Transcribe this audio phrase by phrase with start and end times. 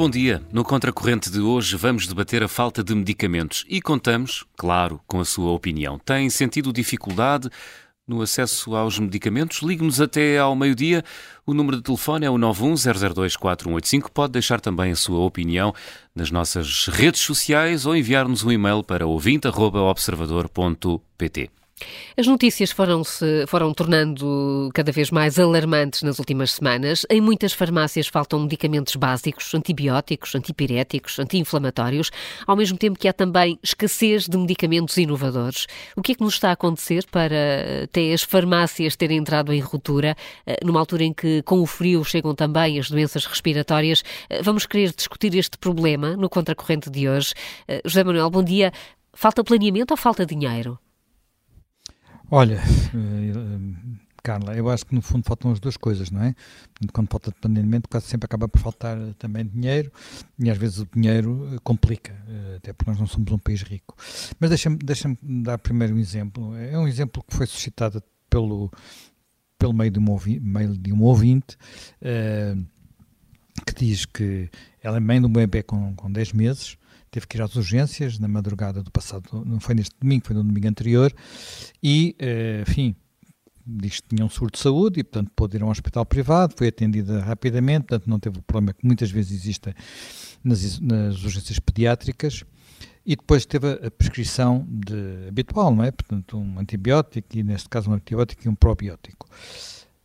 [0.00, 0.40] bom dia.
[0.50, 5.26] No Contracorrente de hoje vamos debater a falta de medicamentos e contamos, claro, com a
[5.26, 5.98] sua opinião.
[5.98, 7.50] Tem sentido dificuldade
[8.08, 9.60] no acesso aos medicamentos?
[9.60, 11.04] Ligue-nos até ao meio-dia.
[11.44, 14.08] O número de telefone é o 910024185.
[14.08, 15.74] Pode deixar também a sua opinião
[16.14, 21.50] nas nossas redes sociais ou enviar-nos um e-mail para ouvinte.observador.pt.
[22.16, 27.06] As notícias foram-se foram tornando cada vez mais alarmantes nas últimas semanas.
[27.08, 32.10] Em muitas farmácias faltam medicamentos básicos, antibióticos, antipiréticos, anti-inflamatórios,
[32.46, 35.66] ao mesmo tempo que há também escassez de medicamentos inovadores.
[35.96, 39.60] O que é que nos está a acontecer para até as farmácias terem entrado em
[39.60, 40.16] ruptura,
[40.46, 44.02] eh, numa altura em que com o frio chegam também as doenças respiratórias?
[44.28, 47.34] Eh, vamos querer discutir este problema no contracorrente de hoje.
[47.68, 48.72] Eh, José Manuel, bom dia.
[49.12, 50.78] Falta planeamento ou falta dinheiro?
[52.32, 56.36] Olha, eh, Carla, eu acho que no fundo faltam as duas coisas, não é?
[56.92, 59.90] Quando falta de planeamento, quase sempre acaba por faltar também dinheiro
[60.38, 63.62] e às vezes o dinheiro eh, complica, eh, até porque nós não somos um país
[63.62, 63.96] rico.
[64.38, 66.54] Mas deixa-me deixa dar primeiro um exemplo.
[66.56, 68.70] É um exemplo que foi suscitado pelo,
[69.58, 71.56] pelo meio de um ouvinte, meio de um ouvinte
[72.00, 72.64] uh,
[73.66, 74.48] que diz que
[74.80, 76.78] ela é mãe de um bebê com, com 10 meses
[77.10, 80.44] teve que ir às urgências na madrugada do passado, não foi neste domingo, foi no
[80.44, 81.12] domingo anterior,
[81.82, 82.94] e, eh, enfim,
[83.66, 86.54] diz que tinha um surto de saúde e, portanto, pôde ir a um hospital privado,
[86.56, 89.74] foi atendida rapidamente, portanto, não teve o problema que muitas vezes existe
[90.42, 92.44] nas, nas urgências pediátricas,
[93.04, 95.90] e depois teve a prescrição de, habitual, não é?
[95.90, 99.26] Portanto, um antibiótico, e neste caso um antibiótico e um probiótico.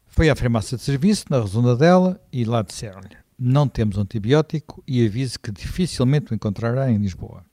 [0.08, 5.06] Foi à farmácia de serviço, na redonda dela, e lá disseram-lhe, não temos antibiótico e
[5.06, 7.44] aviso que dificilmente o encontrará em Lisboa.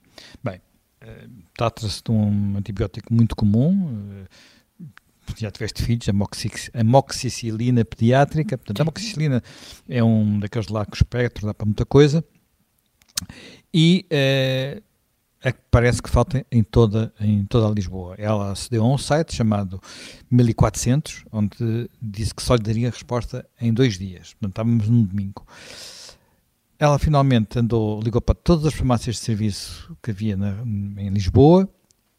[0.43, 0.61] Bem,
[1.01, 4.27] eh, trata-se de um antibiótico muito comum, eh,
[5.37, 9.43] já tiveste filhos, a amoxicilina pediátrica, portanto, a amoxicilina
[9.89, 12.25] é um daqueles lá com espectro, dá para muita coisa,
[13.73, 14.83] e eh,
[15.43, 18.15] é que parece que falta em toda, em toda a Lisboa.
[18.17, 19.81] Ela acedeu a um site chamado
[20.31, 24.35] 1400, onde disse que só lhe daria resposta em dois dias.
[24.35, 25.45] Portanto, estávamos num domingo.
[26.79, 30.63] Ela finalmente andou, ligou para todas as farmácias de serviço que havia na,
[30.97, 31.69] em Lisboa,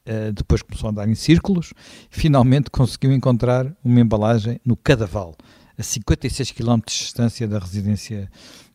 [0.07, 1.73] uh, depois começou a andar em círculos,
[2.09, 5.35] finalmente conseguiu encontrar uma embalagem no Cadaval,
[5.78, 8.29] a 56 km de distância da residência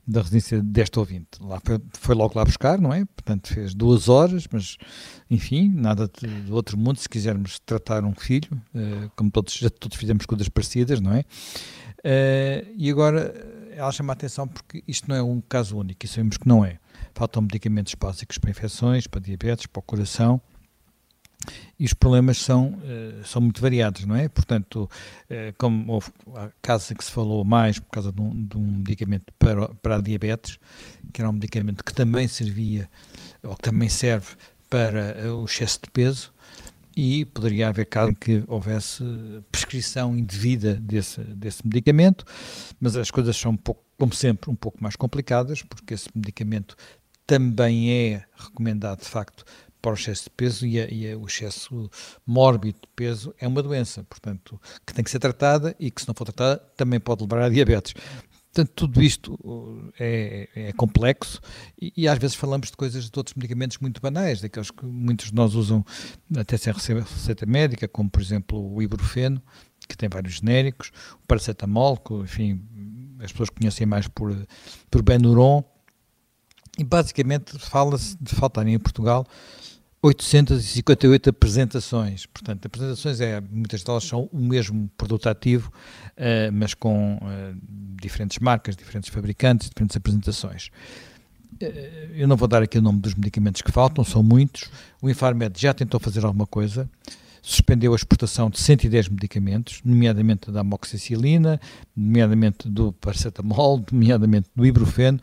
[0.08, 1.28] da residência deste ouvinte.
[1.38, 3.04] Lá foi, foi, logo lá buscar, não é?
[3.04, 4.78] Portanto, fez duas horas, mas
[5.30, 6.98] enfim, nada de outro mundo.
[6.98, 11.20] Se quisermos tratar um filho, uh, como todos, já todos fizemos coisas parecidas, não é?
[11.20, 13.34] Uh, e agora
[13.76, 16.64] ela chama a atenção porque isto não é um caso único e sabemos que não
[16.64, 16.78] é.
[17.14, 20.40] Faltam medicamentos básicos para infecções, para diabetes, para o coração
[21.78, 24.28] e os problemas são, uh, são muito variados, não é?
[24.28, 24.90] Portanto,
[25.30, 28.78] uh, como houve a casa que se falou mais por causa de um, de um,
[28.78, 30.58] medicamento para, para a diabetes,
[31.12, 32.90] que era um medicamento que também servia,
[33.42, 34.26] ou que também serve
[34.68, 36.32] para uh, o excesso de peso,
[36.96, 39.04] e poderia haver caso em que houvesse
[39.52, 42.24] prescrição indevida desse, desse medicamento,
[42.80, 46.76] mas as coisas são um pouco, como sempre, um pouco mais complicadas, porque esse medicamento
[47.24, 49.44] também é recomendado, de facto,
[49.80, 51.90] para o excesso de peso e, a, e a, o excesso
[52.26, 56.08] mórbido de peso é uma doença, portanto, que tem que ser tratada e que se
[56.08, 57.94] não for tratada também pode levar a diabetes.
[58.52, 61.40] Portanto, tudo isto uh, é, é complexo
[61.80, 65.26] e, e, às vezes falamos de coisas de outros medicamentos muito banais, daqueles que muitos
[65.26, 65.84] de nós usam
[66.36, 69.40] até sem receita médica, como por exemplo o ibuprofeno,
[69.86, 74.34] que tem vários genéricos, o paracetamol, que enfim, as pessoas conhecem mais por,
[74.90, 75.62] por Benuron,
[76.78, 79.26] e basicamente fala-se de faltarem em Portugal
[80.02, 82.26] 858 apresentações.
[82.26, 85.72] Portanto, apresentações é, muitas delas são o mesmo produto ativo,
[86.16, 87.20] uh, mas com uh,
[88.00, 90.70] diferentes marcas, diferentes fabricantes, diferentes apresentações.
[91.60, 94.70] Uh, eu não vou dar aqui o nome dos medicamentos que faltam, são muitos.
[95.02, 96.88] O Infarmed já tentou fazer alguma coisa,
[97.42, 101.60] suspendeu a exportação de 110 medicamentos, nomeadamente da amoxicilina,
[101.96, 105.18] nomeadamente do paracetamol, nomeadamente do ibuprofeno,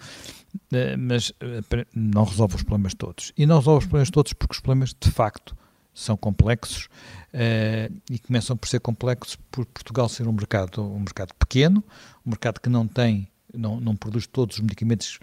[0.98, 3.32] mas eh, não resolve os problemas todos.
[3.38, 5.56] E não resolve os problemas todos porque os problemas, de facto,
[5.96, 6.90] são complexos
[7.34, 11.84] uh, e começam por ser complexos por Portugal ser um mercado, um mercado pequeno,
[12.26, 15.20] um mercado que não tem, não, não produz todos os medicamentos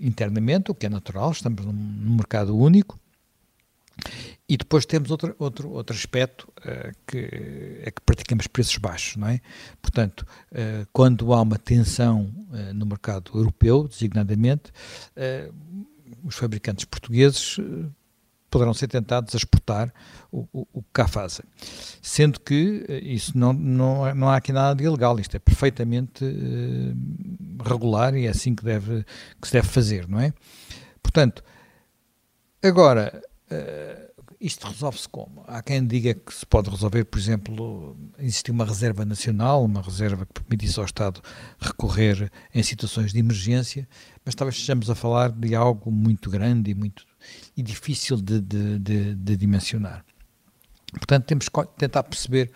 [0.00, 2.98] internamente, o que é natural, estamos num mercado único,
[4.48, 9.28] e depois temos outro, outro, outro aspecto uh, que é que praticamos preços baixos, não
[9.28, 9.40] é?
[9.80, 14.72] Portanto, uh, quando há uma tensão uh, no mercado europeu, designadamente,
[16.22, 17.58] os fabricantes portugueses
[18.50, 19.92] poderão ser tentados a exportar
[20.30, 21.44] o, o, o que cá fazem.
[22.00, 26.24] Sendo que isso não, não, não há aqui nada de ilegal, isto é perfeitamente
[27.62, 29.04] regular e é assim que, deve,
[29.40, 30.32] que se deve fazer, não é?
[31.02, 31.42] Portanto,
[32.62, 35.44] agora, uh, isto resolve-se como?
[35.46, 40.26] Há quem diga que se pode resolver, por exemplo, existir uma reserva nacional, uma reserva
[40.26, 41.20] que permitisse ao Estado
[41.58, 43.88] recorrer em situações de emergência,
[44.24, 47.06] mas talvez estejamos a falar de algo muito grande e muito
[47.56, 50.04] e difícil de, de, de, de dimensionar.
[50.92, 52.52] Portanto, temos que tentar perceber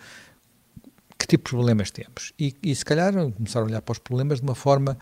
[1.17, 4.39] que tipo de problemas temos e, e se calhar começar a olhar para os problemas
[4.39, 4.97] de uma forma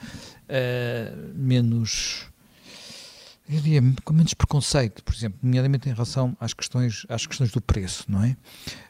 [0.49, 2.27] uh, menos
[3.49, 7.61] eu diria, com menos preconceito, por exemplo, nomeadamente em relação às questões, às questões do
[7.61, 8.35] preço, não é?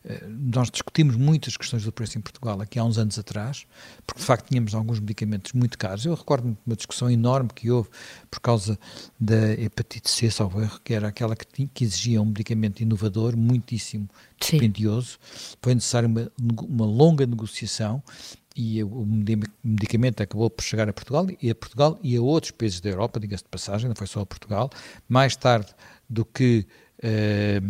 [0.04, 3.68] Eh, nós discutimos muitas questões do preço em Portugal aqui há uns anos atrás,
[4.06, 6.06] porque de facto tínhamos alguns medicamentos muito caros.
[6.06, 7.90] Eu recordo-me de uma discussão enorme que houve
[8.32, 8.80] por causa
[9.20, 13.38] da hepatite C, salvo erro, que era aquela que, tinha, que exigia um medicamento inovador,
[13.38, 14.10] muitíssimo
[14.40, 15.20] dispendioso.
[15.62, 16.32] Foi necessária uma,
[16.68, 18.02] uma longa negociação
[18.58, 19.06] e o
[19.64, 23.20] medicamento acabou por chegar a Portugal e a Portugal e a outros países da Europa,
[23.20, 24.70] diga-se de passagem, não foi só a Portugal,
[25.08, 25.74] mais tarde
[26.10, 26.66] do que
[27.04, 27.62] eh,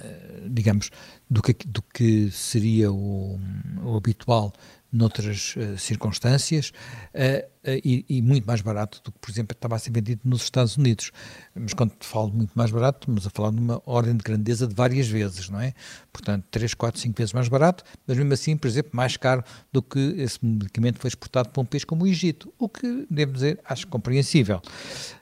[0.00, 0.90] eh, digamos
[1.28, 3.38] do que, do que seria o,
[3.84, 4.52] o habitual
[4.92, 6.72] noutras uh, circunstâncias
[7.14, 10.42] uh, e, e, muito mais barato do que, por exemplo, estava a ser vendido nos
[10.42, 11.10] Estados Unidos.
[11.54, 15.08] Mas quando falo muito mais barato, estamos a falar numa ordem de grandeza de várias
[15.08, 15.74] vezes, não é?
[16.12, 19.82] Portanto, 3, 4, 5 vezes mais barato, mas mesmo assim, por exemplo, mais caro do
[19.82, 23.60] que esse medicamento foi exportado para um país como o Egito, o que, devo dizer,
[23.64, 24.60] acho compreensível.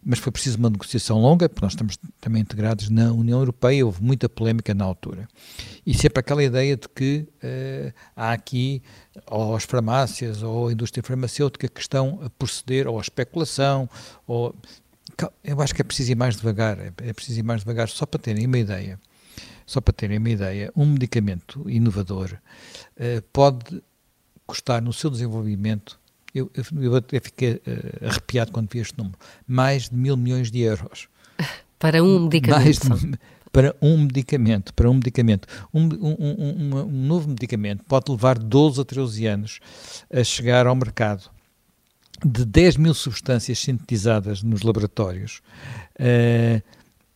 [0.05, 4.03] Mas foi preciso uma negociação longa, porque nós estamos também integrados na União Europeia, houve
[4.03, 5.29] muita polémica na altura.
[5.87, 7.27] E sempre aquela ideia de que
[8.15, 8.83] há aqui
[9.27, 13.89] ou as farmácias ou a indústria farmacêutica que estão a proceder ou a especulação
[14.27, 14.55] ou
[15.43, 18.05] eu acho que é preciso ir mais devagar é, é preciso ir mais devagar só
[18.05, 18.99] para terem uma ideia
[19.65, 22.33] só para terem uma ideia um medicamento inovador
[22.97, 23.83] uh, pode
[24.47, 25.99] custar no seu desenvolvimento
[26.35, 30.51] eu, eu, eu até fiquei uh, arrepiado quando vi este número mais de mil milhões
[30.51, 31.09] de euros
[31.79, 33.19] para um medicamento de,
[33.57, 35.49] para um medicamento, para um medicamento.
[35.73, 39.61] Um, um, um, um, novo medicamento pode levar 12 a 13 anos
[40.13, 41.31] a chegar ao mercado.
[42.25, 45.43] De 10 mil substâncias sintetizadas nos laboratórios,
[46.01, 46.63] uh,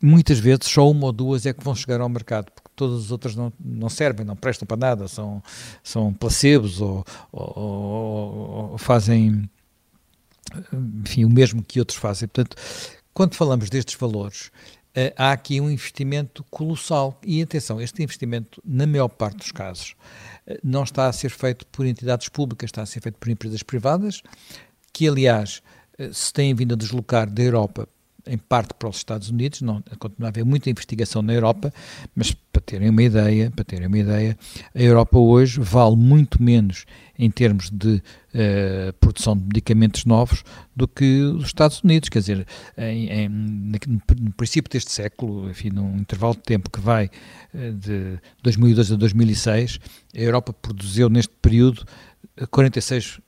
[0.00, 3.10] muitas vezes só uma ou duas é que vão chegar ao mercado, porque todas as
[3.10, 5.42] outras não, não servem, não prestam para nada, são,
[5.82, 9.48] são placebos ou, ou, ou, ou fazem
[10.72, 12.28] enfim, o mesmo que outros fazem.
[12.28, 12.56] Portanto,
[13.12, 14.50] quando falamos destes valores,
[14.96, 17.18] uh, há aqui um investimento colossal.
[17.24, 19.94] E atenção, este investimento, na maior parte dos casos,
[20.46, 23.62] uh, não está a ser feito por entidades públicas, está a ser feito por empresas
[23.62, 24.22] privadas,
[24.92, 25.62] que aliás
[25.98, 27.88] uh, se têm vindo a deslocar da Europa
[28.26, 31.72] em parte para os Estados Unidos, não, continua a haver muita investigação na Europa,
[32.14, 34.36] mas para terem uma ideia, para terem uma ideia,
[34.74, 36.84] a Europa hoje vale muito menos
[37.18, 40.42] em termos de uh, produção de medicamentos novos
[40.74, 42.46] do que os Estados Unidos, quer dizer,
[42.76, 47.10] em, em, no, princípio deste século, enfim, num intervalo de tempo que vai
[47.54, 49.80] uh, de 2002 a 2006,
[50.14, 51.84] a Europa produziu neste período
[52.50, 53.20] 46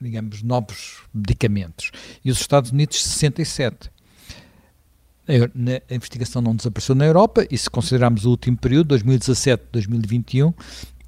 [0.00, 1.90] digamos, novos medicamentos.
[2.24, 3.90] E os Estados Unidos 67
[5.28, 10.52] a investigação não desapareceu na Europa e se considerarmos o último período, 2017-2021,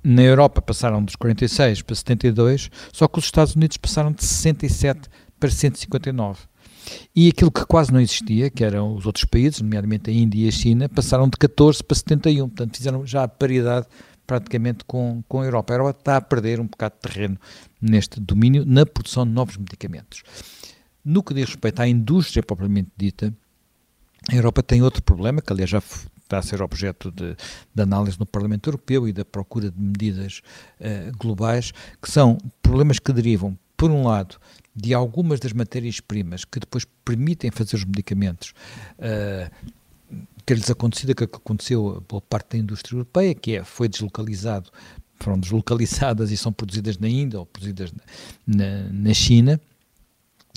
[0.05, 5.09] na Europa passaram dos 46 para 72, só que os Estados Unidos passaram de 67
[5.39, 6.41] para 159.
[7.15, 10.49] E aquilo que quase não existia, que eram os outros países, nomeadamente a Índia e
[10.49, 13.87] a China, passaram de 14 para 71, portanto fizeram já a paridade
[14.27, 15.73] praticamente com, com a Europa.
[15.73, 17.39] A Europa está a perder um bocado de terreno
[17.83, 20.23] neste domínio, na produção de novos medicamentos.
[21.05, 23.35] No que diz respeito à indústria propriamente dita,
[24.31, 27.37] a Europa tem outro problema, que aliás já está a ser objeto de,
[27.75, 30.41] de, análise no Parlamento Europeu e da procura de medidas
[30.81, 34.37] uh, globais, que são problemas que derivam, por um lado,
[34.75, 38.55] de algumas das matérias-primas que depois permitem fazer os medicamentos.
[38.99, 39.51] Uh,
[40.45, 44.71] ter-lhes acontecido o que aconteceu pela parte da indústria europeia, que é, foi deslocalizado,
[45.23, 48.03] foram deslocalizadas e são produzidas na Índia ou produzidas na,
[48.47, 49.61] na, na China.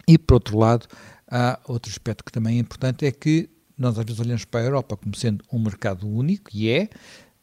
[0.07, 0.87] E, por outro lado,
[1.29, 4.63] há outro aspecto que também é importante, é que nós às vezes olhamos para a
[4.63, 6.89] Europa como sendo um mercado único, e é,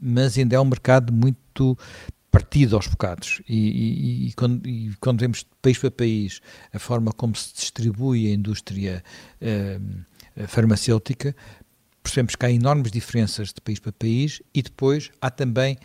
[0.00, 1.76] mas ainda é um mercado muito
[2.31, 3.43] partido aos bocados.
[3.49, 6.41] E, e, e, quando, e, quando, vemos de país para país
[6.73, 9.05] a forma como se distribui a indústria
[9.41, 9.79] eh,
[10.47, 11.37] farmacêutica,
[12.02, 15.76] percebemos que há enormes diferenças de país para país e depois há também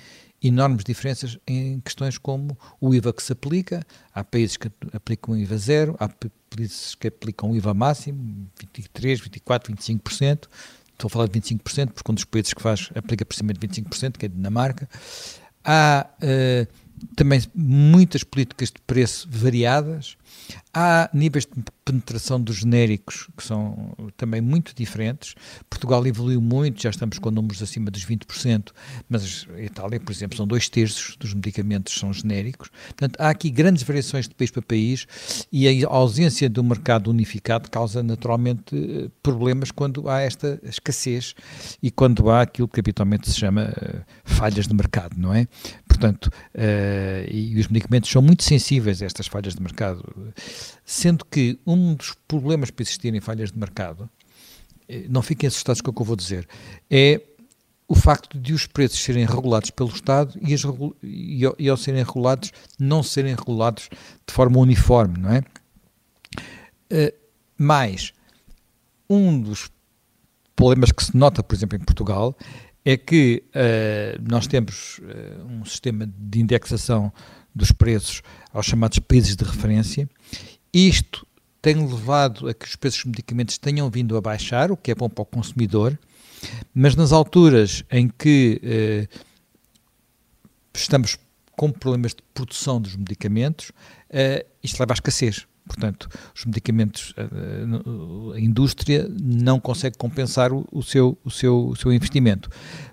[0.41, 3.85] enormes diferenças em questões como o IVA que se aplica.
[4.13, 10.47] Há países que aplicam IVA zero, há países que aplicam IVA máximo, 23, 24, 25%,
[10.93, 14.25] estou a falar de 25%, porque um dos países que faz aplica de 25%, que
[14.25, 14.89] é a Dinamarca.
[15.63, 16.67] Há uh,
[17.15, 20.17] também muitas políticas de preço variadas.
[20.73, 25.35] Há níveis de penetração dos genéricos que são também muito diferentes.
[25.69, 28.71] Portugal evoluiu muito, já estamos com números acima dos 20%,
[29.09, 32.69] mas a Itália, por exemplo, são dois terços dos medicamentos são genéricos.
[32.87, 35.07] Portanto, há aqui grandes variações de país para país
[35.51, 41.33] e a ausência do mercado unificado causa naturalmente problemas quando há esta escassez
[41.81, 45.47] e quando há aquilo que habitualmente se chama uh, falhas de mercado, não é?
[45.87, 50.03] Portanto, uh, e os medicamentos são muito sensíveis a estas falhas de mercado,
[50.85, 54.09] sendo que um dos problemas para existirem falhas de mercado,
[54.87, 56.47] eh, não fiquem assustados com o que eu vou dizer,
[56.89, 57.21] é
[57.87, 60.63] o facto de os preços serem regulados pelo Estado e, as,
[61.01, 63.89] e, e ao serem regulados, não serem regulados
[64.27, 65.39] de forma uniforme, não é?
[66.91, 67.13] Uh,
[67.57, 68.13] mais,
[69.09, 69.69] um dos
[70.55, 72.35] problemas que se nota, por exemplo, em Portugal,
[72.83, 77.11] é que uh, nós temos uh, um sistema de indexação
[77.57, 78.21] dos preços
[78.53, 80.09] aos chamados países de referência.
[80.73, 81.25] Isto
[81.61, 84.95] tem levado a que os preços dos medicamentos tenham vindo a baixar, o que é
[84.95, 85.97] bom para o consumidor,
[86.73, 89.07] mas nas alturas em que eh,
[90.73, 91.17] estamos
[91.57, 93.71] com problemas de produção dos medicamentos,
[94.09, 95.47] eh, isto leva à escassez.
[95.67, 101.75] Portanto, os medicamentos, a, eh, a indústria não consegue compensar o, seu, o, seu, o
[101.75, 102.49] seu investimento.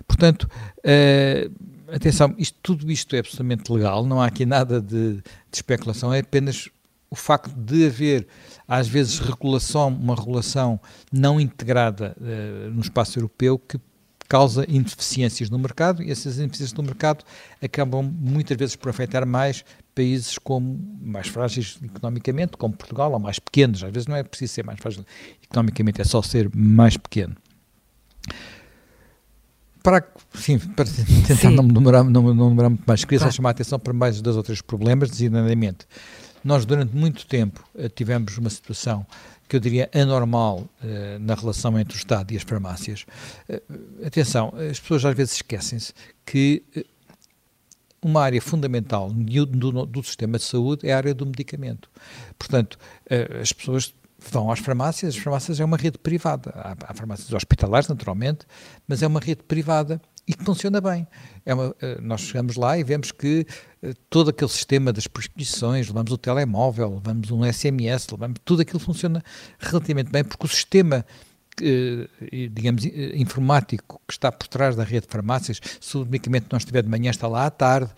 [0.07, 0.49] Portanto,
[0.83, 1.49] eh,
[1.91, 5.23] atenção, isto, tudo isto é absolutamente legal, não há aqui nada de, de
[5.53, 6.69] especulação, é apenas
[7.09, 8.27] o facto de haver,
[8.67, 10.79] às vezes, regulação, uma regulação
[11.11, 13.79] não integrada uh, no espaço europeu que
[14.27, 17.23] causa ineficiências no mercado e essas ineficiências no mercado
[17.61, 19.63] acabam muitas vezes por afetar mais
[19.93, 23.83] países como mais frágeis economicamente, como Portugal, ou mais pequenos.
[23.83, 25.05] Às vezes não é preciso ser mais frágil
[25.43, 27.35] economicamente, é só ser mais pequeno.
[29.85, 31.55] Para, sim, para tentar sim.
[31.55, 33.31] não demorar, não, não demorar muito mais, queria claro.
[33.31, 35.85] só chamar a atenção para mais dois ou três problemas, designadamente
[36.45, 39.03] nós, durante muito tempo, eh, tivemos uma situação
[39.49, 43.03] que eu diria anormal eh, na relação entre o Estado e as farmácias.
[43.49, 43.63] Eh,
[44.05, 45.91] atenção, as pessoas às vezes esquecem-se
[46.23, 46.63] que
[47.99, 51.89] uma área fundamental do, do, do, sistema de saúde é a área do medicamento.
[52.37, 52.77] Portanto,
[53.41, 53.91] as pessoas
[54.31, 56.51] vão às farmácias, as farmácias é uma rede privada.
[56.55, 58.45] Há, há farmácias hospitalares, naturalmente,
[58.87, 61.07] mas é uma rede privada e que funciona bem.
[61.45, 63.45] É uma, eh, nós chegamos lá e vemos que
[63.81, 68.79] eh, todo aquele sistema das prescrições, levamos o telemóvel, levamos um SMS, levamos, tudo aquilo
[68.79, 69.23] funciona
[69.59, 71.05] relativamente bem, porque o sistema
[71.61, 72.07] eh,
[72.51, 76.81] digamos, informático que está por trás da rede de farmácias, se o medicamento não estiver
[76.81, 77.91] de manhã, está lá à tarde,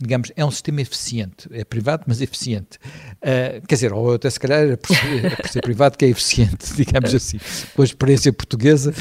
[0.00, 2.78] digamos, é um sistema eficiente, é privado, mas eficiente.
[3.16, 6.04] Uh, quer dizer, ou até se calhar é por, ser, é por ser privado que
[6.04, 7.38] é eficiente, digamos assim.
[7.74, 8.92] Com a experiência portuguesa,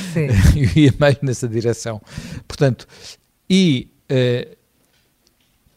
[0.56, 2.02] eu ia mais nessa direção.
[2.48, 2.88] Portanto,
[3.50, 4.56] e uh,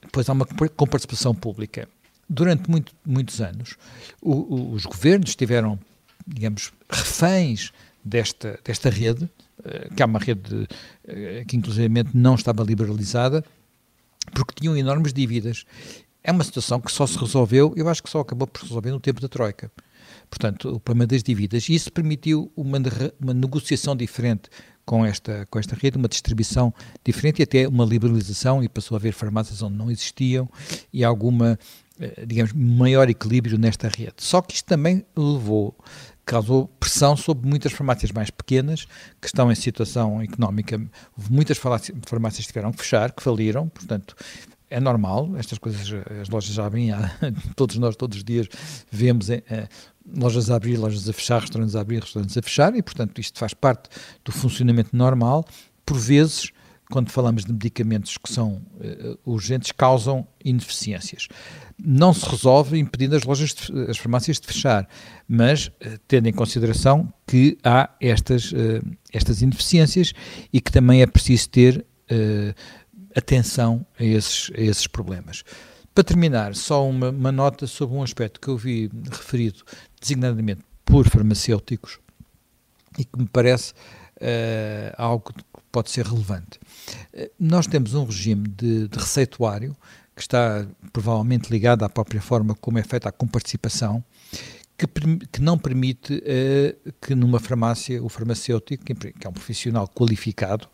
[0.02, 1.88] depois há uma com participação pública.
[2.30, 3.76] Durante muito, muitos anos,
[4.20, 5.78] o, o, os governos tiveram,
[6.26, 7.72] digamos, reféns
[8.04, 10.68] desta, desta rede, uh, que é uma rede
[11.46, 13.42] que inclusivamente não estava liberalizada,
[14.32, 15.64] porque tinham enormes dívidas.
[16.22, 18.90] É uma situação que só se resolveu, eu acho que só acabou por se resolver
[18.90, 19.70] no tempo da Troika.
[20.28, 21.68] Portanto, o problema das dívidas.
[21.68, 22.78] E isso permitiu uma,
[23.20, 24.50] uma negociação diferente
[24.84, 26.72] com esta, com esta rede, uma distribuição
[27.04, 30.48] diferente e até uma liberalização, e passou a haver farmácias onde não existiam
[30.92, 31.58] e alguma,
[32.00, 34.14] eh, digamos, maior equilíbrio nesta rede.
[34.18, 35.76] Só que isto também levou
[36.28, 38.86] causou pressão sobre muitas farmácias mais pequenas
[39.18, 40.78] que estão em situação económica.
[41.30, 44.14] Muitas farmácias tiveram que fechar, que faliram, portanto,
[44.68, 46.90] é normal, estas coisas, as lojas já abrem,
[47.56, 48.46] todos nós, todos os dias,
[48.92, 49.42] vemos é,
[50.06, 53.38] lojas a abrir, lojas a fechar, restaurantes a abrir, restaurantes a fechar, e, portanto, isto
[53.38, 53.88] faz parte
[54.22, 55.46] do funcionamento normal.
[55.86, 56.52] Por vezes,
[56.90, 61.28] quando falamos de medicamentos que são uh, urgentes, causam ineficiências.
[61.78, 64.88] Não se resolve impedindo as lojas, de, as farmácias de fechar,
[65.28, 70.14] mas uh, tendo em consideração que há estas, uh, estas ineficiências
[70.52, 71.86] e que também é preciso ter
[73.14, 75.44] atenção a esses, a esses problemas.
[75.94, 79.62] Para terminar, só uma, uma nota sobre um aspecto que eu vi referido
[80.00, 81.98] designadamente por farmacêuticos
[82.98, 83.74] e que me parece
[84.96, 85.34] algo
[85.70, 86.58] pode ser relevante.
[87.38, 89.76] Nós temos um regime de, de receituário
[90.14, 94.02] que está provavelmente ligado à própria forma como é feita a comparticipação,
[94.78, 94.86] que,
[95.32, 100.68] que não permite uh, que numa farmácia o farmacêutico, que é um profissional qualificado,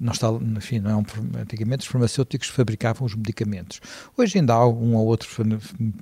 [0.00, 1.04] não está, enfim, não é um,
[1.38, 3.78] antigamente os farmacêuticos fabricavam os medicamentos.
[4.16, 5.28] Hoje ainda há um ou outro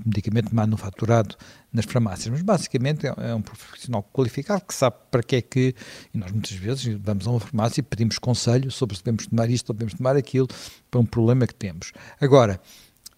[0.06, 1.36] medicamento manufaturado
[1.72, 5.74] nas farmácias, mas basicamente é, é um profissional qualificado que sabe para que é que,
[6.14, 9.50] e nós muitas vezes vamos a uma farmácia e pedimos conselho sobre se devemos tomar
[9.50, 10.46] isto ou devemos tomar aquilo
[10.88, 11.92] para um problema que temos.
[12.20, 12.60] Agora,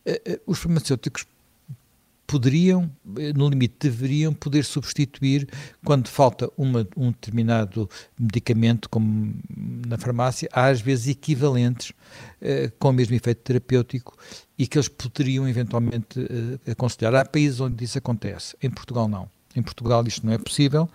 [0.06, 1.26] eh, eh, os farmacêuticos
[2.26, 5.48] poderiam, eh, no limite, deveriam poder substituir
[5.84, 7.88] quando falta uma, um determinado
[8.18, 9.34] medicamento, como
[9.86, 11.92] na farmácia, há às vezes equivalentes
[12.40, 14.16] eh, com o mesmo efeito terapêutico
[14.58, 16.20] e que eles poderiam eventualmente
[16.66, 17.14] eh, aconselhar.
[17.14, 19.28] Há países onde isso acontece, em Portugal não.
[19.56, 20.88] Em Portugal isto não é possível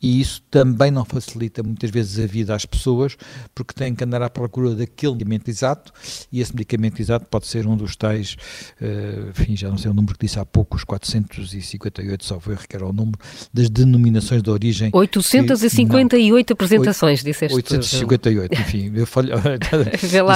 [0.00, 3.16] e isso também não facilita muitas vezes a vida às pessoas
[3.54, 5.92] porque têm que andar à procura daquele medicamento exato
[6.32, 8.36] e esse medicamento exato pode ser um dos tais,
[8.80, 12.56] uh, enfim, já não sei o número que disse há pouco, os 458, só foi
[12.56, 13.18] que era o número
[13.52, 14.90] das denominações de origem.
[14.92, 17.54] 858 que, apresentações, disseste.
[17.54, 19.32] 858, enfim, eu falei,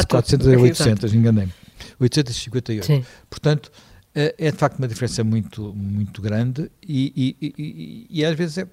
[0.08, 1.52] 400 é 800, enganei-me.
[1.98, 2.86] 858.
[2.86, 3.04] Sim.
[3.28, 3.70] Portanto,
[4.14, 8.58] é, é de facto uma diferença muito, muito grande e, e, e, e às vezes
[8.58, 8.66] é,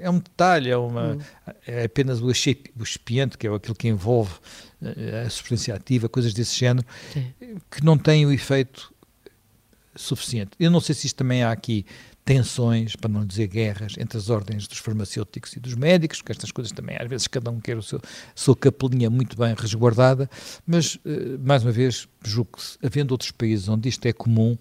[0.00, 1.18] é um detalhe, é, uma, hum.
[1.66, 4.34] é apenas o, expiante, que é aquilo que envolve
[4.82, 7.32] eh, a substância ativa, coisas desse género, Sim.
[7.70, 8.92] que não tem o efeito
[9.94, 10.52] suficiente.
[10.58, 11.84] Eu não sei se isto também há aqui
[12.28, 16.52] tensões, para não dizer guerras, entre as ordens dos farmacêuticos e dos médicos, porque estas
[16.52, 17.98] coisas também, às vezes, cada um quer o seu,
[18.34, 20.28] sua capelinha muito bem resguardada,
[20.66, 24.58] mas, eh, mais uma vez, julgo que, havendo outros países onde isto é comum,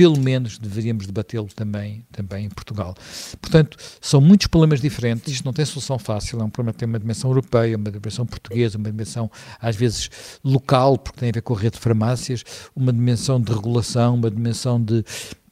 [0.00, 2.94] pelo menos deveríamos debatê-lo também, também em Portugal.
[3.38, 6.88] Portanto, são muitos problemas diferentes, isto não tem solução fácil, é um problema que tem
[6.88, 10.08] uma dimensão europeia, uma dimensão portuguesa, uma dimensão às vezes
[10.42, 12.42] local, porque tem a ver com a rede de farmácias,
[12.74, 15.04] uma dimensão de regulação, uma dimensão de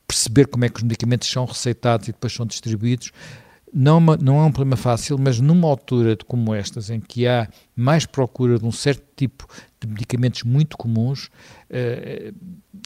[0.09, 3.13] perceber como é que os medicamentos são receitados e depois são distribuídos.
[3.73, 7.47] Não, é não é um problema fácil, mas numa altura como estas, em que há
[7.77, 9.47] mais procura de um certo tipo
[9.79, 11.29] de medicamentos muito comuns,
[11.69, 12.33] eh,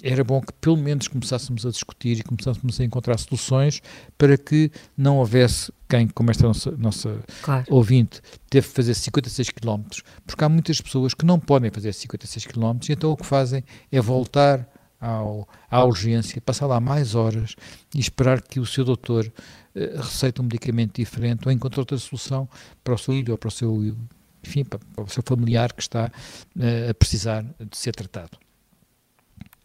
[0.02, 3.80] era bom que pelo menos começássemos a discutir e começássemos a encontrar soluções
[4.18, 7.64] para que não houvesse quem, como esta nossa, nossa claro.
[7.70, 9.82] ouvinte, teve que fazer 56 km,
[10.26, 13.62] porque há muitas pessoas que não podem fazer 56 km e então o que fazem
[13.90, 14.68] é voltar
[15.02, 17.56] ao, à urgência, passar lá mais horas
[17.92, 22.48] e esperar que o seu doutor uh, receite um medicamento diferente ou encontre outra solução
[22.84, 23.96] para o seu filho ou para o seu,
[24.44, 28.41] enfim, para, o seu familiar que está uh, a precisar de ser tratado.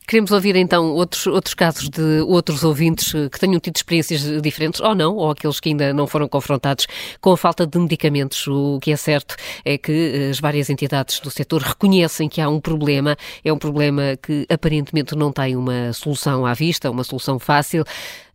[0.07, 4.79] Queremos ouvir então outros, outros casos de outros ouvintes eh, que tenham tido experiências diferentes,
[4.79, 6.87] ou não, ou aqueles que ainda não foram confrontados
[7.19, 8.47] com a falta de medicamentos.
[8.47, 12.47] O que é certo é que eh, as várias entidades do setor reconhecem que há
[12.47, 17.37] um problema, é um problema que aparentemente não tem uma solução à vista, uma solução
[17.37, 17.83] fácil.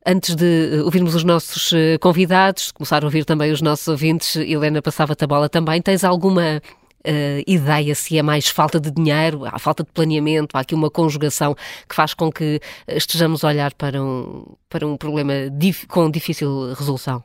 [0.05, 4.83] Antes de eh, ouvirmos os nossos convidados, começar a ouvir também os nossos ouvintes, Helena
[4.83, 5.81] passava-te a bola também.
[5.81, 6.61] Tens alguma
[7.07, 10.91] uh, ideia se é mais falta de dinheiro, há falta de planeamento, há aqui uma
[10.91, 11.55] conjugação
[11.89, 16.73] que faz com que estejamos a olhar para um, para um problema dif com difícil
[16.75, 17.23] resolução?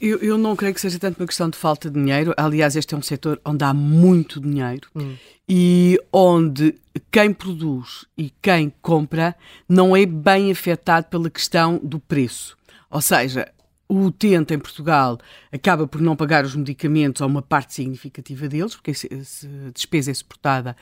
[0.00, 2.34] Eu, eu, não creio que seja tanto uma questão de falta de dinheiro.
[2.36, 5.14] Aliás, este é um setor onde há muito dinheiro hum.
[5.48, 6.74] e onde
[7.12, 9.36] quem produz e quem compra
[9.68, 12.56] não é bem afetado pela questão do preço.
[12.90, 13.48] Ou seja,
[13.88, 15.18] o utente em Portugal
[15.52, 20.14] acaba por não pagar os medicamentos ou uma parte significativa deles, porque a despesa é
[20.14, 20.76] suportada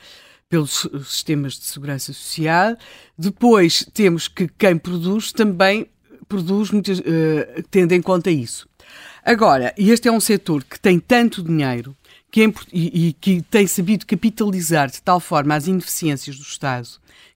[0.49, 2.75] pelos sistemas de segurança social.
[3.17, 5.87] Depois temos que quem produz também
[6.27, 7.03] produz, muitas, uh,
[7.69, 8.67] tendo em conta isso.
[9.23, 11.95] Agora, este é um setor que tem tanto dinheiro
[12.31, 16.89] que é, e, e, que tem sabido capitalizar de tal forma as ineficiências do Estado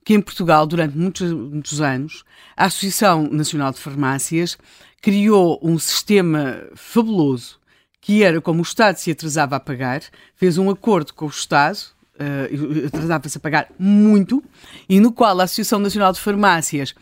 [0.04, 2.24] que em Portugal, durante muitos, muitos anos,
[2.58, 4.58] a Associação Nacional de Farmácias
[5.02, 7.60] criou um sistema fabuloso
[8.02, 10.02] que era como o Estado se atrasava a pagar,
[10.36, 11.78] fez um acordo com o Estado,
[12.16, 14.44] uh, atrasava-se a pagar muito,
[14.88, 16.96] e no qual a Associação Nacional de Farmácias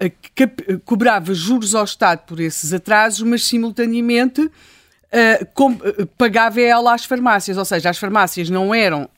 [0.00, 4.50] uh, cobrava juros ao Estado por esses atrasos, mas simultaneamente uh,
[5.54, 5.76] com,
[6.16, 9.08] pagava ela às farmácias, ou seja, as farmácias não eram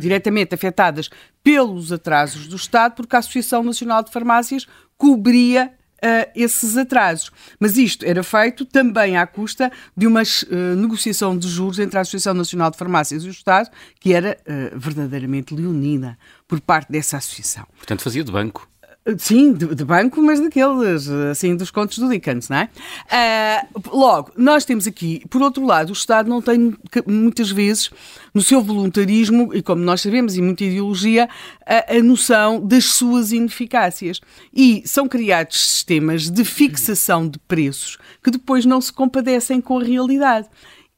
[0.00, 1.08] diretamente afetadas
[1.44, 5.72] pelos atrasos do Estado, porque a Associação Nacional de Farmácias cobria
[6.04, 7.30] uh, esses atrasos.
[7.58, 12.02] Mas isto era feito também à custa de uma uh, negociação de juros entre a
[12.02, 17.16] Associação Nacional de Farmácias e o Estado, que era uh, verdadeiramente leonina por parte dessa
[17.16, 17.66] associação.
[17.76, 18.68] Portanto, fazia de banco.
[19.16, 22.68] Sim, de, de, banco, mas daqueles, assim, dos contos do Dickens, não é?
[23.74, 27.90] Uh, logo, nós temos aqui, por outro lado, o Estado não tem muitas vezes
[28.34, 31.28] no seu voluntarismo, e como nós sabemos, e muita ideologia,
[31.64, 34.20] a, a noção das suas ineficácias.
[34.52, 39.84] E são criados sistemas de fixação de preços que depois não se compadecem com a
[39.84, 40.48] realidade.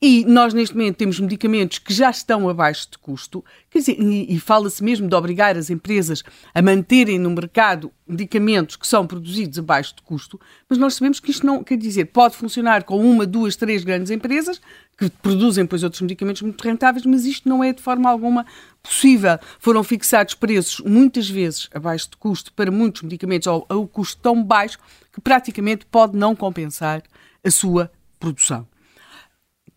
[0.02, 4.34] E nós, neste momento, temos medicamentos que já estão abaixo de custo, quer dizer, e,
[4.34, 6.22] e fala-se mesmo de obrigar as empresas
[6.54, 11.30] a manterem no mercado medicamentos que são produzidos abaixo de custo, mas nós sabemos que
[11.30, 14.58] isto não, quer dizer, pode funcionar com uma, duas, três grandes empresas
[14.96, 18.46] que produzem, depois, outros medicamentos muito rentáveis, mas isto não é de forma alguma
[18.82, 19.38] possível.
[19.58, 24.18] Foram fixados preços, muitas vezes, abaixo de custo para muitos medicamentos, ou a um custo
[24.22, 24.78] tão baixo
[25.12, 27.02] que praticamente pode não compensar
[27.44, 28.69] a sua produção.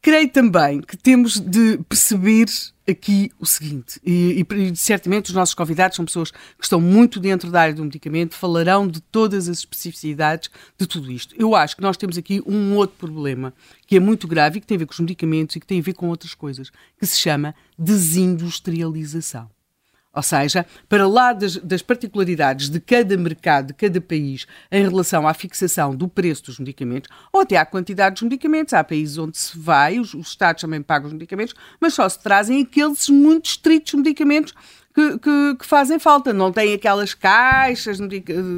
[0.04, 2.48] Creio também que temos de perceber
[2.86, 7.50] aqui o seguinte, e, e, certamente os nossos convidados são pessoas que estão muito dentro
[7.50, 11.34] da área do medicamento, falarão de todas as especificidades de tudo isto.
[11.40, 13.54] Eu acho que nós temos aqui um outro problema
[13.88, 15.80] que é muito grave e que tem a ver com os medicamentos e que tem
[15.80, 19.50] a ver com outras coisas, que se chama desindustrialização.
[20.16, 25.28] Ou seja, para lá das, das, particularidades de cada mercado, de cada país, em relação
[25.28, 28.76] à fixação do preço dos medicamentos, ou até à quantidade dos medicamentos.
[28.76, 32.22] Há países onde se vai, os, os Estados também pagam os medicamentos, mas só se
[32.22, 34.54] trazem aqueles muito estritos medicamentos
[34.94, 36.32] que, que, que, fazem falta.
[36.32, 37.98] Não tem aquelas caixas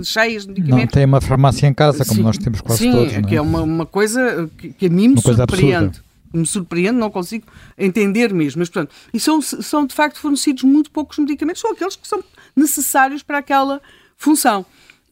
[0.03, 0.85] cheias de medicamentos.
[0.85, 3.13] Não tem uma farmácia em casa, como sim, nós temos quase sim, todos.
[3.13, 6.03] Sim, é que é uma, uma coisa que, que a mim me surpreende
[6.37, 7.45] me surpreende, não consigo
[7.77, 8.59] entender mesmo.
[8.59, 12.23] Mas, portanto, e são, são de facto fornecidos muito poucos medicamentos, são aqueles que são
[12.55, 13.81] necessários para aquela
[14.17, 14.65] função.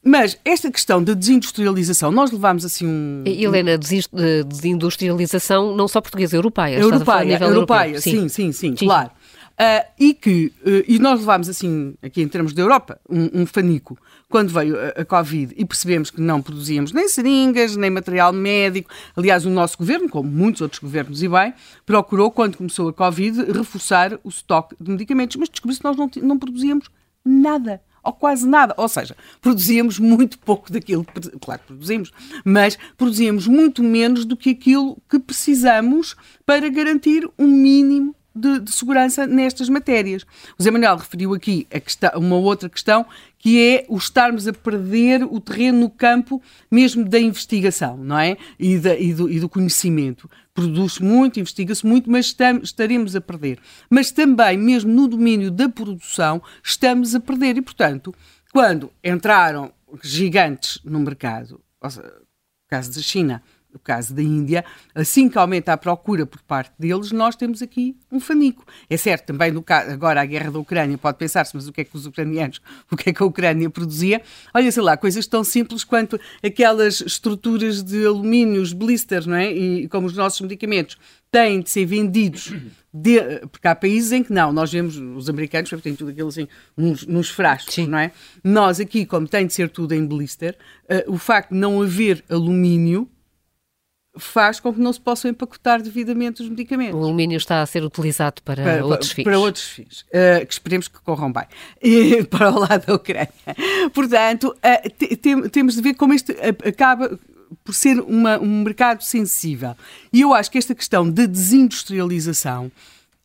[0.05, 3.23] Mas esta questão da desindustrialização, nós levámos assim um.
[3.25, 6.77] Helena, desindustrialização não só portuguesa, europeia.
[6.77, 9.11] Europeia, europeia, sim, sim, sim, sim, claro.
[9.53, 13.45] Uh, e que uh, e nós levámos assim, aqui em termos da Europa, um, um
[13.45, 13.95] fanico
[14.27, 18.89] quando veio a, a, Covid e percebemos que não produzíamos nem seringas, nem material médico.
[19.15, 21.53] Aliás, o nosso governo, como muitos outros governos e bem,
[21.85, 26.09] procurou, quando começou a Covid, reforçar o estoque de medicamentos, mas descobriu-se que nós não,
[26.23, 26.89] não produzíamos
[27.23, 28.73] nada ou quase nada.
[28.75, 32.11] Ou seja, produzíamos muito pouco daquilo que, claro que produzimos,
[32.43, 38.71] mas produzíamos muito menos do que aquilo que precisamos para garantir um mínimo de, de,
[38.71, 40.25] segurança nestas matérias.
[40.57, 43.05] O Zé Manuel referiu aqui questão, uma outra questão,
[43.37, 46.41] que é o estarmos a perder o terreno no campo
[46.71, 48.37] mesmo da investigação, não é?
[48.57, 50.29] E, da, e, do, e do, conhecimento.
[50.53, 53.59] Produz-se muito, investiga-se muito, mas estaremos a perder.
[53.89, 57.57] Mas também, mesmo no domínio da produção, estamos a perder.
[57.57, 58.13] E, portanto,
[58.51, 63.43] quando entraram gigantes no mercado, seja, o caso da China,
[63.73, 67.97] no caso da Índia, assim que aumenta a procura por parte deles, nós temos aqui
[68.11, 68.65] um fanico.
[68.89, 71.81] É certo, também no caso, agora a guerra da Ucrânia, pode pensar-se, mas o que
[71.81, 74.21] é que os ucranianos, o que é que a Ucrânia produzia?
[74.53, 79.51] Olha, sei lá, coisas tão simples quanto aquelas estruturas de alumínio, os blisters, não é?
[79.51, 80.97] E como os nossos medicamentos
[81.31, 82.53] têm de ser vendidos
[82.93, 83.19] de,
[83.51, 87.07] porque há países em que não, nós vemos os americanos têm tudo aquilo assim nos,
[87.07, 87.87] nos frascos, Sim.
[87.87, 88.11] não é?
[88.43, 92.23] Nós aqui, como tem de ser tudo em blister, uh, o facto de não haver
[92.29, 93.09] alumínio
[94.15, 96.99] faz com que não se possam empacotar devidamente os medicamentos.
[96.99, 99.23] O alumínio está a ser utilizado para, para outros fins.
[99.23, 101.45] Para outros fins, uh, que esperemos que corram bem,
[101.81, 103.33] e para o lado da Ucrânia.
[103.93, 106.31] Portanto, uh, temos de ver como isto
[106.65, 107.19] acaba
[107.63, 109.75] por ser uma, um mercado sensível.
[110.11, 112.71] E eu acho que esta questão da desindustrialização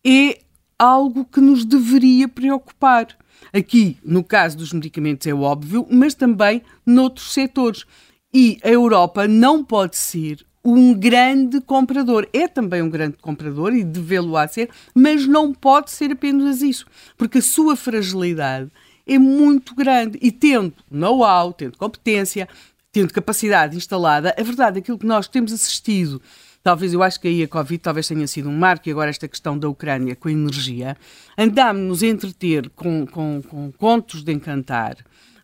[0.04, 0.38] é
[0.78, 3.08] algo que nos deveria preocupar.
[3.52, 7.84] Aqui, no caso dos medicamentos, é óbvio, mas também noutros setores.
[8.32, 12.28] E a Europa não pode ser um grande comprador.
[12.32, 16.86] É também um grande comprador e devê-lo a ser, mas não pode ser apenas isso,
[17.16, 18.70] porque a sua fragilidade
[19.06, 22.46] é muito grande e tendo know-how, tendo competência,
[22.92, 26.20] tendo capacidade instalada, a verdade, aquilo que nós temos assistido,
[26.62, 29.26] talvez eu acho que aí a Covid talvez tenha sido um marco e agora esta
[29.26, 30.96] questão da Ucrânia com a energia,
[31.36, 34.96] andámos-nos a entreter com, com, com contos de encantar,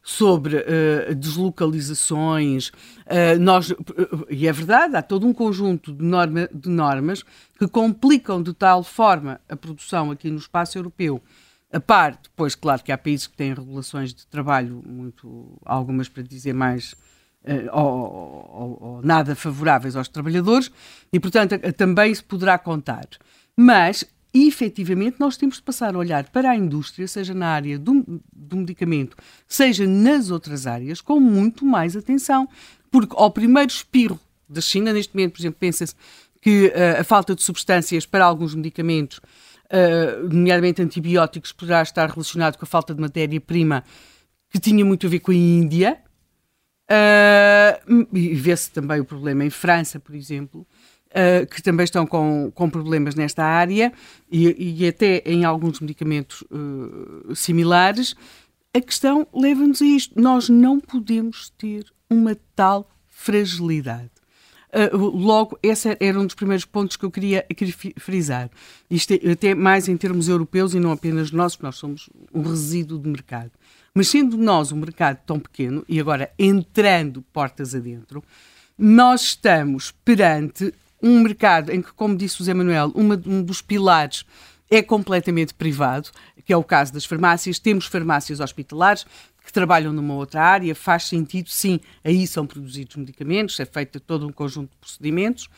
[0.05, 2.69] sobre uh, deslocalizações.
[2.69, 3.77] Uh, nós, uh,
[4.29, 7.25] e é verdade, há todo um conjunto de, norma, de normas
[7.59, 11.23] que complicam de tal forma a produção aqui no espaço europeu.
[11.73, 16.23] A par, depois, claro que há países que têm regulações de trabalho muito, algumas para
[16.23, 16.95] dizer mais
[17.73, 20.71] ou, ou, ou, nada favoráveis aos trabalhadores,
[21.13, 23.07] e portanto também se poderá contar.
[23.55, 27.79] Mas e, efetivamente, nós temos de passar a olhar para a indústria, seja na área
[27.79, 29.17] do, do medicamento,
[29.47, 32.49] seja nas outras áreas, com muito mais atenção.
[32.91, 34.19] Porque ao primeiro espirro
[34.49, 35.95] da China, neste momento, por exemplo, pensa-se
[36.43, 42.59] que uh, a falta de substâncias para alguns medicamentos, uh, nomeadamente antibióticos, poderá estar relacionado
[42.59, 43.85] com a falta de matéria-prima
[44.51, 45.99] que tinha muito a ver com a Índia,
[46.91, 50.67] uh, e vê-se também o problema em França, por exemplo,
[51.15, 53.93] uh, que também estão com, com problemas nesta área
[54.31, 58.15] e, e até em alguns medicamentos uh, similares.
[58.75, 60.21] A questão leva-nos a isto.
[60.21, 64.11] Nós não podemos ter uma tal fragilidade.
[64.93, 68.51] Uh, logo, esse era um dos primeiros pontos que eu queria, queria frisar.
[68.91, 72.99] Isto é, até mais em termos europeus e não apenas nossos, nós somos um resíduo
[72.99, 73.53] de mercado.
[73.95, 78.25] Mas sendo nós um mercado tão pequeno, e agora entrando portas adentro,
[78.77, 80.75] nós estamos perante
[81.05, 84.25] um mercado em que, como disse o Zé Manuel, uma, um dos pilares
[84.71, 86.09] é completamente privado,
[86.47, 87.59] que é o caso das farmácias.
[87.59, 89.05] Temos farmácias hospitalares
[89.45, 94.27] que trabalham numa outra área, faz sentido, sim, aí são produzidos medicamentos, é feito todo
[94.27, 95.51] um conjunto de procedimentos.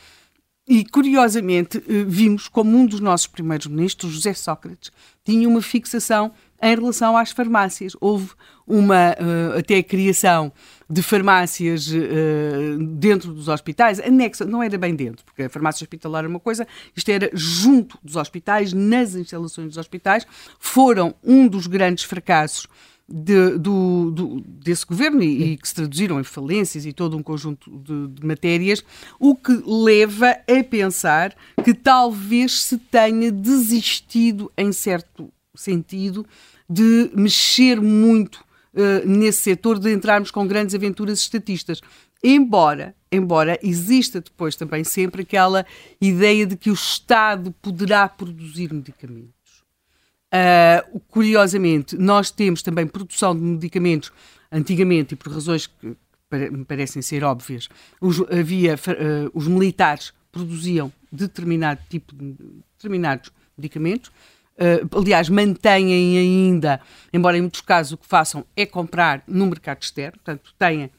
[0.67, 4.91] E, curiosamente, eh, vimos como um dos nossos primeiros ministros, José Sócrates,
[5.23, 7.95] tinha uma fixação em relação às farmácias.
[8.01, 8.31] Houve
[8.65, 10.51] uma, uh, até a criação
[10.89, 16.19] de farmácias uh, dentro dos hospitais, anexa, não era bem dentro, porque a farmácia hospitalar
[16.19, 20.27] era uma coisa, isto era junto dos hospitais, nas instalações dos hospitais,
[20.59, 22.67] foram um dos grandes fracassos
[23.07, 27.23] de, do, do, desse governo e, e, que se traduziram em falências e todo um
[27.23, 28.83] conjunto de, de, matérias,
[29.17, 36.25] o que leva a pensar que talvez se tenha desistido, em certo sentido,
[36.69, 38.43] de mexer muito
[38.73, 41.81] uh, nesse setor, de entrarmos com grandes aventuras estatistas.
[42.21, 45.65] Embora, embora exista depois também sempre aquela
[46.01, 49.36] ideia de que o Estado poderá produzir medicamentos.
[50.33, 54.11] Uh, curiosamente, nós temos também produção de medicamentos,
[54.51, 55.95] antigamente, e por razões que
[56.31, 57.69] me parecem ser óbvias,
[58.01, 62.35] os, havia, uh, os militares produziam determinado tipo de
[62.77, 64.11] determinados medicamentos,
[64.57, 66.81] Uh, aliás, mantêm ainda,
[67.13, 70.89] embora em muitos casos o que façam é comprar no mercado externo, portanto, têm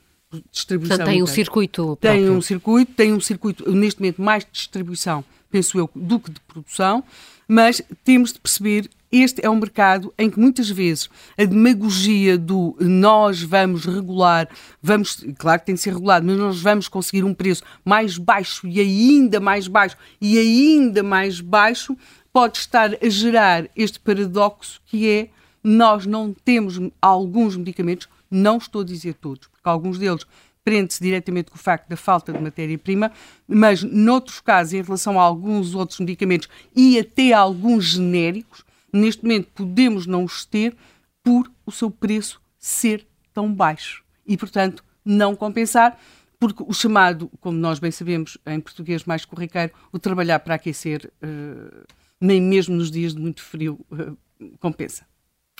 [0.52, 0.96] distribuição.
[0.96, 5.24] Portanto, tem um circuito Tem um circuito, tem um circuito, neste momento, mais de distribuição,
[5.50, 7.02] penso eu, do que de produção,
[7.48, 12.76] mas temos de perceber este é um mercado em que muitas vezes a demagogia do
[12.80, 14.48] nós vamos regular,
[14.82, 18.66] vamos, claro que tem que ser regulado, mas nós vamos conseguir um preço mais baixo
[18.66, 21.96] e ainda mais baixo e ainda mais baixo,
[22.32, 25.28] pode estar a gerar este paradoxo que é
[25.64, 30.24] nós não temos alguns medicamentos, não estou a dizer todos, porque alguns deles
[30.64, 33.10] prende-se diretamente com o facto da falta de matéria-prima,
[33.46, 39.50] mas noutros casos, em relação a alguns outros medicamentos e até alguns genéricos, neste momento
[39.54, 40.76] podemos não os ter
[41.22, 45.98] por o seu preço ser tão baixo e, portanto, não compensar
[46.38, 51.12] porque o chamado, como nós bem sabemos, em português mais corriqueiro, o trabalhar para aquecer
[51.22, 51.84] uh,
[52.20, 54.16] nem mesmo nos dias de muito frio uh,
[54.60, 55.04] compensa.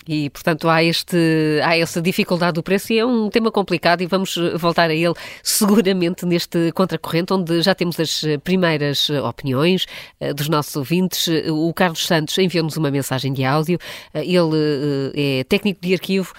[0.07, 1.17] E, portanto, há, este,
[1.63, 5.13] há essa dificuldade do preço e é um tema complicado e vamos voltar a ele
[5.43, 9.85] seguramente neste contracorrente, onde já temos as primeiras opiniões
[10.21, 11.27] uh, dos nossos ouvintes.
[11.49, 13.77] O Carlos Santos enviou-nos uma mensagem de áudio.
[14.13, 16.33] Ele é técnico de arquivo,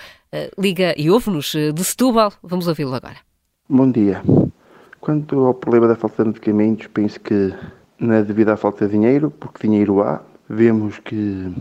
[0.59, 2.33] liga e ouve-nos de Setúbal.
[2.42, 3.16] Vamos ouvi-lo agora.
[3.68, 4.23] Bom dia.
[5.01, 7.55] Quanto ao problema da falta de medicamentos, penso que
[7.99, 10.23] não é devido à falta de dinheiro, porque dinheiro há.
[10.49, 11.53] Vemos que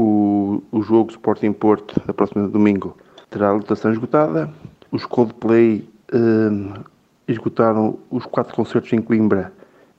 [0.00, 2.96] o, o jogo Sporting Porto, da próxima domingo,
[3.28, 4.50] terá a lotação esgotada.
[4.90, 6.80] Os Coldplay eh,
[7.28, 9.52] esgotaram os quatro concertos em Coimbra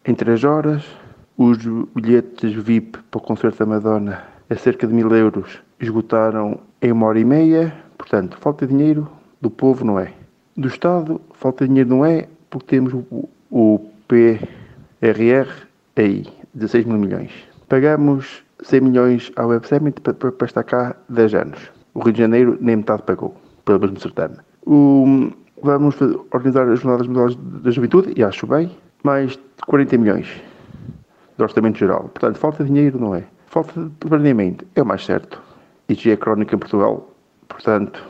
[0.06, 0.84] em 3 horas.
[1.38, 1.58] Os
[1.96, 7.08] bilhetes VIP para o concerto da Madonna a cerca de mil euros esgotaram em uma
[7.08, 7.74] hora e meia.
[7.98, 9.08] Portanto, falta dinheiro
[9.40, 10.12] do povo não é.
[10.58, 15.48] Do Estado, falta dinheiro não é, porque temos o, o PRR
[15.96, 17.32] aí, 16 mil milhões.
[17.70, 21.72] Pagamos 100 milhões ao Web Summit para, para, estar cá 10 anos.
[21.94, 24.38] O Rio de Janeiro nem metade pagou, pelo mesmo certame.
[24.66, 25.96] O, vamos
[26.32, 28.72] organizar as Jornadas Mundiais da Juventude, e acho bem,
[29.04, 30.28] mais de 40 milhões
[31.38, 32.04] de orçamento geral.
[32.04, 33.24] Portanto, falta de dinheiro, não é?
[33.48, 35.42] Falta de planeamento, é o mais certo.
[35.90, 37.10] Isto é crónica em Portugal,
[37.50, 38.02] portanto,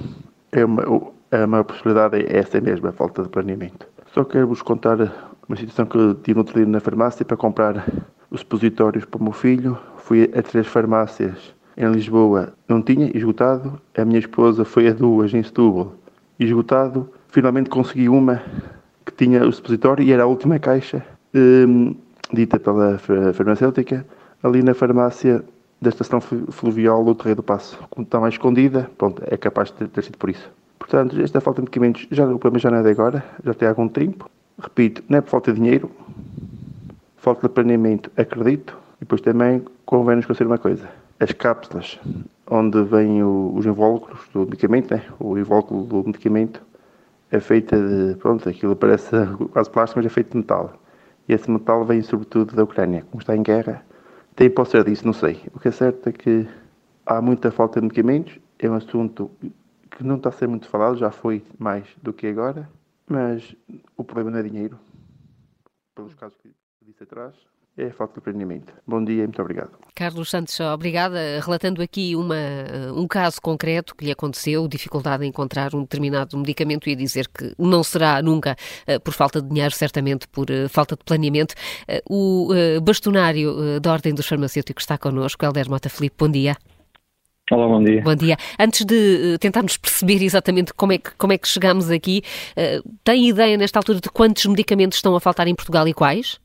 [0.51, 0.83] é uma,
[1.31, 3.87] a maior possibilidade é essa mesma, a falta de planeamento.
[4.13, 4.97] Só quero-vos contar
[5.47, 7.85] uma situação que eu tive outro dia na farmácia para comprar
[8.29, 9.77] os supositórios para o meu filho.
[10.11, 13.81] Fui a três farmácias em Lisboa, não tinha, esgotado.
[13.97, 15.95] A minha esposa foi a duas em Setúbal,
[16.37, 17.09] esgotado.
[17.29, 18.43] Finalmente consegui uma
[19.05, 21.01] que tinha o supositório e era a última caixa,
[21.33, 21.95] hum,
[22.33, 22.99] dita pela
[23.33, 24.05] farmacêutica,
[24.43, 25.45] ali na farmácia
[25.81, 27.79] da estação fluvial do Terreiro do Passo.
[27.89, 30.51] Como está mais escondida, pronto, é capaz de ter sido por isso.
[30.77, 33.65] Portanto, esta falta de medicamentos, já, o problema já não é de agora, já tem
[33.65, 34.29] algum tempo.
[34.61, 35.89] Repito, não é por falta de dinheiro,
[37.15, 38.77] falta de planeamento, acredito.
[38.97, 40.89] E depois também convém-nos conhecer uma coisa.
[41.19, 41.99] As cápsulas
[42.49, 45.05] onde vêm os invólucros do medicamento, né?
[45.19, 46.65] o invólucro do medicamento
[47.29, 49.11] é feita de, pronto, aquilo parece
[49.51, 50.81] quase plástico, mas é feito de metal.
[51.27, 53.05] E esse metal vem sobretudo da Ucrânia.
[53.11, 53.85] Como está em guerra,
[54.33, 55.43] tem pode ser disso, não sei.
[55.53, 56.47] O que é certo é que
[57.05, 59.29] há muita falta de medicamentos, é um assunto
[59.91, 62.69] que não está a ser muito falado, já foi mais do que agora,
[63.09, 63.53] mas
[63.97, 64.79] o problema não é dinheiro,
[65.93, 66.49] pelos casos que
[66.81, 67.35] disse atrás,
[67.77, 68.73] é a falta de aprendimento.
[68.85, 69.71] Bom dia e muito obrigado.
[69.95, 71.17] Carlos Santos, obrigada.
[71.43, 72.35] Relatando aqui uma,
[72.95, 77.53] um caso concreto que lhe aconteceu, dificuldade em encontrar um determinado medicamento e dizer que
[77.57, 78.55] não será nunca
[78.87, 81.53] uh, por falta de dinheiro, certamente por uh, falta de planeamento.
[82.09, 86.57] Uh, o bastonário da Ordem dos Farmacêuticos está connosco, Helder Mota Filipe, bom dia.
[87.49, 88.01] Olá, bom dia.
[88.01, 88.37] Bom dia.
[88.59, 92.21] Antes de tentarmos perceber exatamente como é que, como é que chegamos aqui,
[93.03, 96.39] tem ideia nesta altura de quantos medicamentos estão a faltar em Portugal e quais?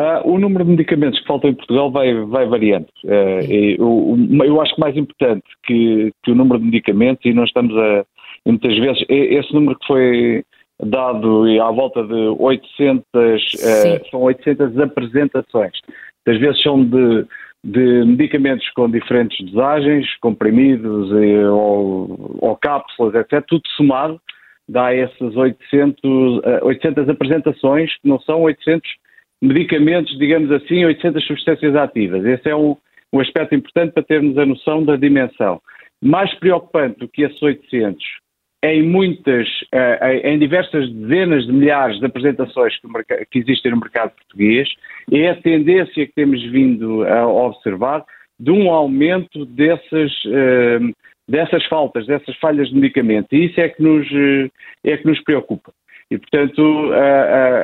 [0.00, 2.86] Uh, o número de medicamentos que faltam em Portugal vai, vai variando.
[3.04, 7.48] Uh, eu, eu, acho que mais importante que, que, o número de medicamentos, e nós
[7.48, 8.06] estamos a,
[8.46, 10.42] muitas vezes, esse número que foi
[10.82, 15.72] dado à volta de 800, uh, são 800 apresentações.
[16.26, 17.26] Às vezes são de,
[17.62, 23.44] de medicamentos com diferentes dosagens, comprimidos e, ou, ou cápsulas, etc.
[23.46, 24.18] Tudo somado
[24.66, 28.88] dá essas 800, 800 apresentações, que não são 800
[29.40, 32.24] medicamentos, digamos assim, 800 substâncias ativas.
[32.24, 32.76] Esse é um,
[33.12, 35.60] um aspecto importante para termos a noção da dimensão.
[36.02, 38.02] Mais preocupante do que esses 800,
[38.62, 44.12] em muitas, eh, em diversas dezenas de milhares de apresentações que, que existem no mercado
[44.12, 44.68] português,
[45.10, 48.04] é a tendência que temos vindo a observar
[48.38, 50.78] de um aumento dessas, eh,
[51.28, 53.34] dessas faltas, dessas falhas de medicamento.
[53.34, 54.50] E isso é que nos, eh,
[54.84, 55.72] é que nos preocupa.
[56.10, 56.90] E, portanto,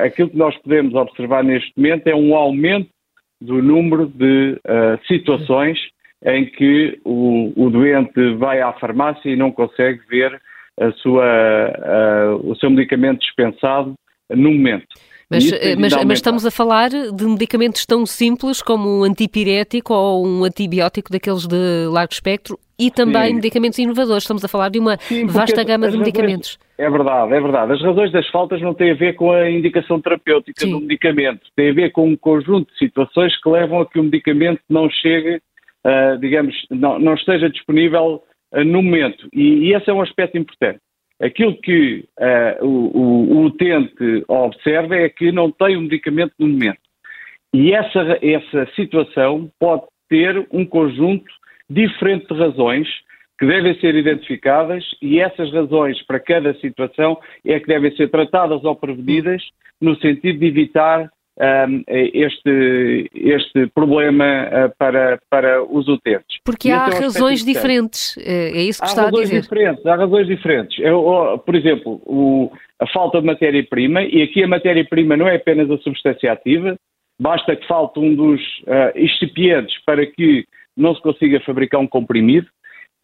[0.05, 2.89] aquilo que nós podemos observar neste momento é um aumento
[3.41, 5.77] do número de uh, situações
[6.25, 10.41] em que o, o, doente vai à farmácia e não consegue ver
[10.79, 13.93] a sua, o seu medicamento dispensado
[14.31, 14.87] no momento.
[15.29, 20.43] Mas, mas, mas, estamos a falar de medicamentos tão simples como um antipirético ou um
[20.43, 23.33] antibiótico daqueles de largo espectro e também Sim.
[23.35, 24.23] medicamentos inovadores.
[24.23, 26.59] Estamos a falar de uma Sim, vasta gama de medicamentos.
[26.77, 27.73] É verdade, é verdade.
[27.73, 30.71] As razões das faltas não têm a ver com a indicação terapêutica Sim.
[30.71, 34.03] do medicamento, tem a ver com um conjunto de situações que levam a que o
[34.03, 35.37] medicamento não chegue,
[35.85, 39.27] uh, digamos, não, não, esteja disponível uh, no momento.
[39.33, 40.79] E, e, esse é um aspecto importante.
[41.19, 46.47] Aquilo que uh, o, o, o utente observa é que não tem o medicamento no
[46.47, 46.77] momento.
[47.51, 51.25] E essa, essa situação pode ter um conjunto
[51.69, 52.87] diferente de razões
[53.39, 58.63] que devem ser identificadas e essas razões para cada situação é que devem ser tratadas
[58.63, 59.43] ou prevenidas
[59.79, 66.39] no sentido de evitar um, este, este problema uh, para, para os utentes.
[66.43, 69.41] Porque há é razões diferentes, é, é isso que há está a dizer.
[69.41, 70.79] Diferentes, há razões diferentes.
[70.79, 75.69] Eu, por exemplo, o, a falta de matéria-prima, e aqui a matéria-prima não é apenas
[75.69, 76.75] a substância ativa,
[77.19, 80.45] basta que falte um dos uh, excipientes para que
[80.77, 82.47] não se consiga fabricar um comprimido,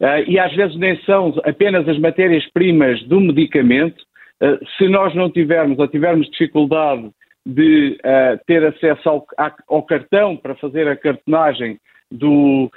[0.00, 4.02] uh, e às vezes nem são apenas as matérias-primas do medicamento.
[4.40, 7.10] Uh, se nós não tivermos ou tivermos dificuldade
[7.44, 9.26] de uh, ter acesso ao,
[9.68, 11.78] ao, cartão para fazer a cartonagem
[12.10, 12.70] do,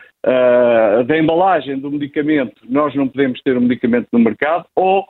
[1.05, 5.05] da embalagem do medicamento, nós não podemos ter o um medicamento no mercado, ou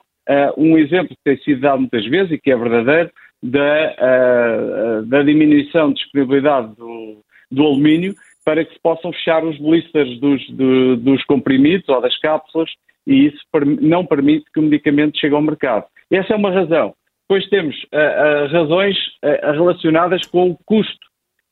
[0.58, 3.10] um exemplo que tem sido dado muitas vezes e que é verdadeiro,
[3.42, 8.14] da, da diminuição de disponibilidade do, do alumínio,
[8.48, 12.70] para que se possam fechar os blisters dos, do, dos comprimidos ou das cápsulas
[13.06, 13.40] e isso
[13.82, 15.86] não permite que o medicamento chegue ao mercado.
[16.10, 16.96] Essa é uma razão.
[17.28, 21.08] Depois temos uh, uh, razões uh, relacionadas com o custo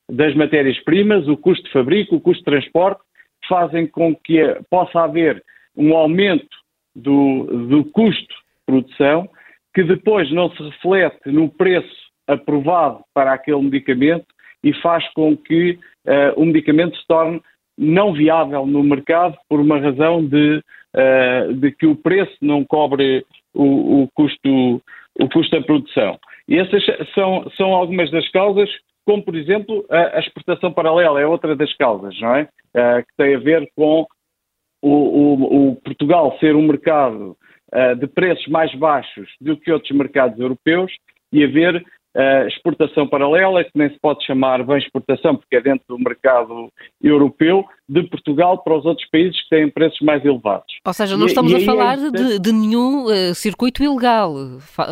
[0.10, 3.01] das matérias-primas, o custo de fabrico, o custo de transporte,
[3.49, 5.43] fazem com que possa haver
[5.75, 6.47] um aumento
[6.95, 9.27] do, do custo de produção
[9.73, 14.27] que depois não se reflete no preço aprovado para aquele medicamento
[14.65, 17.39] e faz com que uh, o medicamento se torne
[17.78, 20.58] não viável no mercado por uma razão de,
[20.95, 23.23] uh, de que o preço não cobre
[23.54, 24.82] o, o, custo,
[25.19, 26.17] o custo da produção.
[26.47, 28.69] E essas são, são algumas das causas,
[29.06, 32.49] como por exemplo a, a exportação paralela é outra das causas, não é?
[32.75, 34.08] Uh, que tem a ver com
[34.82, 37.38] o, o, o Portugal ser um mercado
[37.71, 40.91] uh, de preços mais baixos do que outros mercados europeus
[41.32, 41.84] e haver
[42.15, 46.71] uh, exportação paralela, que nem se pode chamar bem exportação, porque é dentro do mercado
[47.01, 50.80] europeu, de Portugal para os outros países que têm preços mais elevados.
[50.86, 54.34] Ou seja, não estamos e, a é falar é de, de, nenhum uh, circuito ilegal.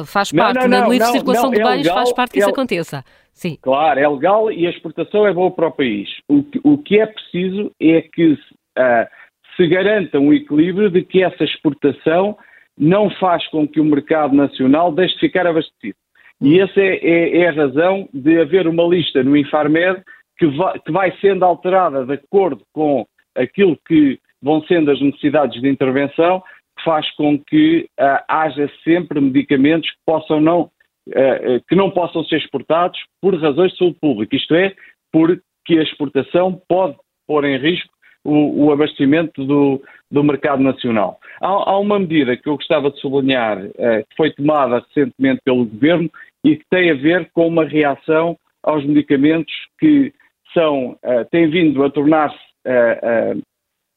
[0.06, 2.50] faz parte, não, não, na livre circulação de é bens, legal, faz parte que isso
[2.50, 3.04] é, aconteça.
[3.34, 3.58] Sim.
[3.62, 6.10] Claro, é legal e a exportação é boa para o país.
[6.28, 9.08] O que, o que é preciso é que uh,
[9.56, 12.38] se garanta um equilíbrio de que essa exportação
[12.78, 15.96] não faz com que o mercado nacional deixe de ficar abastecido.
[16.42, 20.04] E essa é, é, é a razão de haver uma lista no Infarmed
[20.38, 23.06] que vai, que vai sendo alterada de acordo com
[23.36, 26.42] aquilo que vão sendo as necessidades de intervenção,
[26.78, 32.24] que faz com que uh, haja sempre medicamentos que possam não, uh, que não possam
[32.26, 34.76] ser exportados por razões de saúde pública, isto é,
[35.12, 37.93] porque a exportação pode pôr em risco
[38.24, 41.20] o, o abastecimento do, do, mercado nacional.
[41.42, 43.72] Há, há, uma medida que eu gostava de sublinhar, uh,
[44.10, 46.10] que foi tomada recentemente pelo Governo
[46.46, 50.14] e que tem a ver com uma reação aos medicamentos que
[50.54, 53.42] são, uh, têm vindo a tornar-se uh,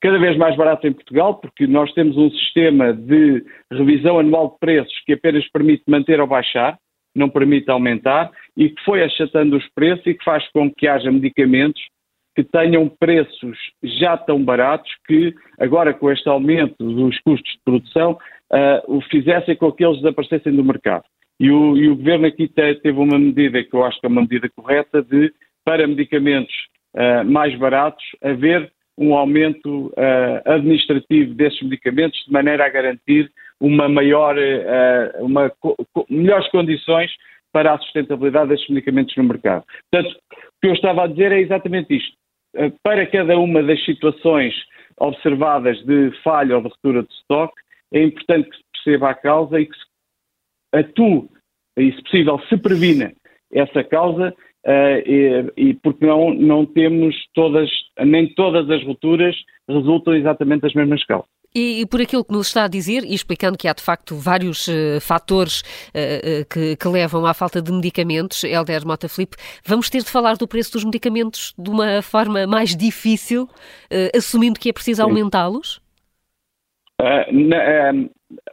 [0.00, 4.58] cada vez mais baratos em Portugal, porque nós temos um sistema de revisão anual de
[4.58, 6.78] preços que apenas permite manter ou baixar,
[7.14, 11.10] não permite aumentar, e que foi achatando os preços e que faz com que haja
[11.10, 11.80] medicamentos
[12.36, 18.18] que tenham preços já tão baratos que, agora com este aumento dos custos de produção,
[18.52, 21.04] uh, o fizessem com que eles desaparecessem do mercado.
[21.40, 24.10] E o, e o Governo aqui te, teve uma medida que eu acho que é
[24.10, 25.32] uma medida correta de,
[25.64, 26.54] para medicamentos
[26.94, 33.88] uh, mais baratos, haver um aumento uh, administrativo desses medicamentos de maneira a garantir uma
[33.88, 34.36] maior,
[35.20, 35.74] uma, co
[36.10, 37.10] melhores condições
[37.50, 39.64] para a sustentabilidade desses medicamentos no mercado.
[39.90, 42.15] Portanto, o que eu estava a dizer é exatamente isto.
[42.56, 44.54] Uh, para cada uma das situações
[44.98, 47.60] observadas de falha ou de ruptura de estoque,
[47.92, 49.84] é importante que se perceba a causa e que se
[50.72, 51.28] atue,
[51.76, 53.12] e se possível se previna
[53.52, 54.34] essa causa
[54.66, 57.70] Uh, e, e, porque não, não temos todas,
[58.04, 59.36] nem todas as rupturas
[59.68, 61.30] resultam exatamente das mesmas causas.
[61.56, 64.14] E, e, por aquilo que nos está a dizer, e explicando que há de facto
[64.14, 69.88] vários uh, fatores uh, que, que, levam à falta de medicamentos, Helder Mota Filipe, vamos
[69.88, 73.48] ter de falar do preço dos medicamentos de uma forma mais difícil,
[74.14, 75.80] assumindo que é preciso aumentá-los?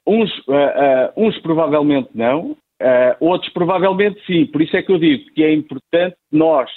[0.07, 0.31] uns,
[1.17, 5.53] uns provavelmente não, Uh, outros provavelmente sim, por isso é que eu digo que é
[5.53, 6.69] importante nós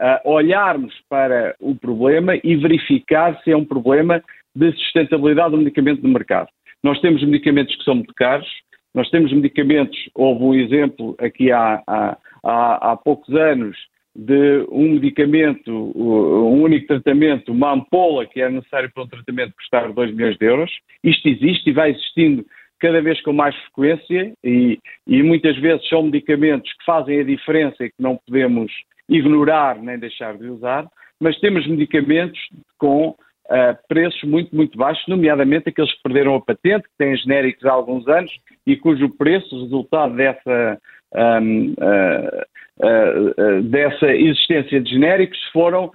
[0.00, 4.20] uh, olharmos para o problema e verificar se é um problema
[4.54, 6.48] de sustentabilidade do medicamento no mercado.
[6.82, 8.48] Nós temos medicamentos que são muito caros,
[8.94, 13.76] nós temos medicamentos, houve um exemplo aqui há, há, há, há poucos anos
[14.14, 19.90] de um medicamento, um único tratamento, uma ampola que é necessário para um tratamento custar
[19.90, 20.70] 2 milhões de euros.
[21.02, 22.44] Isto existe e vai existindo
[22.78, 27.84] cada vez com mais frequência e, e, muitas vezes são medicamentos que fazem a diferença
[27.84, 28.70] e que não podemos
[29.08, 30.86] ignorar nem deixar de usar,
[31.20, 32.38] mas temos medicamentos
[32.78, 33.14] com
[33.46, 37.72] uh, preços muito, muito baixos, nomeadamente aqueles que perderam a patente, que têm genéricos há
[37.72, 38.32] alguns anos
[38.66, 40.78] e cujo preço, resultado dessa,
[41.14, 42.42] um, uh,
[42.78, 45.90] uh, dessa existência de genéricos, foram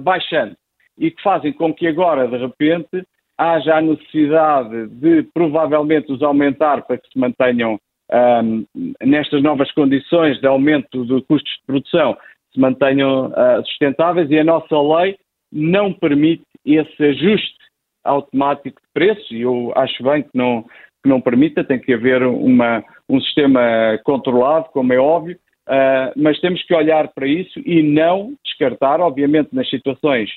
[0.00, 0.56] baixando.
[0.96, 6.82] E que fazem com que agora, de repente, haja a necessidade de provavelmente os aumentar
[6.82, 7.78] para que se mantenham
[8.10, 8.64] um,
[9.02, 12.16] nestas novas condições de aumento de custos de produção,
[12.52, 14.30] se mantenham uh, sustentáveis.
[14.30, 15.18] E a nossa lei
[15.52, 16.42] não permite
[16.74, 17.56] esse ajuste
[18.04, 22.22] automático de preços e eu acho bem que não, que não permita, tem que haver
[22.22, 23.60] uma, um sistema
[24.04, 25.36] controlado, como é óbvio,
[25.68, 30.30] uh, mas temos que olhar para isso e não descartar, obviamente, nas situações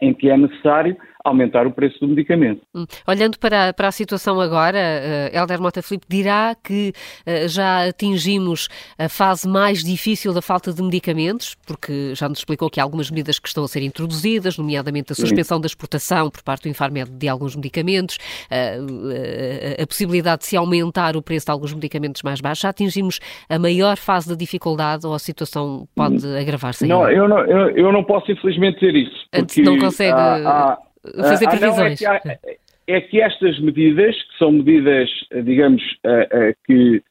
[0.00, 2.62] em que é necessário aumentar o preço do medicamento.
[2.74, 2.84] Hum.
[3.06, 6.92] Olhando para, para a situação agora, uh, Helder Mota Filipe dirá que
[7.26, 8.68] uh, já atingimos
[8.98, 13.10] a fase mais difícil da falta de medicamentos, porque já nos explicou que há algumas
[13.10, 15.62] medidas que estão a ser introduzidas, nomeadamente a suspensão Sim.
[15.62, 18.16] da exportação por parte do Infarmed de alguns medicamentos,
[18.50, 22.62] uh, a possibilidade de se aumentar o preço de alguns medicamentos mais baixos.
[22.62, 26.38] Já atingimos a maior fase da dificuldade ou a situação pode hum.
[26.38, 26.94] agravar-se ainda?
[26.94, 29.18] Não, eu não, eu, eu, não posso infelizmente dizer isso.
[29.30, 30.12] Porque, não consegue...
[30.12, 30.78] Há, há
[31.16, 32.02] fazer ah, previsões.
[32.02, 35.10] Ah, não, é, que há, é, que estas medidas, que são medidas,
[35.44, 37.02] digamos, uh, uh, que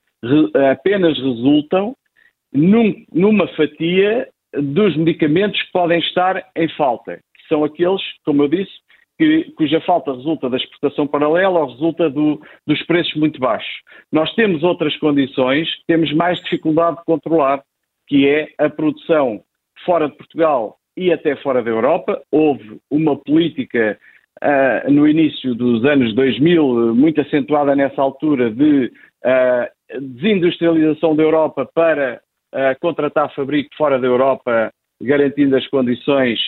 [0.72, 1.96] apenas resultam
[2.52, 8.48] num, numa fatia dos medicamentos que podem estar em falta, que são aqueles, como eu
[8.48, 8.72] disse,
[9.18, 13.72] que, cuja falta resulta da exportação paralela ou resulta do, dos preços muito baixos.
[14.12, 17.64] Nós temos outras condições, temos mais dificuldade de controlar,
[18.08, 19.44] que é a produção
[19.86, 22.22] fora de Portugal e até fora da Europa.
[22.32, 23.98] Houve uma política
[24.44, 28.92] uh, no início dos anos 2000 muito acentuada nessa altura de
[29.24, 32.20] uh, desindustrialização da Europa para
[32.54, 36.40] uh, contratar fabrico fora da Europa, garantindo as condições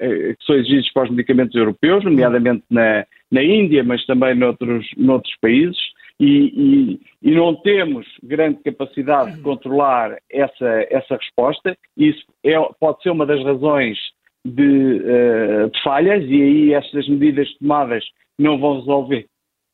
[0.00, 5.34] que são exigidas para os medicamentos europeus, nomeadamente na, na Índia, mas também noutros, noutros
[5.42, 5.76] países.
[6.20, 11.76] E, e, e, não temos grande capacidade de controlar essa, essa resposta.
[11.96, 13.96] Isso é, pode ser uma das razões
[14.44, 18.04] de, uh, de, falhas e aí estas medidas tomadas
[18.36, 19.26] não vão resolver,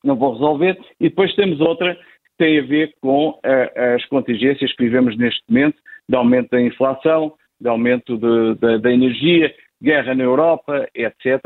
[0.05, 0.78] não vão resolver.
[1.01, 5.42] E depois temos outra que tem a ver com uh, as contingências que vivemos neste
[5.49, 11.40] momento, de aumento da inflação, de aumento de, de, da energia, guerra na Europa, etc.,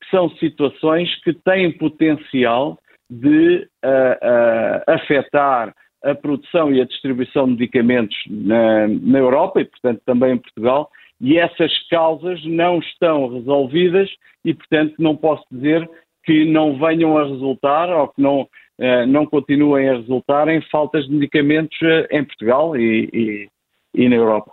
[0.00, 2.78] que são situações que têm potencial
[3.10, 10.00] de uh, afetar a produção e a distribuição de medicamentos na, na Europa e, portanto,
[10.04, 10.90] também em Portugal,
[11.20, 14.08] e essas causas não estão resolvidas
[14.44, 15.88] e, portanto, não posso dizer
[16.24, 21.06] que não venham a resultar ou que não, uh, não continuem a resultar em faltas
[21.06, 23.48] de medicamentos uh, em Portugal e, e,
[23.94, 24.52] e na Europa.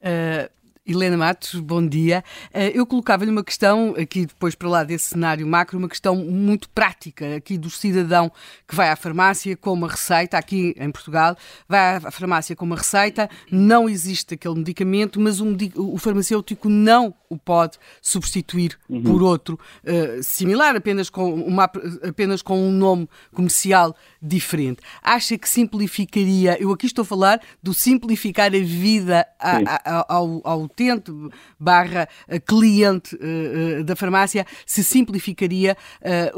[0.00, 0.55] Uh,
[0.86, 2.22] Helena Matos, bom dia.
[2.54, 6.68] Eh, eu colocava-lhe uma questão, aqui depois para lá desse cenário macro, uma questão muito
[6.70, 8.30] prática, aqui do cidadão
[8.68, 11.36] que vai à farmácia com uma receita, aqui em Portugal,
[11.68, 17.12] vai à farmácia com uma receita, não existe aquele medicamento, mas um, o farmacêutico não
[17.28, 19.02] o pode substituir uhum.
[19.02, 21.64] por outro uh, similar, apenas com, uma,
[22.08, 24.80] apenas com um nome comercial diferente.
[25.02, 30.40] Acha que simplificaria, eu aqui estou a falar do simplificar a vida a, a, ao,
[30.44, 31.10] ao utente
[31.58, 35.76] barra eh, cliente uh, da farmácia, se simplificaria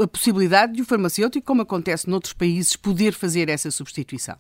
[0.03, 4.37] a possibilidade de o farmacêutico, como acontece noutros países, poder fazer essa substituição?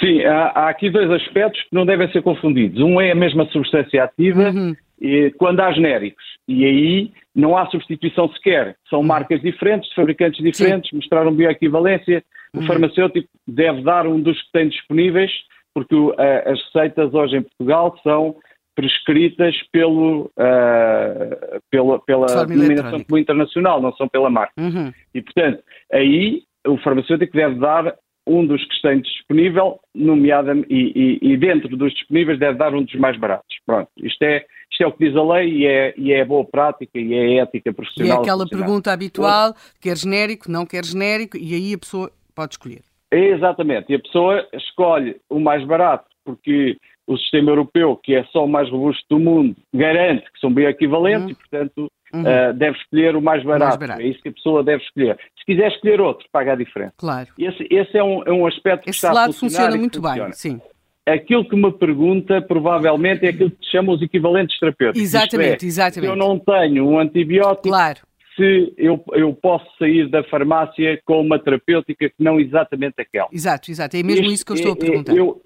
[0.00, 2.80] Sim, há, há, aqui dois aspectos que não devem ser confundidos.
[2.80, 4.74] Um é a mesma substância ativa uhum.
[5.00, 6.24] e, quando há genéricos.
[6.46, 8.76] E aí não há substituição sequer.
[8.88, 9.06] São uhum.
[9.06, 10.96] marcas diferentes, fabricantes diferentes, Sim.
[10.96, 12.22] mostraram bioequivalência.
[12.54, 12.62] Uhum.
[12.62, 15.30] O farmacêutico deve dar um dos que tem disponíveis,
[15.74, 16.14] porque uh,
[16.46, 18.36] as receitas hoje em Portugal são
[18.76, 24.52] prescritas pelo, uh, pela, pela denominação comum internacional, não são pela marca.
[24.58, 24.92] Uhum.
[25.14, 25.62] E, portanto,
[25.92, 27.96] aí o farmacêutico deve dar
[28.26, 32.82] um dos que tem disponível, nomeadamente, e, e, e, dentro dos disponíveis deve dar um
[32.82, 33.56] dos mais baratos.
[33.64, 36.44] Pronto, isto é, isto é o que diz a lei e é, e é boa
[36.44, 38.16] prática e é ética profissional.
[38.16, 42.54] E é aquela pergunta habitual, quer genérico, não quer genérico, e aí a pessoa pode
[42.54, 42.82] escolher.
[43.12, 48.44] Exatamente, e a pessoa escolhe o mais barato, porque o sistema europeu, que é só
[48.44, 51.30] o mais robusto do mundo, garante que são bem equivalentes uhum.
[51.30, 52.22] e, portanto, uhum.
[52.22, 53.64] uh, deve escolher o mais barato.
[53.64, 54.00] mais barato.
[54.02, 55.18] É isso que a pessoa deve escolher.
[55.38, 56.94] Se quiser escolher outro, paga a diferença.
[56.96, 57.28] Claro.
[57.38, 60.24] Esse, esse é, um, é um aspecto que Esse está lado a funciona muito funciona.
[60.24, 60.60] bem, sim.
[61.06, 65.00] Aquilo que me pergunta, provavelmente, é aquilo que se chama os equivalentes terapêuticos.
[65.00, 66.10] Exatamente, é, exatamente.
[66.10, 68.00] Eu não tenho um antibiótico, claro
[68.36, 73.28] se eu, eu posso sair da farmácia com uma terapêutica que não exatamente aquela.
[73.32, 73.96] Exato, exato.
[73.96, 75.16] É mesmo isso que eu estou a é, é, perguntar.
[75.16, 75.42] Eu,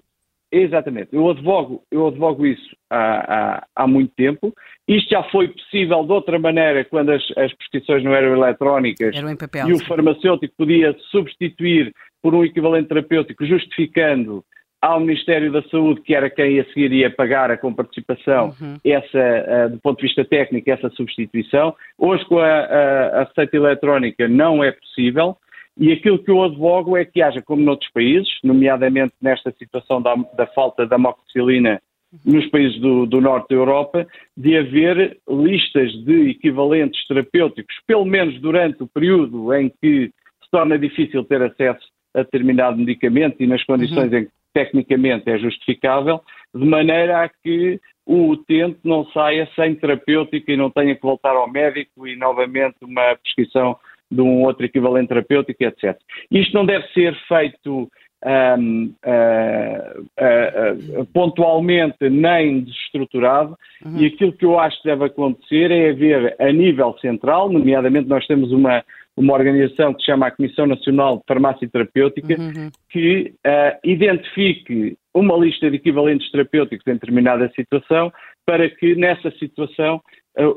[0.51, 1.09] exatamente.
[1.13, 4.53] Eu advogo, eu advogo isso há, há, há, muito tempo.
[4.87, 9.35] Isto já foi possível de outra maneira quando as, as prescrições não eram eletrónicas eram
[9.35, 14.43] papel, e o farmacêutico podia substituir por um equivalente terapêutico, justificando
[14.81, 18.77] ao Ministério da Saúde, que era quem a seguir ia pagar a comparticipação, uhum.
[18.83, 21.75] essa, uh, do ponto de vista técnico, essa substituição.
[21.99, 25.37] Hoje, com a, a, a receita eletrónica, não é possível.
[25.77, 30.15] E aquilo que eu advogo é que haja, como noutros países, nomeadamente nesta situação da,
[30.35, 31.81] da falta da amoxicilina
[32.25, 34.05] nos países do, do, norte da Europa,
[34.35, 40.07] de haver listas de equivalentes terapêuticos, pelo menos durante o período em que
[40.43, 44.17] se torna difícil ter acesso a determinado medicamento e nas condições uhum.
[44.17, 46.19] em que tecnicamente é justificável,
[46.53, 51.35] de maneira a que o utente não saia sem terapêutica e não tenha que voltar
[51.35, 53.77] ao médico e novamente uma prescrição
[54.11, 55.97] de um outro equivalente terapêutico, etc.
[56.29, 57.89] Isto não deve ser feito
[58.23, 63.97] um, uh, uh, uh, pontualmente nem desestruturado uhum.
[63.97, 68.25] e aquilo que eu acho que deve acontecer é haver a nível central, nomeadamente nós
[68.27, 68.83] temos uma
[69.17, 72.69] uma organização que se chama a Comissão Nacional de Farmácia Terapêutica, uhum.
[72.89, 78.11] que uh, identifique uma lista de equivalentes terapêuticos em determinada situação,
[78.45, 80.01] para que nessa situação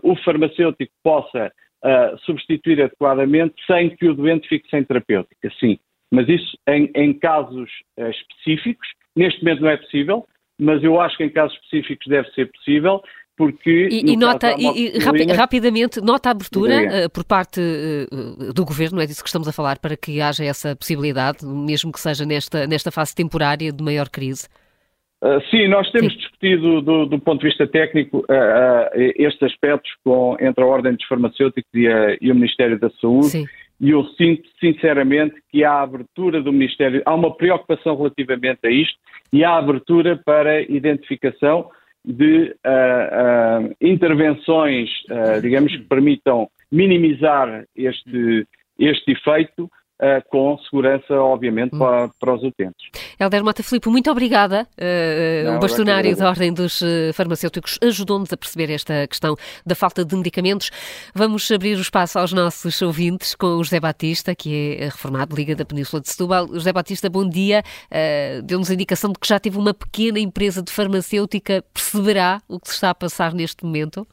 [0.04, 1.50] o farmacêutico possa
[1.84, 5.50] uh, substituir adequadamente sem que o doente fique sem terapêutica.
[5.60, 5.78] Sim,
[6.10, 10.26] mas isso em, em casos específicos, neste momento não é possível,
[10.58, 13.02] mas eu acho que em casos específicos deve ser possível
[13.36, 18.64] porque e, e nota e, rapi rapidamente nota a abertura uh, por parte uh, do
[18.64, 22.24] governo é disso que estamos a falar para que haja essa possibilidade mesmo que seja
[22.24, 24.46] nesta nesta fase temporária de maior crise
[25.24, 26.18] uh, sim nós temos sim.
[26.18, 28.24] discutido do, do, ponto de vista técnico
[29.16, 33.26] estes aspectos com entre a ordem dos farmacêuticos e, a, e o Ministério da Saúde
[33.28, 33.46] sim.
[33.80, 38.98] e eu sinto sinceramente que há abertura do Ministério há uma preocupação relativamente a isto
[39.32, 41.70] e há abertura para identificação
[42.04, 48.46] de uh, uh, intervenções, uh, digamos, que permitam minimizar este,
[48.78, 49.70] este efeito
[50.00, 51.78] uh, com segurança, obviamente, hum.
[51.78, 52.90] para, para, os utentes.
[53.18, 54.66] Helder Mota Filipe, muito obrigada.
[54.78, 56.80] Uh, Não, o bastonário da Ordem dos
[57.14, 60.70] Farmacêuticos ajudou-nos a perceber esta questão da falta de medicamentos.
[61.14, 65.54] Vamos abrir o espaço aos nossos ouvintes com o José Batista, que é reformado Liga
[65.54, 66.48] da Península de Setúbal.
[66.48, 67.62] José Batista, bom dia.
[67.90, 71.62] Uh, Deu-nos a indicação de que já teve uma pequena empresa de farmacêutica.
[71.72, 74.06] Perceberá o que se está a passar neste momento?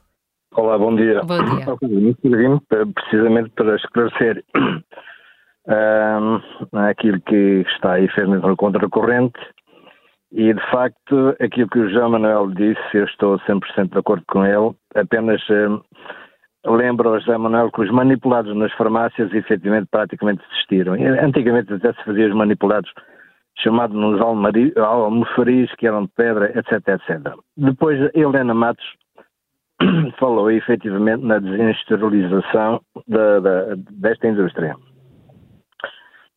[0.53, 1.21] Olá, bom dia.
[1.21, 1.65] Bom dia.
[1.81, 2.61] Muito
[2.93, 4.43] precisamente para esclarecer
[5.67, 9.39] um, aquilo que está aí firmemente no contracorrente
[10.31, 14.45] e, de facto, aquilo que o João Manuel disse, eu estou 100% de acordo com
[14.45, 15.81] ele, apenas um,
[16.65, 20.93] lembro ao José Manuel que os manipulados nas farmácias efetivamente praticamente existiram.
[20.93, 22.91] Antigamente até se faziam os manipulados
[23.57, 27.33] chamados nos almofaris que eram de pedra, etc, etc.
[27.57, 28.85] Depois, Helena Matos
[30.17, 32.81] falou efetivamente na desindustrialização
[33.91, 34.75] desta indústria.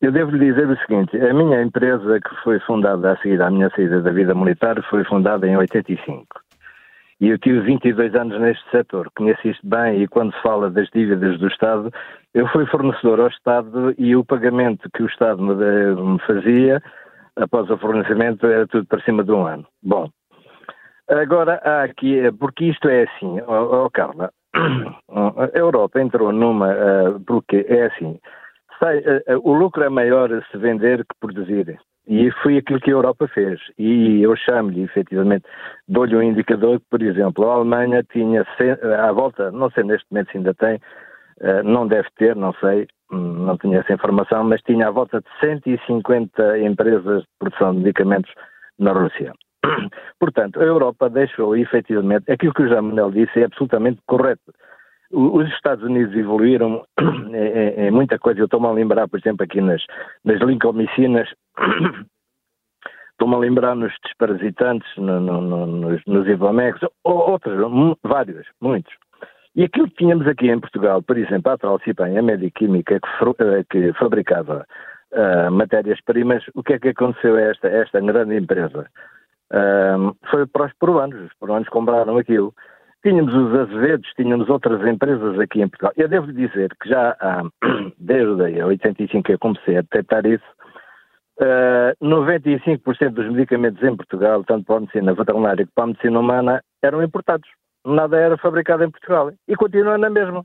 [0.01, 3.49] Eu devo lhe dizer o seguinte: a minha empresa, que foi fundada a seguir à
[3.49, 6.25] minha saída da vida militar, foi fundada em 85.
[7.21, 10.89] E eu tive 22 anos neste setor, conheço isto bem e quando se fala das
[10.93, 11.89] dívidas do Estado,
[12.33, 16.83] eu fui fornecedor ao Estado e o pagamento que o Estado me, fazia
[17.37, 19.65] após o fornecimento era tudo para cima de um ano.
[19.81, 20.09] Bom,
[21.07, 27.19] Agora, há aqui, porque isto é assim, oh, oh Carla, a Europa entrou numa, uh,
[27.27, 28.19] porque é assim,
[28.79, 31.77] sai, uh, o lucro é maior se vender que produzir.
[32.07, 33.59] E foi aquilo que a Europa fez.
[33.77, 35.45] E eu chamo-lhe, efetivamente,
[35.87, 38.45] dou-lhe um indicador que, por exemplo, a Alemanha tinha,
[39.03, 40.79] à volta, não sei neste momento se ainda tem,
[41.63, 45.27] não deve ter, não sei, hum, não tinha essa informação, mas tinha à volta de
[45.39, 48.31] 150 empresas de produção de medicamentos
[48.77, 49.33] na Rússia.
[50.19, 54.53] Portanto, a Europa deixou efetivamente, aquilo que o Jean Manuel disse é absolutamente correto.
[55.11, 58.39] Os Estados Unidos evoluíram em, em, em muita coisa.
[58.39, 59.83] Eu estou-me a lembrar, por exemplo, aqui nas,
[60.23, 61.29] nas lincomicinas,
[63.11, 67.55] estou-me a lembrar nos desparasitantes, no, no, no, nos, nos Ivamex, outros,
[68.03, 68.93] vários, muitos.
[69.55, 73.63] E aquilo que tínhamos aqui em Portugal, por exemplo, a Tralcipan, a Mediquímica, que, eh,
[73.69, 74.65] que fabricava
[75.13, 78.85] uh, matérias-primas, o que é que aconteceu a esta, esta grande empresa?
[79.53, 82.53] Um, foi para os peruanos, os peruanos compraram aquilo.
[83.05, 85.93] Tínhamos os Azevedos, tínhamos outras empresas aqui em Portugal.
[85.95, 87.43] Eu devo dizer que já há,
[87.99, 90.43] desde 85 que eu comecei a detectar isso,
[91.39, 95.87] uh, ah, 95% dos medicamentos em Portugal, tanto para a medicina veterinária como para a
[95.87, 97.47] medicina humana, eram importados.
[97.85, 99.31] Nada era fabricado em Portugal.
[99.47, 100.43] E continua na mesma.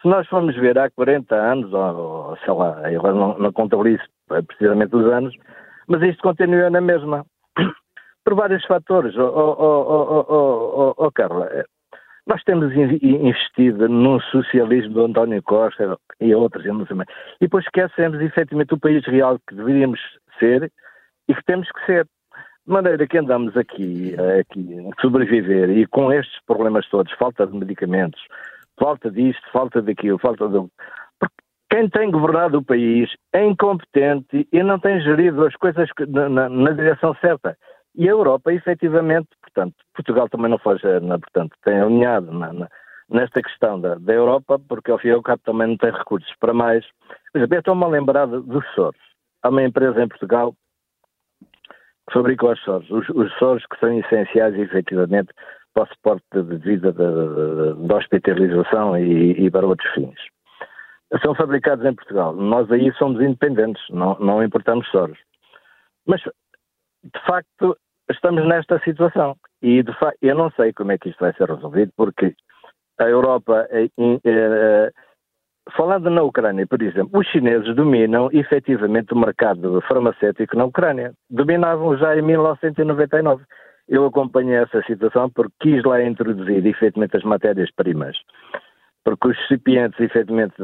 [0.00, 4.04] Se nós formos ver há 40 anos, ou, sei lá, eu não, não contabilizo
[4.46, 5.36] precisamente os anos,
[5.86, 7.26] mas isto continua na mesma
[8.24, 9.14] por vários fatores.
[9.18, 11.50] Oh, oh, oh, oh, Carla,
[12.26, 16.70] nós temos investido num socialismo do António Costa e outros, e
[17.40, 20.00] depois esquecemos efetivamente o país real que deveríamos
[20.38, 20.72] ser
[21.28, 22.08] e que temos que ser.
[22.66, 27.54] De maneira que andamos aqui, aqui a sobreviver e com estes problemas todos, falta de
[27.54, 28.22] medicamentos,
[28.80, 30.70] falta disto, falta daquilo, falta do.
[31.20, 31.34] Porque
[31.68, 36.48] quem tem governado o país é incompetente e não tem gerido as coisas na, na,
[36.48, 37.54] na direção certa.
[37.94, 42.68] E a Europa, efetivamente, portanto, Portugal também não foge, portanto, tem alinhado na, na,
[43.08, 46.32] nesta questão da, da, Europa, porque ao fim e ao cabo também não tem recursos
[46.40, 46.84] para mais.
[47.32, 49.00] Por exemplo, eu estou-me a lembrar dos Soros.
[49.42, 50.54] Há uma empresa em Portugal
[52.06, 52.90] que fabrica os Soros.
[52.90, 55.32] Os, os Soros que são essenciais, efetivamente,
[55.72, 60.18] para o suporte de vida da hospitalização e, e para outros fins.
[61.22, 62.34] São fabricados em Portugal.
[62.34, 65.18] Nós aí somos independentes, não, não importamos Soros.
[66.06, 67.76] Mas, de facto,
[68.10, 69.36] estamos nesta situação.
[69.62, 72.34] E, de facto, eu não sei como é que isto vai ser resolvido, porque
[72.98, 73.88] a Europa, eh,
[74.24, 74.90] eh,
[75.76, 81.12] falando na Ucrânia, por exemplo, os chineses dominam efetivamente o mercado farmacêutico na Ucrânia.
[81.30, 83.44] Dominavam já em 1999.
[83.88, 88.16] Eu acompanhei essa situação porque quis lá introduzir efetivamente as matérias-primas.
[89.04, 90.54] Porque os recipientes, efetivamente,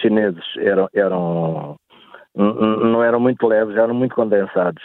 [0.00, 1.76] chineses eram, eram,
[2.34, 4.82] não eram muito leves, eram muito condensados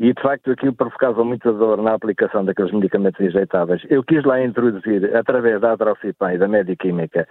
[0.00, 3.82] e de facto aquilo provocava muita dor na aplicação daqueles medicamentos injetáveis.
[3.90, 7.28] Eu quis lá introduzir, através da Atrocipan e da Mediquímica,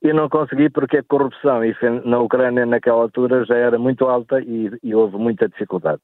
[0.00, 1.60] e não consegui porque a corrupção
[2.04, 6.00] na Ucrânia naquela altura já era muito alta e, e houve muita dificuldade.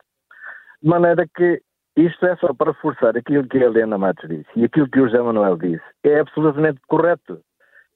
[0.83, 1.63] De maneira que
[1.97, 5.07] isto é só para reforçar aquilo que a Helena Matos disse e aquilo que o
[5.07, 5.85] José Manuel disse.
[6.05, 7.41] É absolutamente correto.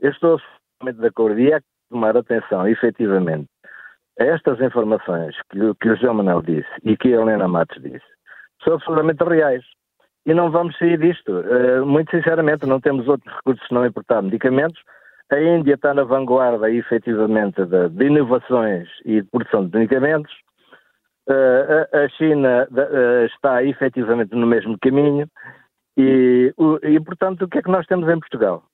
[0.01, 3.49] Eu estou absolutamente de acordo e é que tomar atenção, efetivamente,
[4.18, 8.12] a estas informações que, que o José Manuel disse e que a Helena Matos disse
[8.65, 9.65] são absolutamente reais.
[10.25, 11.33] E não vamos sair disto.
[11.33, 14.81] Uh, muito sinceramente, não temos outros recursos não importar medicamentos.
[15.31, 20.33] a Índia está na vanguarda, efetivamente, de, de inovações e de produção de medicamentos.
[21.29, 25.29] Uh, a, China uh, está efetivamente no mesmo caminho.
[25.97, 28.65] E, e, portanto, o que é que nós temos em Portugal?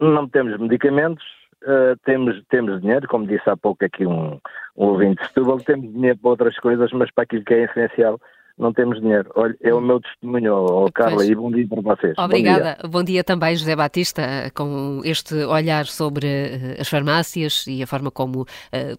[0.00, 1.24] Não temos medicamentos,
[1.62, 4.38] uh, temos, temos dinheiro, como disse há pouco aqui um,
[4.76, 8.20] um ouvinte de Setúbal, temos dinheiro para outras coisas, mas para aquilo que é essencial
[8.60, 9.30] não temos dinheiro.
[9.34, 12.14] Olha, é o meu testemunho, oh, Carla, e bom dia para vocês.
[12.18, 12.76] Obrigada.
[12.82, 12.90] Bom dia.
[12.90, 13.24] bom dia.
[13.24, 14.22] também, José Batista,
[14.54, 18.46] com este olhar sobre eh, as farmácias e a forma como uh,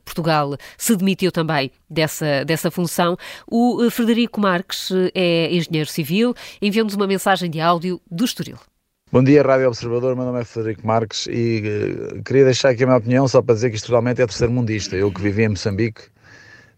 [0.03, 3.15] Portugal se demitiu também dessa, dessa função.
[3.47, 8.57] O uh, Frederico Marques é engenheiro civil, enviou-nos uma mensagem de áudio do Estoril.
[9.11, 10.15] Bom dia, Rádio Observador.
[10.15, 11.61] Meu nome é Frederico Marques e
[12.15, 14.51] uh, queria deixar aqui a minha opinião só para dizer que isto realmente é terceiro
[14.53, 14.95] mundista.
[14.95, 16.03] Eu que vivi em Moçambique,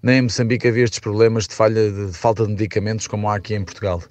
[0.03, 3.35] nem em Moçambique havia estes problemas de, falha, de, de, falta de medicamentos como há
[3.35, 4.03] aqui em Portugal.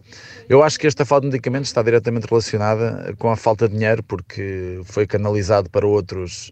[0.49, 4.03] Eu acho que esta falta de medicamentos está diretamente relacionada com a falta de dinheiro,
[4.03, 6.51] porque foi canalizado para outros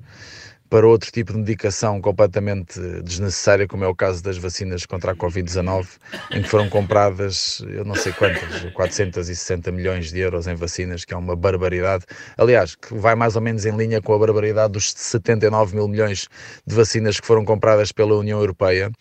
[0.71, 5.17] para outro tipo de medicação completamente desnecessária, como é o caso das vacinas contra a
[5.17, 5.89] Covid-19,
[6.31, 11.13] em que foram compradas, eu não sei quantas, 460 milhões de euros em vacinas, que
[11.13, 12.05] é uma barbaridade.
[12.39, 16.29] Aliás, que vai mais ou menos em linha com a barbaridade dos 79 mil milhões
[16.65, 18.93] de vacinas que foram compradas pela União Europeia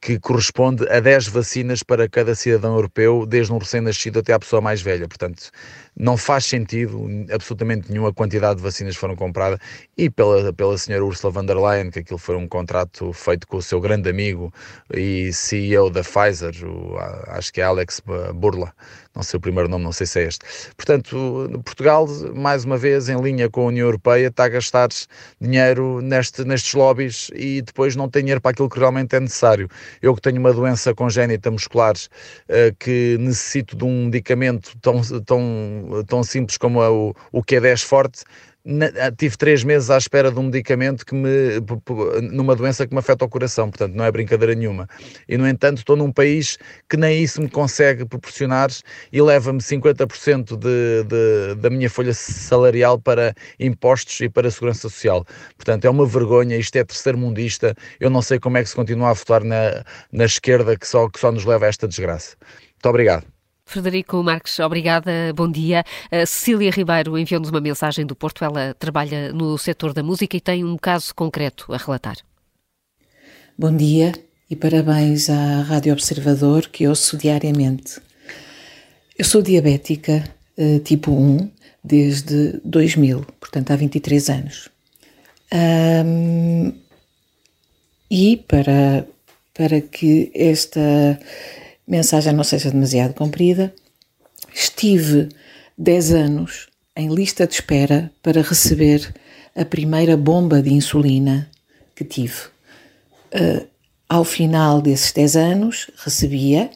[0.00, 4.62] que corresponde a 10 vacinas para cada cidadão europeu, desde um recém-nascido até à pessoa
[4.62, 5.06] mais velha.
[5.06, 5.50] Portanto,
[5.96, 9.58] não faz sentido absolutamente nenhum a quantidade de vacinas foram compradas
[9.96, 13.58] e pela, pela senhora Ursula von der Leyen, que aquilo foi um contrato feito com
[13.58, 14.52] o seu grande amigo
[14.94, 16.96] e CEO da Pfizer, o,
[17.28, 18.00] acho que é Alex
[18.34, 18.72] Burla,
[19.14, 20.44] não sei o primeiro nome, não sei se é este.
[20.76, 24.88] Portanto, Portugal, mais uma vez, em linha com a União Europeia, está a gastar
[25.40, 29.68] dinheiro neste, nestes lobbies e depois não tem dinheiro para aquilo que realmente é necessário.
[30.00, 35.79] Eu que tenho uma doença congénita muscular uh, que necessito de um medicamento tão, tão,
[36.06, 38.24] tão simples como é o, o Q10 forte,
[39.00, 41.60] ah, tive três meses à espera de um medicamento que me,
[42.30, 44.86] numa doença que me afeta o coração, portanto não é brincadeira nenhuma.
[45.26, 46.58] E no entanto estou num país
[46.88, 48.68] que nem isso me consegue proporcionar
[49.10, 54.82] e leva-me 50% de, de, da minha folha salarial para impostos e para a segurança
[54.82, 55.24] social.
[55.56, 58.76] Portanto é uma vergonha, isto é terceiro mundista, eu não sei como é que se
[58.76, 62.36] continua a votar na, na esquerda que só, que só nos leva a esta desgraça.
[62.40, 63.29] Muito obrigado.
[63.70, 65.84] Frederico Marques, obrigada, bom dia.
[66.10, 68.44] A Cecília Ribeiro enviou-nos uma mensagem do Porto.
[68.44, 72.16] Ela trabalha no setor da música e tem um caso concreto a relatar.
[73.56, 74.12] Bom dia
[74.50, 78.00] e parabéns à Rádio Observador que ouço diariamente.
[79.16, 80.24] Eu sou diabética
[80.58, 81.48] eh, tipo 1
[81.84, 84.68] desde 2000, portanto há 23 anos.
[85.54, 86.72] Um,
[88.10, 89.06] e para,
[89.54, 91.20] para que esta
[91.90, 93.74] mensagem não seja demasiado comprida,
[94.54, 95.28] estive
[95.76, 99.12] 10 anos em lista de espera para receber
[99.56, 101.50] a primeira bomba de insulina
[101.96, 102.36] que tive.
[103.34, 103.66] Uh,
[104.08, 106.70] ao final desses 10 anos, recebia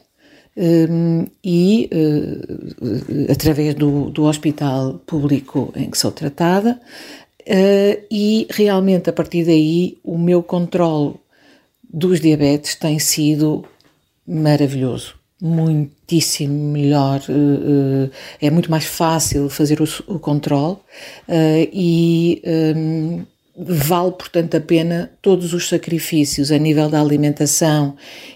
[0.57, 6.79] um, e, uh, através do, do hospital público em que sou tratada,
[7.41, 11.15] uh, e realmente a partir daí o meu controle
[11.83, 13.65] dos diabetes tem sido
[14.27, 18.11] maravilhoso, muitíssimo melhor, uh, uh,
[18.41, 20.77] é muito mais fácil fazer o, o controle
[21.27, 22.41] uh, e
[22.75, 23.25] um,
[23.57, 27.95] vale, portanto, a pena todos os sacrifícios a nível da alimentação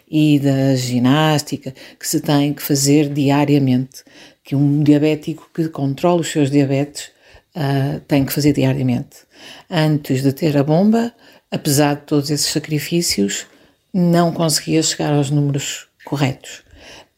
[0.09, 4.03] e da ginástica que se tem que fazer diariamente,
[4.43, 7.11] que um diabético que controla os seus diabetes
[8.07, 9.17] tem que fazer diariamente.
[9.69, 11.11] Antes de ter a bomba,
[11.51, 13.45] apesar de todos esses sacrifícios,
[13.93, 16.63] não conseguia chegar aos números corretos.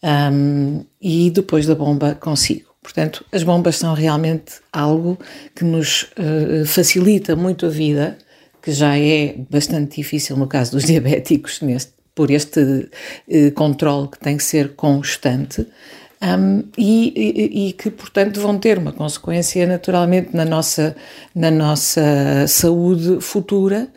[0.04, 2.72] Um, e depois da bomba consigo.
[2.82, 5.18] Portanto, as bombas são realmente algo
[5.56, 8.18] que nos uh, facilita muito a vida,
[8.62, 14.20] que já é bastante difícil no caso dos diabéticos, neste, por este uh, controle que
[14.20, 15.66] tem que ser constante.
[16.24, 20.96] Um, e, e, e, que, portanto, vão ter uma consequência naturalmente na nossa,
[21.34, 23.88] na nossa saúde futura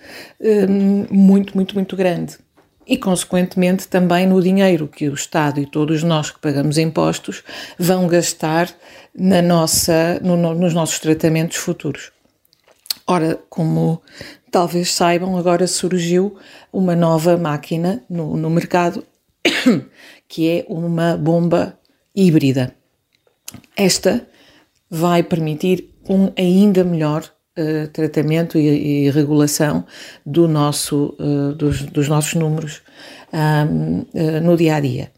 [0.41, 2.39] um, muito, muito, muito grande
[2.87, 7.43] e, consequentemente, também no dinheiro que o Estado e todos nós que pagamos impostos
[7.79, 8.69] vão gastar
[9.17, 12.13] na nossa, no, nos nossos tratamentos futuros.
[13.07, 14.03] Ora, como
[14.51, 16.37] talvez saibam, agora surgiu
[16.73, 19.05] uma nova máquina no, no mercado
[20.29, 21.79] que é uma bomba
[22.15, 22.75] híbrida.
[23.77, 24.27] Esta
[24.91, 29.85] vai permitir um ainda melhor uh, tratamento e, e, regulação
[30.25, 32.83] do nosso, uh, dos, dos, nossos números
[33.33, 35.13] um, eh, no dia a dia.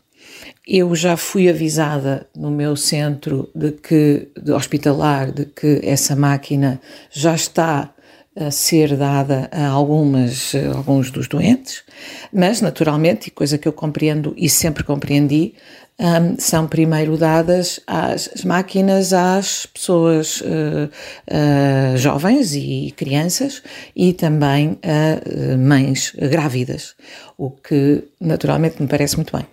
[0.66, 6.80] Eu já fui avisada no meu centro de que de hospitalar de que essa máquina
[7.10, 7.92] já está
[8.34, 11.84] a ser dada a algumas, alguns dos doentes,
[12.32, 15.54] mas naturalmente, e coisa que eu compreendo e sempre compreendi,
[15.98, 20.90] um, são primeiro dadas às máquinas às pessoas uh,
[21.30, 23.62] uh, jovens e crianças
[23.94, 26.94] e também a uh, mães grávidas,
[27.38, 29.46] o que naturalmente me parece muito bem.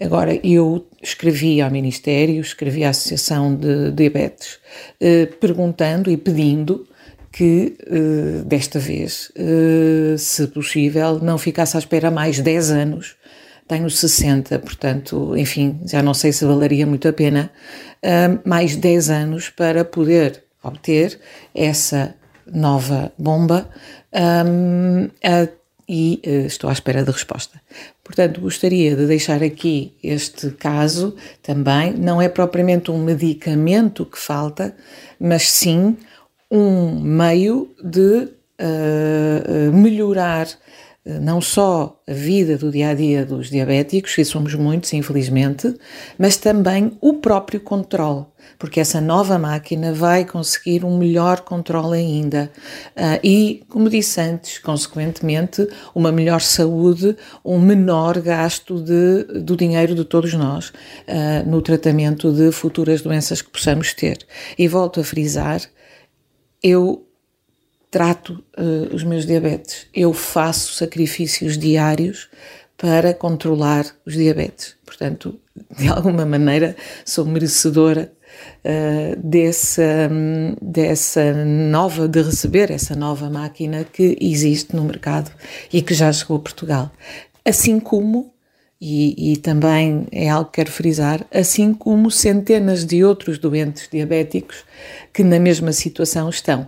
[0.00, 4.58] Agora, eu escrevi ao Ministério, escrevi à Associação de Diabetes,
[5.38, 6.88] perguntando e pedindo
[7.30, 7.76] que
[8.44, 9.30] desta vez,
[10.18, 13.16] se possível, não ficasse à espera mais 10 anos
[13.72, 17.50] tenho 60, portanto, enfim, já não sei se valeria muito a pena,
[18.04, 21.18] uh, mais 10 anos para poder obter
[21.54, 22.14] essa
[22.46, 23.66] nova bomba
[24.12, 25.48] um, uh,
[25.88, 27.58] e uh, estou à espera de resposta.
[28.04, 34.76] Portanto, gostaria de deixar aqui este caso também, não é propriamente um medicamento que falta,
[35.18, 35.96] mas sim
[36.50, 38.28] um meio de
[38.60, 40.46] uh, melhorar
[41.04, 45.74] não só a vida do dia a dia dos diabéticos, e somos muitos, infelizmente,
[46.16, 48.24] mas também o próprio controle,
[48.56, 52.50] porque essa nova máquina vai conseguir um melhor controle ainda
[52.96, 59.96] uh, e, como disse antes, consequentemente, uma melhor saúde, um menor gasto de, do dinheiro
[59.96, 64.18] de todos nós uh, no tratamento de futuras doenças que possamos ter.
[64.56, 65.60] E volto a frisar,
[66.62, 67.08] eu
[67.92, 69.86] trato uh, os meus diabetes.
[69.94, 72.28] Eu faço sacrifícios diários
[72.76, 74.74] para controlar os diabetes.
[74.84, 75.38] Portanto,
[75.78, 76.74] de alguma maneira,
[77.04, 78.10] sou merecedora
[78.64, 80.10] uh, dessa,
[80.60, 85.30] dessa nova, de receber essa nova máquina que existe no mercado
[85.70, 86.90] e que já chegou a Portugal.
[87.44, 88.32] Assim como,
[88.80, 94.64] e, e também é algo que quero frisar, assim como centenas de outros doentes diabéticos
[95.12, 96.66] que na mesma situação estão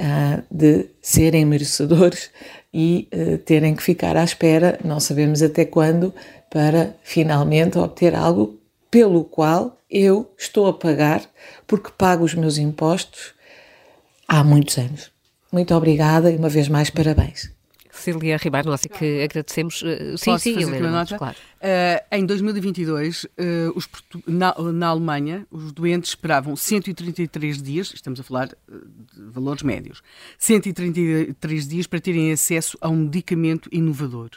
[0.00, 2.30] uh, de serem merecedores
[2.72, 6.14] e uh, terem que ficar à espera, não sabemos até quando,
[6.50, 8.58] para finalmente obter algo
[8.90, 11.22] pelo qual eu estou a pagar,
[11.66, 13.32] porque pago os meus impostos
[14.28, 15.10] há muitos anos.
[15.50, 17.50] Muito obrigada e uma vez mais parabéns.
[18.02, 19.80] Cília Ribeiro, nós é que agradecemos.
[19.82, 21.16] Uh, sim, Posso sim, fazer Helena, nota?
[21.16, 21.36] claro.
[21.36, 23.28] Uh, em 2022, uh,
[23.74, 23.88] os,
[24.26, 28.54] na, na, Alemanha, os doentes esperavam 133 dias, estamos a falar de
[29.30, 30.02] valores médios,
[30.36, 34.30] 133 dias para terem acesso a um medicamento inovador.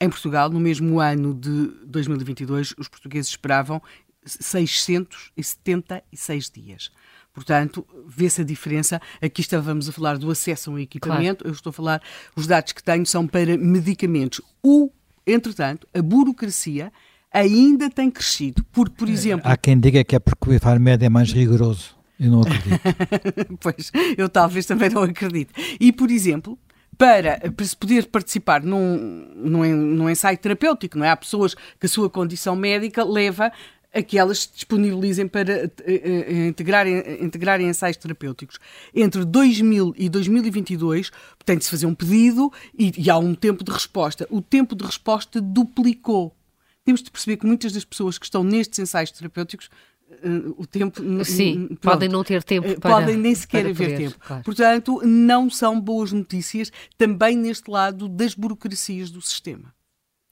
[0.00, 3.82] Em Portugal, no mesmo ano de 2022, os portugueses esperavam
[4.24, 6.90] 676 dias.
[7.32, 9.00] Portanto, vê-se a diferença.
[9.20, 11.48] Aqui estávamos a falar do acesso a um equipamento, claro.
[11.48, 12.02] eu estou a falar,
[12.34, 14.40] os dados que tenho são para medicamentos.
[14.62, 14.90] O,
[15.26, 16.92] entretanto, a burocracia
[17.32, 18.64] ainda tem crescido.
[18.72, 19.50] Porque, por exemplo.
[19.50, 21.96] Há quem diga que é porque o Infarmed é mais rigoroso.
[22.18, 23.56] Eu não acredito.
[23.60, 25.54] pois, eu talvez também não acredito.
[25.80, 26.58] E, por exemplo,
[26.98, 31.08] para, para se poder participar num, num, num ensaio terapêutico, não é?
[31.08, 33.50] Há pessoas que a sua condição médica leva
[33.92, 38.58] a que elas se disponibilizem para uh, uh, integrarem, integrarem ensaios terapêuticos.
[38.94, 41.10] Entre 2000 e 2022
[41.44, 44.26] tem de se fazer um pedido e, e há um tempo de resposta.
[44.30, 46.36] O tempo de resposta duplicou.
[46.84, 49.68] Temos de perceber que muitas das pessoas que estão nestes ensaios terapêuticos
[50.56, 51.00] o tempo.
[51.24, 52.96] Sim, pronto, podem não ter tempo para.
[52.96, 54.18] Podem nem sequer haver tempo.
[54.18, 54.42] Claro.
[54.42, 59.72] Portanto, não são boas notícias também neste lado das burocracias do sistema.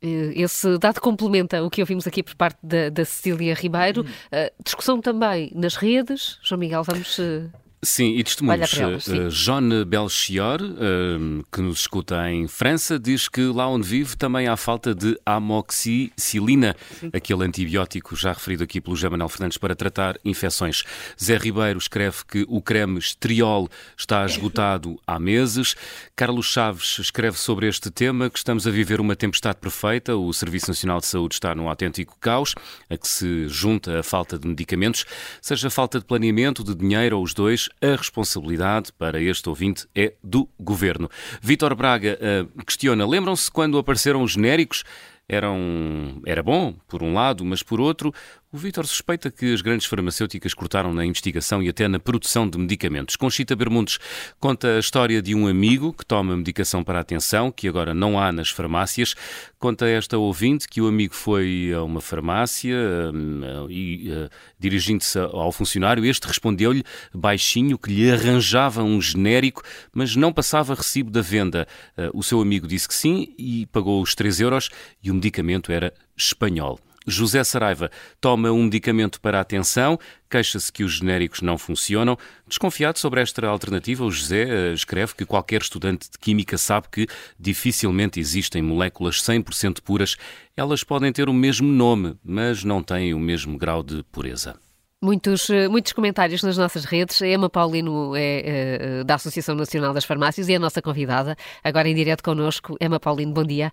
[0.01, 4.03] Eh, esse dado complementa o que ouvimos aqui por parte da, da Cecília Ribeiro.
[4.03, 6.39] Uh, discussão também nas redes.
[6.43, 7.19] João Miguel, vamos.
[7.19, 7.51] Uh...
[7.81, 8.73] Sim, e testemunhos.
[9.07, 14.49] Uh, John Belchior, uh, que nos escuta em França, diz que lá onde vive também
[14.49, 17.11] há falta de amoxicilina, Sim.
[17.13, 20.83] aquele antibiótico já referido aqui pelo José Manuel Fernandes para tratar infecções.
[21.23, 25.77] Zé Ribeiro escreve que o creme Estriol está esgotado há meses.
[26.17, 30.17] Carlos Chaves escreve sobre este tema que estamos a viver uma tempestade perfeita.
[30.17, 32.57] O Serviço Nacional de Saúde está num autêntico caos,
[32.91, 35.05] a que se junta a falta de medicamentos,
[35.41, 40.15] seja falta de planeamento, de dinheiro ou os dois a responsabilidade para este ouvinte é
[40.23, 41.09] do governo.
[41.41, 44.85] Vítor Braga uh, questiona: lembram-se quando apareceram os genéricos?
[45.31, 48.15] Eram, era bom, por um lado, mas por outro,
[48.51, 52.57] o Vítor suspeita que as grandes farmacêuticas cortaram na investigação e até na produção de
[52.57, 53.15] medicamentos.
[53.15, 53.99] Conchita Bermundes
[54.41, 58.19] conta a história de um amigo que toma medicação para a atenção, que agora não
[58.19, 59.15] há nas farmácias.
[59.59, 62.75] Conta esta ouvinte que o amigo foi a uma farmácia
[63.13, 66.83] hum, e, uh, dirigindo-se ao funcionário, este respondeu-lhe
[67.13, 71.69] baixinho que lhe arranjava um genérico, mas não passava recibo da venda.
[71.99, 74.71] Uh, o seu amigo disse que sim e pagou os 3 euros
[75.03, 76.81] e o medicamento era espanhol.
[77.09, 77.91] José Saraiva
[78.21, 79.99] toma um medicamento para a atenção,
[80.31, 82.17] queixa-se que os genéricos não funcionam.
[82.47, 87.07] Desconfiado sobre esta alternativa, o José eh, escreve que qualquer estudante de Química sabe que
[87.39, 90.17] dificilmente existem moléculas 100% puras.
[90.57, 94.57] Elas podem ter o mesmo nome, mas não têm o mesmo grau de pureza.
[95.01, 97.23] Muitos, eh, muitos comentários nas nossas redes.
[97.23, 101.37] A Emma Paulino é, é, da Associação Nacional das Farmácias e é a nossa convidada,
[101.63, 102.77] agora em direto connosco.
[102.81, 103.73] Emma Paulino, bom dia.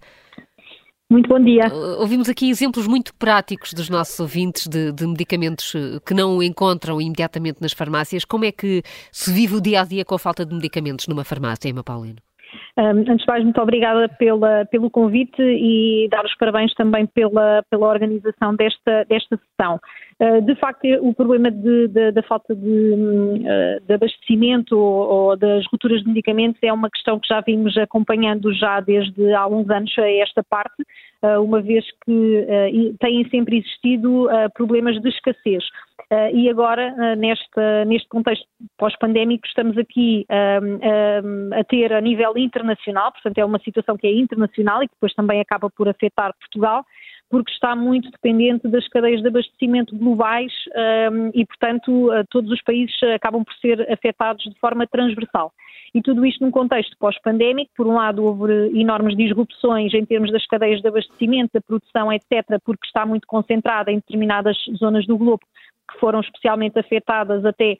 [1.09, 1.71] Muito bom dia.
[1.99, 6.99] Ouvimos aqui exemplos muito práticos dos nossos ouvintes de, de, medicamentos eh, que não encontram
[6.99, 8.25] imediatamente nas farmácias.
[8.25, 8.81] Como é que
[9.11, 12.24] se vive o dia a dia com a falta de medicamentos numa farmácia, Emma Paulino?
[12.77, 17.63] Um, antes de mais, muito obrigada pela, pelo convite e dar os parabéns também pela,
[17.69, 19.79] pela organização desta, desta sessão.
[20.19, 25.37] Uh, de facto, o problema de, de, da falta de, uh, de abastecimento ou, ou,
[25.37, 29.69] das rupturas de medicamentos é uma questão que já vimos acompanhando já desde há alguns
[29.69, 30.83] anos a esta parte,
[31.41, 35.63] uma vez que têm sempre existido problemas de escassez.
[36.33, 37.45] E agora, neste,
[37.87, 38.45] neste contexto
[38.77, 44.13] pós-pandémico, estamos aqui uh, a ter a nível internacional, portanto, é uma situação que é
[44.13, 46.85] internacional e que depois também acaba por afetar Portugal,
[47.29, 50.53] porque está muito dependente das cadeias de abastecimento globais
[51.33, 55.51] e, portanto, todos os países acabam por ser afetados de forma transversal.
[55.93, 60.45] E tudo isto num contexto pós-pandémico, por um lado houve enormes disrupções em termos das
[60.45, 65.41] cadeias de abastecimento, da produção, etc., porque está muito concentrada em determinadas zonas do globo,
[65.89, 67.77] que foram especialmente afetadas até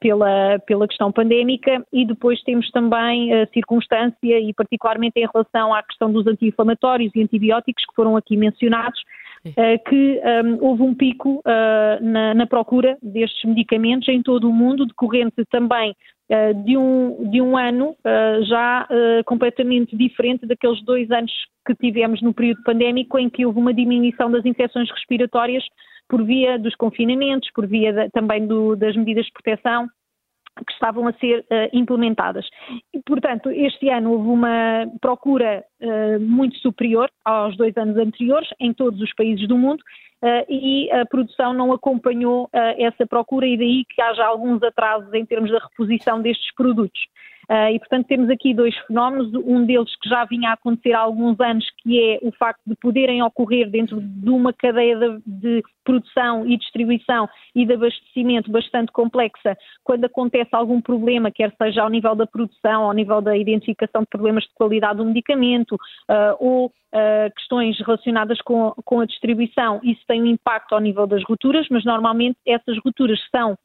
[0.00, 5.82] pela, pela questão pandémica e depois temos também a circunstância e particularmente em relação à
[5.82, 9.00] questão dos anti-inflamatórios e antibióticos que foram aqui mencionados,
[9.46, 14.48] uh, que um, ehm, houve um pico uh, na, na, procura destes medicamentos em todo
[14.48, 15.94] o mundo, decorrente também
[16.64, 17.94] de, um, de um ano
[18.48, 18.88] já
[19.24, 21.30] completamente diferente daqueles dois anos
[21.64, 25.62] que tivemos no período pandémico em que houve uma diminuição das infecções respiratórias
[26.08, 29.88] por via dos confinamentos, por via também do, das medidas de proteção
[30.66, 32.46] que estavam a ser uh, implementadas.
[32.94, 38.72] E, portanto, este ano houve uma procura uh, muito superior aos dois anos anteriores em
[38.72, 39.80] todos os países do mundo
[40.22, 45.24] uh, e a produção não acompanhou essa procura e daí que haja alguns atrasos em
[45.24, 47.00] termos da reposição destes produtos.
[47.48, 50.98] Uh, e, portanto, temos aqui dois fenómenos, um deles que já vinha a acontecer há
[50.98, 55.62] alguns anos, que é o facto de poderem ocorrer dentro de uma cadeia de, de
[55.84, 61.88] produção e distribuição e de abastecimento bastante complexa, quando acontece algum problema, quer seja ao
[61.88, 66.66] nível da produção, ao nível da identificação de problemas de qualidade do medicamento uh, ou
[66.66, 71.66] uh, questões relacionadas com, com a distribuição, isso tem um impacto ao nível das rupturas,
[71.70, 73.56] mas normalmente essas rupturas são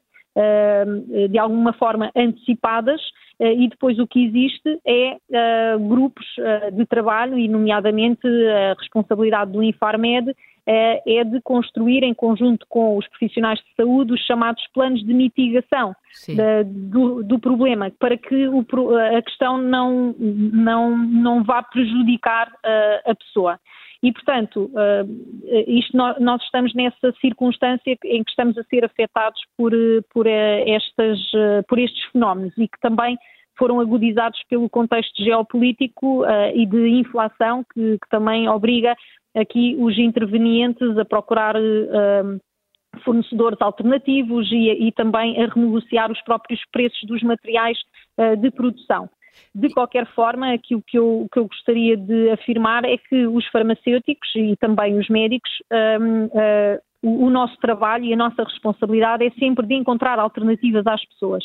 [1.28, 3.02] de alguma forma antecipadas
[3.38, 5.18] e depois o que existe é
[5.78, 6.24] grupos
[6.72, 10.34] de trabalho e nomeadamente a responsabilidade do Infarmed
[10.66, 15.94] é de construir em conjunto com os profissionais de saúde os chamados planos de mitigação
[16.36, 18.64] da, do, do, problema para que o,
[18.96, 22.52] a questão não, não, não vá prejudicar
[23.04, 23.58] a pessoa.
[24.02, 24.70] E, portanto,
[25.68, 29.72] isto, nós estamos nessa circunstância em que estamos a ser afetados por,
[30.12, 31.18] por, estas,
[31.68, 33.16] por estes fenómenos e que também
[33.58, 38.94] foram agudizados pelo contexto geopolítico uh, e de inflação, que, que, também obriga
[39.34, 42.40] aqui os intervenientes a procurar uh,
[43.04, 47.78] fornecedores alternativos e, e, também a renegociar os próprios preços dos materiais
[48.18, 49.08] uh, de produção.
[49.54, 54.28] De qualquer forma, aquilo que eu, que eu, gostaria de afirmar é que os farmacêuticos
[54.36, 55.50] e também os médicos,
[55.98, 56.28] um,
[57.02, 61.42] o, o nosso trabalho e a nossa responsabilidade é sempre de encontrar alternativas às pessoas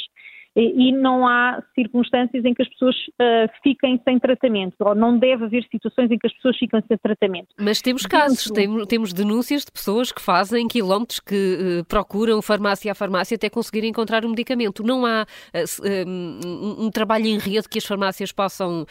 [0.59, 5.45] e não há circunstâncias em que as pessoas uh, fiquem sem tratamento, ou não deve
[5.45, 7.49] haver situações em que as pessoas ficam sem tratamento.
[7.59, 12.91] Mas temos casos, temos, temos denúncias de pessoas que fazem quilómetros, que uh, procuram farmácia
[12.91, 14.81] a farmácia até conseguir encontrar um medicamento.
[14.81, 18.85] Não há uh, um, um, trabalho em rede que as farmácias possam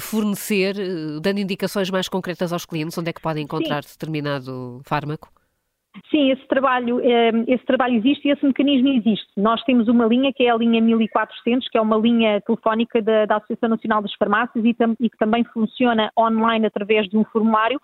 [0.00, 0.74] fornecer,
[1.22, 3.90] dando indicações mais concretas aos clientes onde é que podem encontrar Sim.
[3.92, 5.39] determinado fármaco?
[6.08, 9.28] Sim, esse trabalho, eh, esse trabalho existe e esse mecanismo existe.
[9.36, 13.26] Nós temos uma linha que é a linha 1400, que é uma linha telefónica da,
[13.26, 17.24] da Associação Nacional das Farmácias e, tam, e, que também funciona online através de um
[17.24, 17.80] formulário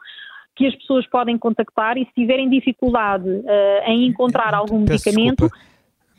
[0.54, 3.44] que as pessoas podem contactar e se tiverem dificuldade uh,
[3.86, 5.44] em encontrar algum Peço medicamento...
[5.48, 5.75] Desculpa.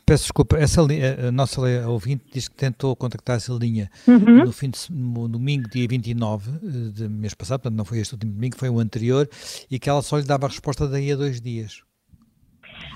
[0.08, 4.46] Peço desculpa, essa a nossa ouvinte diz que tentou contactar essa linha uhum.
[4.46, 8.14] no, fim de, no domingo, dia 29 eh, de mês passado, portanto não foi este
[8.14, 9.28] último domingo, foi o anterior,
[9.70, 11.82] e que ela só lhe dava a resposta daí a dois dias.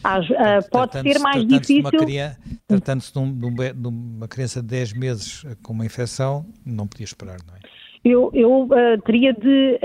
[0.03, 1.83] Ah, uh, pode ser mais difícil.
[2.67, 7.37] Tratando-se de, um, de, uma criança de 10 meses com uma infecção, não podia esperar,
[7.47, 7.59] não é?
[8.03, 9.79] Eu, eu uh, teria de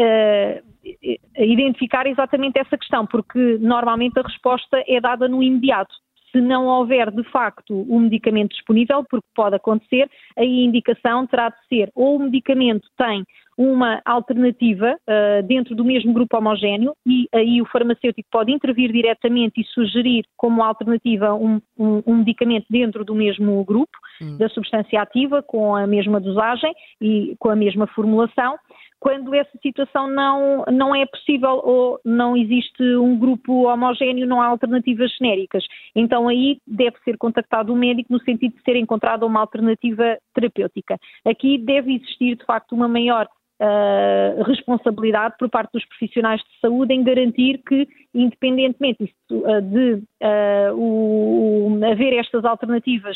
[1.37, 5.93] identificar exatamente essa questão, porque normalmente a resposta é dada no imediato.
[6.37, 10.07] Se não houver de facto o medicamento disponível, porque pode acontecer,
[10.37, 13.23] aí a indicação terá de ser ou o medicamento tem
[13.57, 19.59] uma alternativa uh, dentro do mesmo grupo homogéneo e aí o farmacêutico pode intervir diretamente
[19.59, 24.37] e sugerir como alternativa um, um, um medicamento dentro do mesmo grupo hum.
[24.37, 26.71] da substância ativa com a mesma dosagem
[27.01, 28.59] e com a mesma formulação
[28.99, 34.47] quando essa situação não, não é possível ou não existe um grupo homogéneo, não há
[34.47, 35.63] alternativas genéricas.
[35.95, 40.97] Então aí deve ser contactado o médico no sentido de ser encontrada uma alternativa terapêutica.
[41.25, 43.27] Aqui deve existir, de facto, uma maior
[43.61, 47.87] uh, responsabilidade por parte dos profissionais de saúde em garantir que,
[48.17, 49.93] independentemente uh, de
[50.23, 53.15] uh, o, haver estas alternativas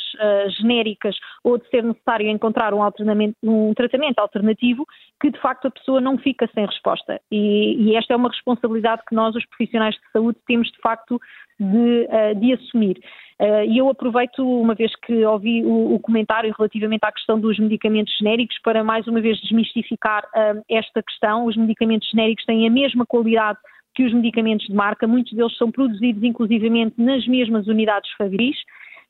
[0.59, 2.81] genéricas ou de ser necessário encontrar um,
[3.43, 4.85] um, tratamento alternativo,
[5.19, 7.19] que de facto a pessoa não fica sem resposta.
[7.31, 11.19] E, e, esta é uma responsabilidade que nós, os profissionais de saúde, temos de facto
[11.59, 12.97] de, de assumir.
[13.41, 17.57] Uh, e eu aproveito, uma vez que ouvi o, o, comentário relativamente à questão dos
[17.57, 21.47] medicamentos genéricos, para mais uma vez desmistificar uh, esta questão.
[21.47, 23.57] Os medicamentos genéricos têm a mesma qualidade
[23.93, 28.57] que os medicamentos de marca, muitos deles são produzidos inclusivamente nas mesmas unidades fabris.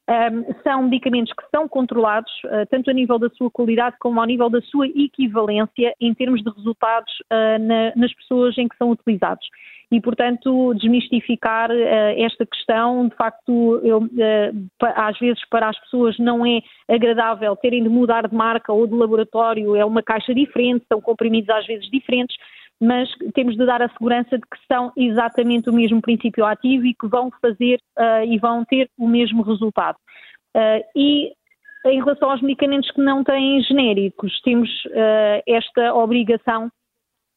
[0.10, 4.26] Um, são medicamentos que são controlados, uh, tanto a nível da sua qualidade como ao
[4.26, 8.90] nível da sua equivalência em termos de resultados uh, na, nas pessoas em que são
[8.90, 9.46] utilizados.
[9.92, 14.02] E, portanto, desmistificar uh, esta questão, de facto, eu,
[14.96, 18.96] às vezes para as pessoas não é agradável terem de mudar de marca ou de
[18.96, 22.36] laboratório, é uma caixa diferente, são comprimidos às vezes diferentes,
[22.82, 26.96] mas temos de dar a segurança de que são exatamente o mesmo princípio ativo e
[26.96, 29.98] que vão fazer uh, e vão ter o mesmo resultado.
[30.58, 31.32] Uh, e
[31.86, 36.72] em relação aos medicamentos que não têm genéricos, temos uh, esta obrigação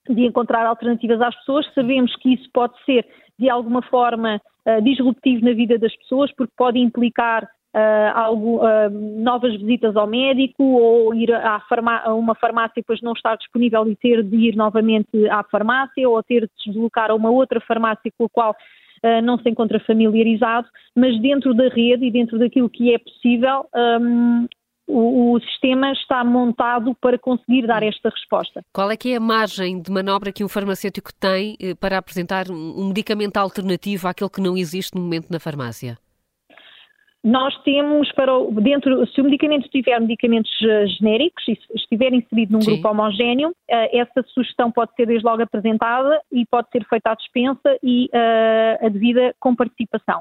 [0.09, 1.71] de encontrar alternativas às pessoas.
[1.75, 3.07] Sabemos que isso pode ser,
[3.39, 4.41] de alguma forma,
[4.83, 10.63] disruptivo na vida das pessoas, porque pode implicar uh, algo, uh, novas visitas ao médico
[10.63, 14.57] ou ir à farmá uma farmácia e depois não estar disponível e ter de ir
[14.57, 18.57] novamente à farmácia ou ter de deslocar a uma outra farmácia com a qual
[19.05, 20.67] Uh, não se encontra familiarizado,
[20.97, 23.67] mas dentro da rede e dentro daquilo que é possível,
[24.01, 24.47] um,
[24.87, 28.63] o, o, sistema está montado para conseguir dar esta resposta.
[28.73, 32.51] Qual é que é a margem de manobra que um farmacêutico tem eh, para apresentar
[32.51, 35.99] um medicamento alternativo àquele que não existe no momento na farmácia?
[37.25, 42.53] Nós temos para o, dentro, se o medicamento tiver medicamentos uh, genéricos e estiver inserido
[42.53, 42.73] num Sim.
[42.73, 43.55] grupo homogéneo, uh,
[43.93, 48.87] essa sugestão pode ser desde logo apresentada e pode ser feita à dispensa e uh,
[48.87, 50.21] a devida com participação.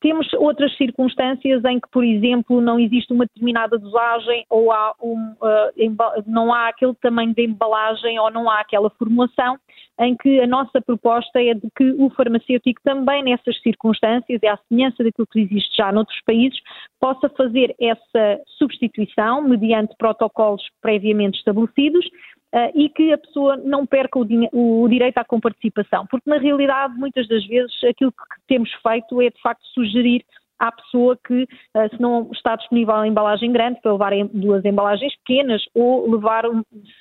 [0.00, 5.32] Temos outras circunstâncias em que, por exemplo, não existe uma determinada dosagem ou há um,
[5.32, 9.58] uh, não há aquele tamanho de embalagem ou não há aquela formulação,
[10.00, 14.58] em que a nossa proposta é de que o farmacêutico também nessas circunstâncias, é a
[14.68, 16.58] semelhança daquilo que existe já noutros países,
[16.98, 22.06] possa fazer essa substituição mediante protocolos previamente estabelecidos
[22.54, 26.06] uh, e que a pessoa não perca o, o, direito à comparticipação.
[26.10, 30.24] Porque, na realidade, muitas das vezes aquilo que temos feito é, de facto, sugerir
[30.58, 35.14] à pessoa que, uh, se não está disponível a embalagem grande, para levar duas embalagens
[35.24, 36.44] pequenas ou levar,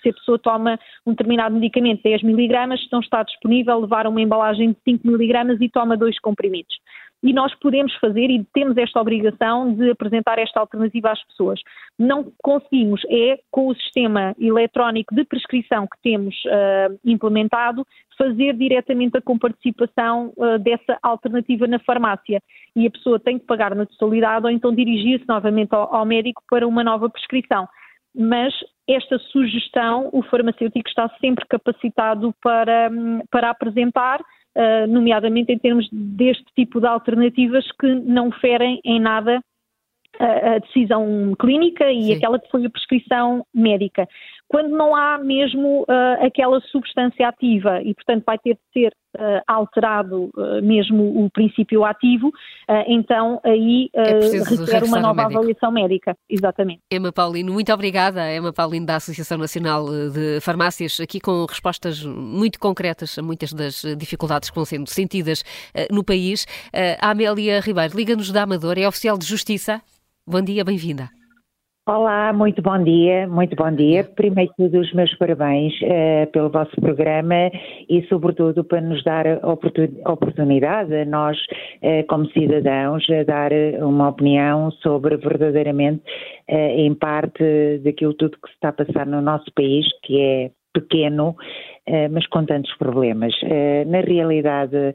[0.01, 4.21] se a pessoa toma um determinado medicamento, 10 miligramas, se não está disponível, levar uma
[4.21, 6.73] embalagem de 5 miligramas e toma dois comprimidos
[7.21, 11.59] e nós podemos fazer e temos esta obrigação de apresentar esta alternativa às pessoas.
[11.97, 17.85] Não conseguimos, é com o sistema eletrónico de prescrição que temos uh, implementado,
[18.17, 22.41] fazer diretamente a comparticipação uh, dessa alternativa na farmácia.
[22.75, 26.41] E a pessoa tem que pagar na totalidade ou então dirigir-se novamente ao, ao médico
[26.49, 27.67] para uma nova prescrição
[28.15, 28.53] mas
[28.87, 34.19] esta sugestão o farmacêutico está sempre capacitado para, hum, para apresentar
[34.55, 39.39] uh, nomeadamente em termos deste tipo de alternativas que não ferem em nada
[40.19, 42.13] a decisão clínica e Sim.
[42.15, 44.05] aquela que foi a prescrição médica.
[44.49, 49.43] Quando não há mesmo uh, aquela substância ativa e, portanto, vai ter de ser uh,
[49.47, 52.31] alterado uh, mesmo o princípio ativo,
[52.87, 54.19] então aí é
[54.49, 56.15] requer uma nova avaliação médica.
[56.27, 56.81] Exatamente.
[56.91, 58.33] Emma Paulino, muito obrigada.
[58.33, 63.83] Emma Paulino da Associação Nacional de Farmácias, aqui com respostas muito concretas a muitas das
[63.97, 65.43] dificuldades que vão sendo sentidas
[65.91, 66.45] no país.
[67.01, 69.81] A Amélia Ribeiro, Liga-nos da Amadora, é oficial de Justiça?
[70.27, 71.18] Bom dia, bem-vinda.
[71.89, 74.03] Olá, muito bom dia, muito bom dia.
[74.03, 77.49] Primeiro de tudo, os meus parabéns uh, pelo vosso programa
[77.89, 81.35] e, sobretudo, para nos dar a oportunidade, a nós,
[81.81, 83.51] uh, como cidadãos, a dar
[83.81, 86.03] uma opinião sobre verdadeiramente,
[86.47, 90.51] uh, em parte, daquilo tudo que se está a passar no nosso país, que é
[90.71, 91.35] pequeno,
[92.11, 93.33] mas com tantos problemas.
[93.87, 94.93] Na realidade,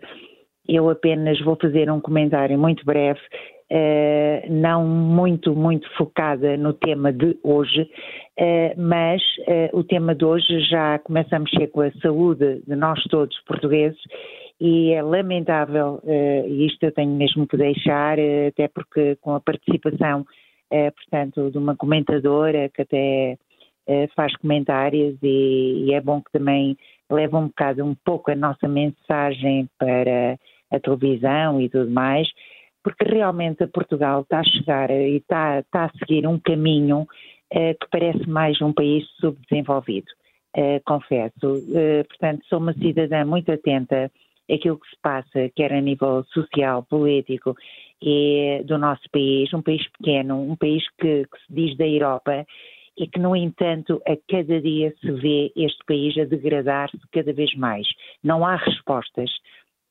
[0.68, 3.20] eu apenas vou fazer um comentário muito breve,
[4.48, 7.90] não muito, muito focada no tema de hoje,
[8.76, 9.22] mas
[9.72, 14.00] o tema de hoje já começa a mexer com a saúde de nós todos portugueses
[14.60, 18.16] e é lamentável, e isto eu tenho mesmo que deixar,
[18.48, 20.24] até porque com a participação
[20.96, 23.36] portanto, de uma comentadora que até
[24.14, 26.76] faz comentários e, e, é bom que também
[27.10, 30.38] leva um bocado, um pouco a nossa mensagem para
[30.72, 32.26] a televisão e tudo mais,
[32.84, 37.06] porque realmente Portugal está a chegar e está, está a seguir um caminho
[37.50, 40.06] é, que parece mais um país subdesenvolvido,
[40.54, 41.64] é, confesso.
[41.74, 44.12] É, portanto, sou uma cidadã muito atenta
[44.50, 47.56] àquilo que se passa, quer a nível social, político
[48.06, 52.44] é do nosso país, um país pequeno, um país que, que, se diz da Europa
[52.98, 57.54] e que, no entanto, a cada dia se vê este país a degradar-se cada vez
[57.54, 57.86] mais.
[58.22, 59.30] Não há respostas.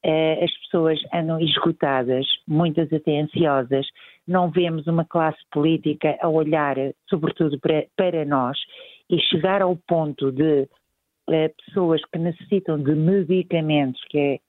[0.06, 3.88] Uh, as pessoas andam esgotadas, muitas até ansiosas.
[4.28, 6.76] Não vemos uma classe política a olhar,
[7.10, 8.58] sobretudo para, para nós,
[9.10, 10.64] e chegar ao ponto de
[11.30, 14.40] uh, pessoas que necessitam de medicamentos, que é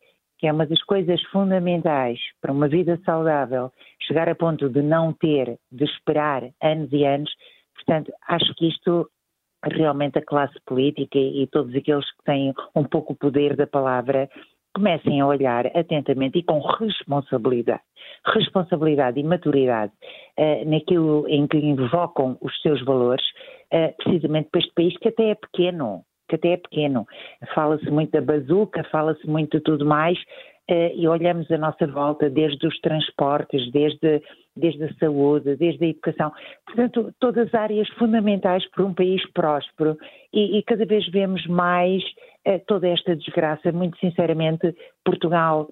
[0.45, 3.73] que é uma das coisas fundamentais para uma vida saudável,
[4.03, 7.33] chegar a ponto de não ter, de esperar anos e anos.
[7.75, 9.09] Portanto, acho que isto
[9.65, 14.29] realmente a classe política e todos aqueles que têm um pouco o poder da palavra
[14.75, 17.83] comecem a olhar atentamente e com responsabilidade,
[18.27, 19.93] responsabilidade e maturidade
[20.39, 23.25] uh, naquilo em que invocam os seus valores,
[23.73, 27.07] uh, precisamente para este país que até é pequeno, que até é pequeno.
[27.55, 30.19] Fala-se muito da bazuca, fala-se muito de tudo mais,
[30.69, 34.23] e olhamos a nossa volta desde os transportes, desde,
[34.57, 36.33] desde a saúde, desde a educação.
[36.67, 39.97] Portanto, todas as áreas fundamentais para um país próspero
[40.33, 42.03] e, e cada vez vemos mais
[42.47, 43.73] uh, toda esta desgraça.
[43.73, 44.75] Muito sinceramente,
[45.05, 45.69] Portugal,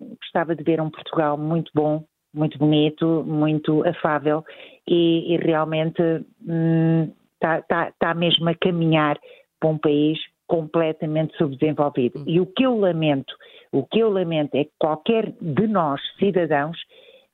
[0.00, 2.04] gostava de ver um Portugal muito bom,
[2.34, 4.44] muito bonito, muito afável
[4.88, 9.18] e, e realmente está hum, tá, tá, tá mesmo a caminhar
[9.60, 12.20] para um país completamente subdesenvolvido.
[12.20, 12.24] Hum.
[12.26, 13.34] E o que eu lamento,
[13.74, 16.78] o que eu lamento é que qualquer de nós, cidadãos,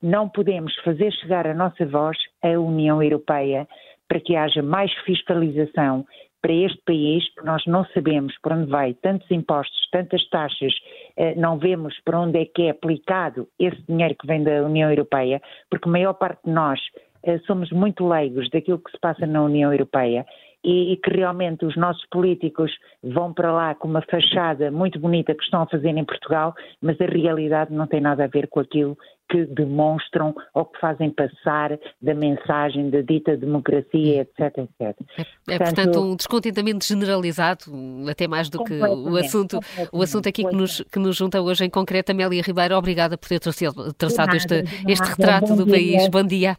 [0.01, 3.67] não podemos fazer chegar a nossa voz à União Europeia
[4.07, 6.03] para que haja mais fiscalização
[6.41, 10.73] para este país, que nós não sabemos para onde vai tantos impostos, tantas taxas,
[11.15, 14.89] eh, não vemos para onde é que é aplicado esse dinheiro que vem da União
[14.89, 15.39] Europeia,
[15.69, 16.79] porque a maior parte de nós
[17.23, 20.25] eh, somos muito leigos daquilo que se passa na União Europeia
[20.63, 22.71] e, e, que realmente os nossos políticos
[23.03, 26.99] vão para lá com uma fachada muito bonita que estão a fazer em Portugal, mas
[27.01, 28.97] a realidade não tem nada a ver com aquilo
[29.29, 34.71] que demonstram ou que fazem passar da mensagem da dita democracia, etc, etc.
[34.79, 37.63] É, é portanto, portanto, um descontentamento generalizado,
[38.09, 39.59] até mais do que o assunto,
[39.91, 42.11] o assunto aqui que nos, que nos junta hoje em concreto.
[42.11, 46.07] Amélia Ribeiro, obrigada por ter traçado este, este retrato do país.
[46.09, 46.57] Bom dia.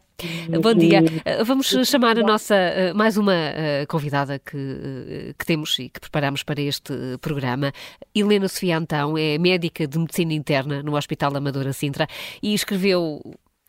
[0.61, 1.03] Bom dia.
[1.25, 6.01] Eh, vamos chamar a nossa eh, mais uma eh, convidada que, que temos e que
[6.01, 7.73] preparamos para este programa.
[8.15, 12.07] Helena Sofia Antão é médica de medicina interna no Hospital Amadora Sintra
[12.43, 13.21] e escreveu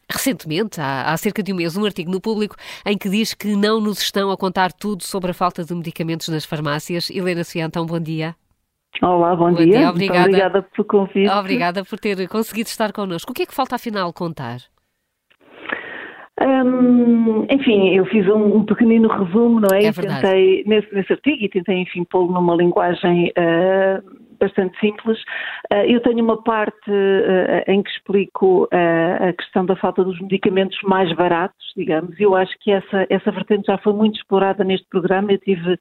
[0.09, 2.55] recentemente, há, há, cerca de um mês, um artigo no público
[2.85, 6.27] em que diz que não nos estão a contar tudo sobre a falta de medicamentos
[6.29, 7.09] nas farmácias.
[7.09, 8.35] Helena Sofia Antão, bom dia.
[9.01, 9.65] Olá, bom, bom dia.
[9.65, 9.89] dia.
[9.89, 10.27] Obrigada.
[10.27, 11.29] obrigada pelo convite.
[11.29, 13.31] Obrigada por ter conseguido estar connosco.
[13.31, 14.57] O que é que falta afinal contar?
[16.41, 19.85] Hum, enfim, eu fiz um, um, pequenino resumo, não é?
[19.85, 25.19] é tentei, nesse, nesse artigo, e tentei, enfim, pô-lo numa linguagem uh, bastante simples.
[25.71, 30.77] Uh, eu tenho uma parte uh, em que explico a questão da falta dos medicamentos
[30.83, 34.87] mais baratos, digamos, e eu acho que essa, essa vertente já foi muito explorada neste
[34.89, 35.31] programa.
[35.31, 35.77] Eu tive,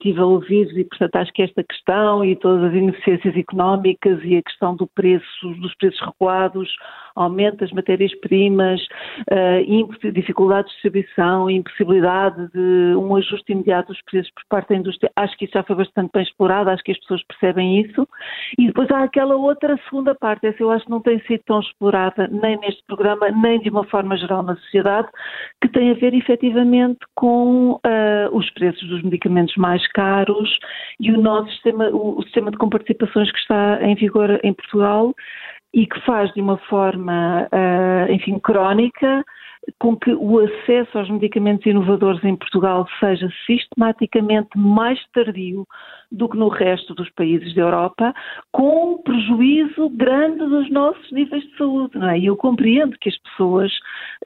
[0.00, 4.36] tive a ouvir, e, portanto, acho que esta questão e todas as ineficiências económicas e
[4.36, 5.26] a questão do preço,
[5.60, 6.72] dos preços regulados,
[7.14, 8.80] aumento das matérias-primas,
[10.14, 15.10] dificuldade de distribuição, impossibilidade de um ajuste imediato dos preços por parte da indústria.
[15.16, 18.06] Acho que isso já foi bastante bem explorado, acho que as pessoas percebem isso.
[18.58, 21.60] E depois há aquela outra segunda parte, essa eu acho que não tem sido tão
[21.60, 25.08] explorada nem neste programa, nem de uma forma geral na sociedade,
[25.60, 27.80] que tem a ver efetivamente com uh,
[28.32, 30.58] os preços dos medicamentos mais caros
[31.00, 35.14] e o nosso sistema, o, o sistema de comparticipações que está em vigor em Portugal
[35.74, 39.24] e que faz de uma forma, uh, enfim, crónica,
[39.78, 45.66] com que o acesso aos medicamentos inovadores em Portugal seja sistematicamente mais tardio
[46.10, 48.14] do que no resto dos países da Europa,
[48.52, 52.18] com um prejuízo grande dos nossos níveis de saúde, não é?
[52.18, 53.72] E eu compreendo que as pessoas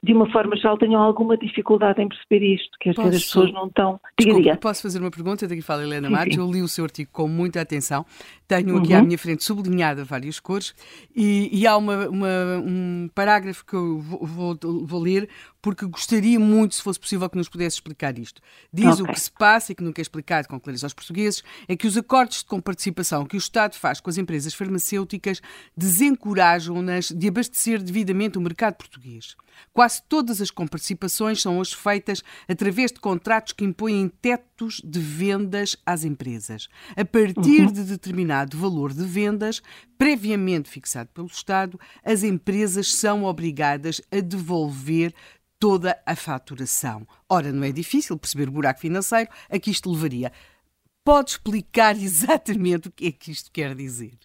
[0.03, 3.53] de uma forma geral, tenham alguma dificuldade em perceber isto, que às vezes as pessoas
[3.53, 3.99] não estão.
[4.19, 4.57] Diga.
[4.57, 5.47] Posso fazer uma pergunta?
[5.47, 6.35] Daqui fala Helena Matos.
[6.35, 8.03] Eu li o seu artigo com muita atenção.
[8.47, 8.99] Tenho aqui uhum.
[8.99, 10.73] à minha frente sublinhada várias cores
[11.15, 12.27] e, e há uma, uma,
[12.65, 15.29] um parágrafo que eu vou, vou, vou, ler
[15.61, 18.41] porque gostaria muito, se fosse possível, que nos pudesse explicar isto.
[18.73, 19.05] Diz okay.
[19.05, 21.85] o que se passa e que nunca é explicado com clareza aos portugueses é que
[21.85, 25.41] os acordos de comparticipação que o Estado faz com as empresas farmacêuticas
[25.77, 29.37] desencorajam-nas de abastecer devidamente o mercado português.
[29.73, 35.77] Quase todas as comparticipações são hoje feitas através de contratos que impõem tetos de vendas
[35.85, 36.67] às empresas.
[36.95, 37.71] A partir uhum.
[37.71, 39.61] de determinado valor de vendas,
[39.97, 45.13] previamente fixado pelo Estado, as empresas são obrigadas a devolver
[45.59, 47.07] toda a faturação.
[47.29, 50.31] Ora, não é difícil perceber o buraco financeiro a que isto levaria.
[51.03, 54.17] Pode explicar exatamente o que é que isto quer dizer?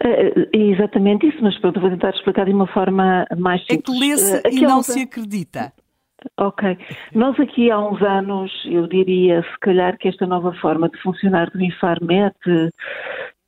[0.00, 3.80] É exatamente isso, mas pronto, vou tentar explicar de uma forma mais simples.
[3.80, 5.72] É que lê-se uh, e não se acredita.
[6.36, 6.76] Ok.
[7.14, 11.50] Nós aqui há uns anos, eu diria, se calhar que esta nova forma de funcionar
[11.50, 12.36] do Infarmet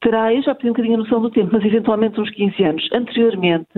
[0.01, 2.89] terá, eu já perdi um bocadinho a noção do tempo, mas eventualmente uns 15 anos.
[2.93, 3.69] Anteriormente,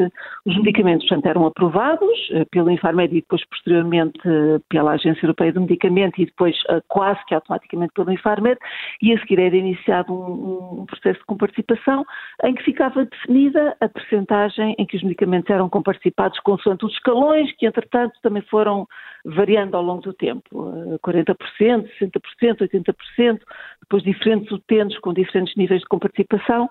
[0.46, 5.52] os medicamentos portanto, eram aprovados uh, pelo Infarmed e depois posteriormente uh, pela Agência Europeia
[5.52, 8.58] do Medicamento e depois uh, quase que automaticamente pelo Infarmed
[9.00, 12.04] e a seguir era iniciado um, um, processo de comparticipação
[12.44, 17.50] em que ficava definida a percentagem em que os medicamentos eram comparticipados consoante os escalões
[17.56, 18.86] que entretanto também foram
[19.24, 20.42] variando ao longo do tempo,
[21.04, 21.36] 40%,
[22.00, 22.16] 60%,
[22.60, 23.40] 80%,
[23.92, 26.68] depois diferentes utentes com diferentes níveis de comparticipação participação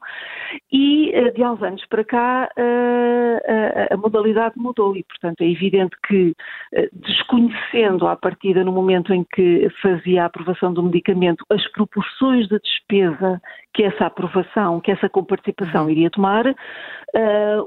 [0.72, 5.42] e eh, de há uns anos para cá eh, a, a modalidade mudou e, portanto,
[5.42, 6.34] é evidente que,
[6.74, 12.48] eh, desconhecendo à partida no momento em que fazia a aprovação do medicamento as proporções
[12.48, 13.42] de despesa
[13.74, 16.54] que essa aprovação, que essa comparticipação iria tomar, uh,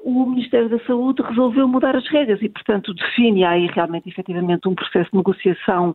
[0.05, 4.75] o Ministério da Saúde resolveu mudar as regras e, portanto, define aí realmente, efetivamente, um
[4.75, 5.95] processo de negociação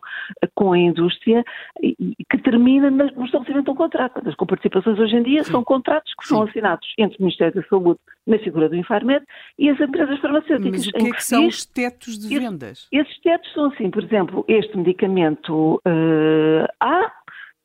[0.54, 1.44] com a indústria
[1.80, 4.26] que termina no de um contrato.
[4.28, 5.52] As comparticipações hoje em dia Sim.
[5.52, 6.34] são contratos que Sim.
[6.34, 9.24] são assinados entre o Ministério da Saúde, na figura do Infarmed,
[9.58, 10.70] e as empresas farmacêuticas.
[10.70, 12.88] Mas o que é que são os tetos de vendas?
[12.92, 17.12] Esses tetos são assim, por exemplo, este medicamento uh, A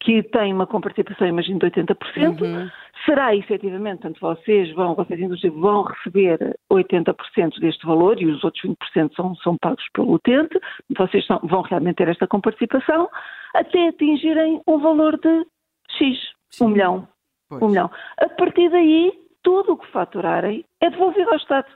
[0.05, 2.69] que tem uma comparticipação, imagino, de 80%, uhum.
[3.05, 8.63] será efetivamente, portanto, vocês vão, vocês indústria vão receber 80% deste valor e os outros
[8.63, 10.59] 20% são, são pagos pelo utente,
[10.95, 13.09] vocês são, vão realmente ter esta comparticipação
[13.55, 15.45] até atingirem um valor de
[15.91, 16.17] X,
[16.49, 16.65] Sim.
[16.65, 17.07] um milhão.
[17.49, 17.61] Pois.
[17.61, 17.91] Um milhão.
[18.17, 19.13] A partir daí,
[19.43, 21.67] tudo o que faturarem é devolvido ao Estado.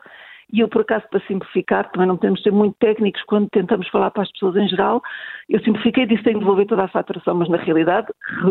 [0.51, 4.09] E eu, por acaso, para simplificar, também não podemos ser muito técnicos quando tentamos falar
[4.09, 4.99] para as pessoas em geral,
[5.47, 8.07] eu simplifiquei e disse que têm de devolver toda a faturação, mas na realidade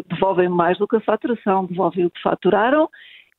[0.06, 2.88] devolvem mais do que a faturação, devolvem o que faturaram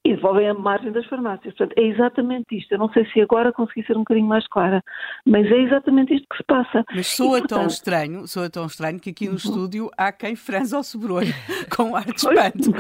[0.10, 1.54] e devolvem a margem das farmácias.
[1.54, 2.72] Portanto, é exatamente isto.
[2.72, 4.84] Eu não sei se agora consegui ser um bocadinho mais clara,
[5.24, 6.84] mas é exatamente isto que se passa.
[6.96, 7.60] Mas soa e, portanto...
[7.60, 9.38] tão estranho, soa tão estranho que aqui no uhum.
[9.38, 11.32] estúdio há quem franza o sobrolho
[11.76, 12.72] com ar de espanto.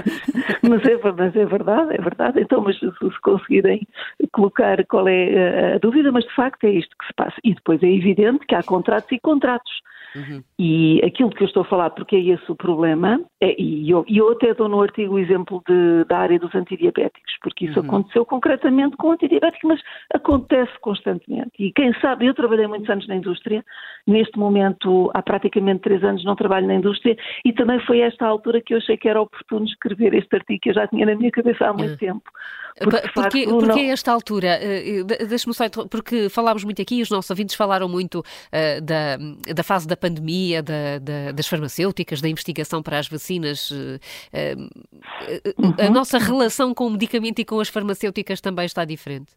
[0.64, 2.42] mas, é, mas é verdade, é verdade.
[2.42, 3.88] Então, mas se, se conseguirem
[4.32, 7.36] colocar qual é a dúvida, mas de facto é isto que se passa.
[7.44, 9.72] E depois é evidente que há contratos e contratos.
[10.16, 10.44] Uhum.
[10.58, 14.04] E aquilo que eu estou a falar, porque é esse o problema, é, e, eu,
[14.08, 17.86] eu até dou no artigo o exemplo de, da área dos antidiabéticos, porque isso uhum.
[17.86, 19.82] aconteceu concretamente com antidiabéticos, mas
[20.14, 21.52] acontece constantemente.
[21.58, 23.64] E quem sabe, eu trabalhei muitos anos na indústria,
[24.06, 28.62] neste momento, há praticamente três anos, não trabalho na indústria, e também foi esta altura
[28.62, 31.32] que eu achei que era oportuno escrever este artigo que eu já tinha na minha
[31.32, 31.98] cabeça há muito uhum.
[31.98, 32.32] tempo.
[32.80, 33.92] Porque, porque, porque não...
[33.92, 34.60] esta altura?
[34.62, 39.18] Eh, eh, deixe-me só, porque falámos muito aqui, os nossos ouvintes falaram muito uh, da,
[39.54, 43.70] da fase da pandemia, da, da, das farmacêuticas, da investigação para as vacinas.
[43.72, 44.00] Uh,
[44.34, 49.34] uh, a nossa relação com o medicamento e com as farmacêuticas também está diferente?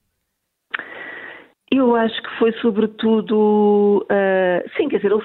[1.75, 5.23] Eu acho que foi sobretudo, uh, sim, quer dizer, uh,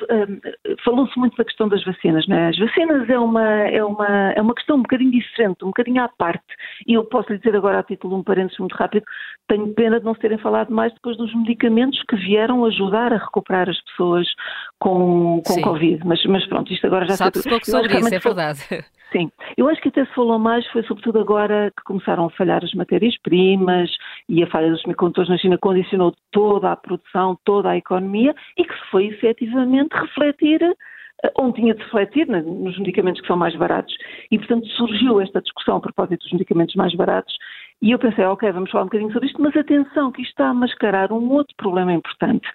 [0.85, 2.47] falou-se muito da questão das vacinas, não é?
[2.47, 6.07] As vacinas é uma, é, uma, é uma questão um bocadinho diferente, um bocadinho à
[6.07, 6.45] parte.
[6.87, 9.03] E eu posso lhe dizer agora, a título de um parênteses muito rápido,
[9.49, 13.17] tenho pena de não se terem falado mais depois dos medicamentos que vieram ajudar a
[13.17, 14.25] recuperar as pessoas
[14.79, 16.01] com, com Covid.
[16.05, 18.85] Mas, mas pronto, isto agora já Sabe-se pouco sobre isso, é verdade.
[19.11, 22.63] Sim, eu acho que até se falou mais foi sobretudo agora que começaram a falhar
[22.63, 23.89] as matérias-primas
[24.27, 28.65] e a falha dos semicondutores na China condicionou toda a produção, toda a economia e
[28.65, 30.61] que se foi efetivamente refletir
[31.23, 33.95] eh, onde tinha de refletir nos medicamentos que são mais baratos.
[34.29, 37.33] E, portanto, surgiu esta discussão a propósito dos medicamentos mais baratos
[37.81, 40.49] e eu pensei, ok, vamos falar um bocadinho sobre isto, mas atenção, que isto está
[40.49, 42.47] a mascarar um outro problema importante,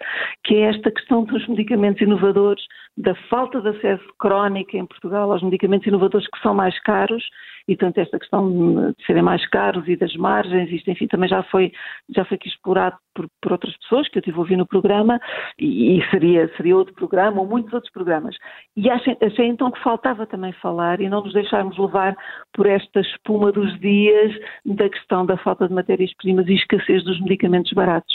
[0.43, 2.63] que é esta questão dos medicamentos inovadores,
[2.97, 7.23] da falta de acesso crónico em Portugal aos medicamentos inovadores que são mais caros
[7.67, 11.43] e tanto esta questão de serem mais caros e das margens, isto enfim também já
[11.43, 11.71] foi,
[12.15, 15.19] já foi aqui explorado por, por outras pessoas que eu tive a ouvir no programa
[15.59, 18.35] e, e, seria, seria outro programa ou muitos outros programas.
[18.75, 22.15] E achei, achei então que faltava também falar e não nos deixarmos levar
[22.53, 24.33] por esta espuma dos dias
[24.65, 28.13] da questão da falta de matérias-primas e escassez dos medicamentos baratos.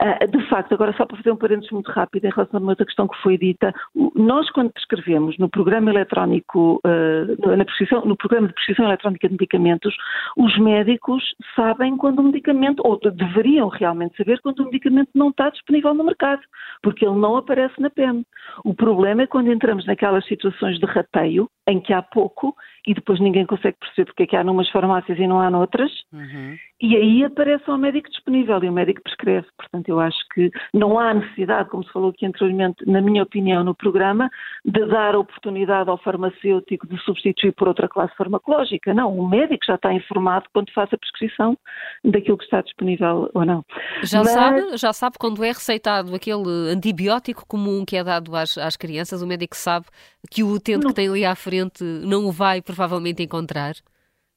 [0.00, 2.72] Uh, de facto, agora só para fazer um parênteses muito rápido em relação a uma
[2.72, 3.72] outra questão que foi dita,
[4.14, 9.34] nós quando prescrevemos no programa eletrónico, uh, na prescrição, no programa de prescrição eletrónica de
[9.34, 9.94] medicamentos,
[10.36, 11.22] os médicos
[11.54, 16.04] sabem quando o medicamento, ou deveriam realmente saber quando o medicamento não está disponível no
[16.04, 16.42] mercado,
[16.82, 18.24] porque ele não aparece na PEM.
[18.64, 22.54] O problema é quando entramos naquelas situações de rateio, em que há pouco
[22.86, 25.90] e depois ninguém consegue perceber porque é que há numas farmácias e não há noutras,
[26.12, 26.56] uhum.
[26.80, 29.46] e aí aparece o médico disponível e o médico prescreve.
[29.56, 33.62] Portanto, eu acho que não há necessidade, como se falou aqui anteriormente, na minha opinião,
[33.62, 34.28] no programa,
[34.64, 38.92] de dar oportunidade ao farmacêutico de substituir por outra classe farmacológica.
[38.92, 41.56] Não, o médico já está informado quando faz a prescrição
[42.04, 43.64] daquilo que está disponível ou não.
[44.02, 44.30] Já, Mas...
[44.30, 49.22] sabe, já sabe quando é receitado aquele antibiótico comum que é dado às, às crianças,
[49.22, 49.86] o médico sabe
[50.30, 50.90] que o utente não.
[50.90, 53.74] que tem ali à frente não o vai provavelmente encontrar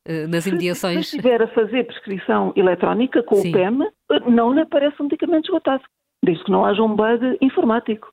[0.07, 1.09] uh, nas imediações.
[1.09, 3.49] Se estiver a fazer prescrição eletrónica com Sim.
[3.49, 3.79] o PEM,
[4.27, 5.83] não lhe aparece um medicamento esgotado,
[6.23, 8.09] desde que não haja um bug informático.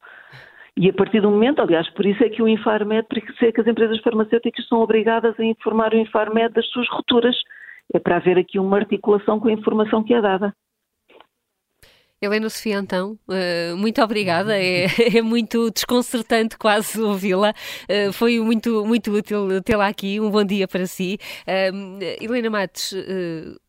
[0.76, 3.52] E a partir do momento, aliás, por isso é que o Infarmed, por isso é
[3.52, 7.36] que as empresas farmacêuticas são obrigadas a informar o Infarmed das suas rupturas.
[7.92, 10.54] É para haver aqui uma articulação com a informação que é dada.
[12.22, 14.56] Helena Sofia, então, uh, muito obrigada.
[14.56, 14.86] É,
[15.18, 17.52] é, muito desconcertante quase ouvi-la.
[17.88, 20.20] Uh, foi muito, muito útil tê-la aqui.
[20.20, 21.18] Um bom dia para si.
[21.48, 22.94] Uh, Helena Matos,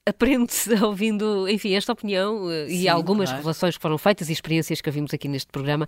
[0.05, 3.37] aprende-se ouvindo, enfim, esta opinião Sim, e algumas claro.
[3.37, 5.87] revelações que foram feitas e experiências que vimos aqui neste programa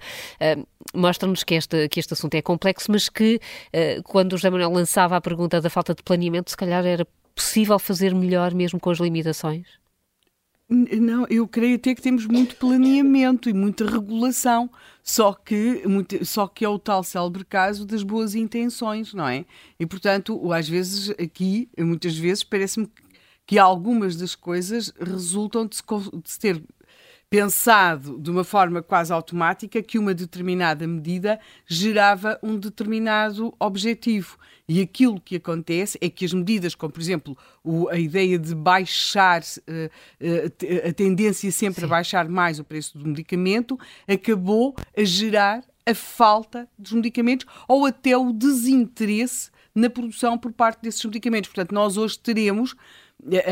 [0.94, 3.40] mostram-nos que este, que este assunto é complexo, mas que
[4.06, 7.06] quando o José Manuel lançava a pergunta da falta de planeamento, se calhar era
[7.36, 9.85] possível fazer melhor mesmo com as limitações?
[10.68, 14.68] Não, eu creio até que temos muito planeamento e muita regulação,
[15.04, 19.46] só que, muito, só que é o tal célebre caso das boas intenções, não é?
[19.80, 22.90] E, portanto, às vezes aqui, muitas vezes, parece-me
[23.46, 26.64] que algumas das coisas resultam de se, de se ter
[27.30, 34.38] pensado de uma forma quase automática que uma determinada medida gerava um determinado objetivo.
[34.68, 38.56] E aquilo que acontece é que as medidas, como por exemplo o, a ideia de
[38.56, 39.86] baixar, uh,
[40.26, 41.86] uh, a tendência sempre Sim.
[41.86, 43.78] a baixar mais o preço do medicamento,
[44.08, 50.82] acabou a gerar a falta dos medicamentos ou até o desinteresse na produção por parte
[50.82, 51.50] desses medicamentos.
[51.50, 52.76] Portanto, nós hoje teremos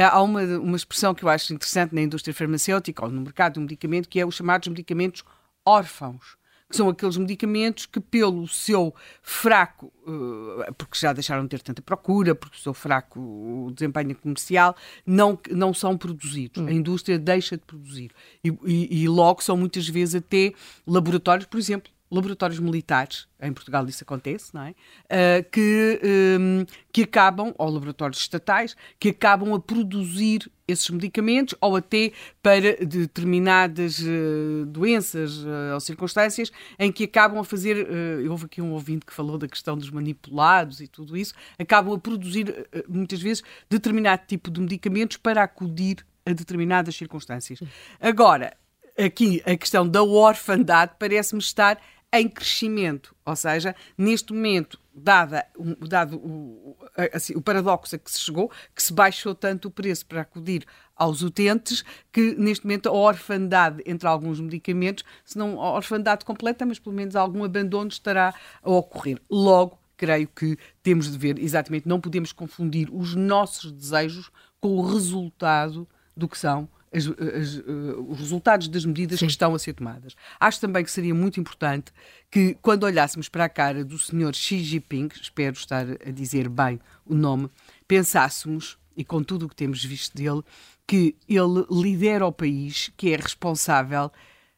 [0.09, 3.61] há uma, uma expressão que eu acho interessante na indústria farmacêutica ou no mercado do
[3.61, 5.23] medicamento, que é os chamados medicamentos
[5.65, 6.37] órfãos
[6.73, 11.83] que são aqueles medicamentos que, pelo seu fraco, eh, porque já deixaram de ter tanta
[11.83, 14.75] procura, porque o seu fraco desempenho comercial,
[15.05, 16.63] não, não são produzidos.
[16.63, 16.67] Hum.
[16.67, 18.11] A indústria deixa de produzir.
[18.43, 20.51] E, e, e, logo são muitas vezes até
[20.87, 24.71] laboratórios, por exemplo, laboratórios militares, em Portugal isso acontece, não é?
[24.71, 25.99] Uh, que,
[26.39, 32.11] um, que acabam, ou laboratórios estatais, que acabam a produzir esses medicamentos ou até
[32.41, 38.61] para determinadas uh, doenças uh, ou circunstâncias em que acabam a fazer, uh, houve aqui
[38.61, 43.21] um ouvinte que falou da questão dos manipulados e tudo isso, acabam a produzir muitas
[43.21, 47.59] vezes determinado tipo de medicamentos para acudir a determinadas circunstâncias.
[47.99, 48.55] Agora,
[48.97, 51.79] aqui a questão da orfandade parece-me estar
[52.13, 53.15] em crescimento.
[53.25, 55.45] Ou seja, neste momento, dada,
[55.87, 56.77] dado o,
[57.11, 60.63] assim, o paradoxo a que se chegou, que se baixou tanto o preço para acudir
[60.95, 66.65] aos utentes, que neste momento a orfandade entre alguns medicamentos, se não a orfandade completa,
[66.65, 69.19] mas pelo menos algum abandono estará a ocorrer.
[69.27, 74.29] Logo, creio que temos de ver, exatamente, não podemos confundir os nossos desejos
[74.61, 79.25] com o resultado do que são as, as, uh, os resultados das medidas Sim.
[79.25, 80.15] que estão a ser tomadas.
[80.39, 81.91] Acho também que seria muito importante
[82.29, 86.79] que, quando olhássemos para a cara do senhor Xi Jinping, espero estar a dizer bem
[87.05, 87.49] o nome,
[87.87, 90.43] pensássemos, e com tudo o que temos visto dele,
[90.85, 94.11] que ele lidera o país, que é responsável,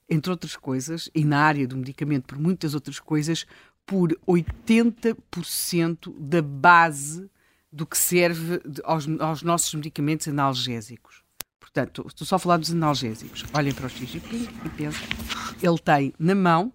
[0.10, 3.46] entre outras coisas, e na área do medicamento por muitas outras coisas,
[3.86, 7.30] por 80% da base
[7.72, 11.25] do que serve aos, aos nossos medicamentos analgésicos.
[11.66, 13.44] Portanto, estou só a falar dos analgésicos.
[13.52, 15.08] Olhem para o Xi Jinping e pensem.
[15.62, 16.72] Ele tem na mão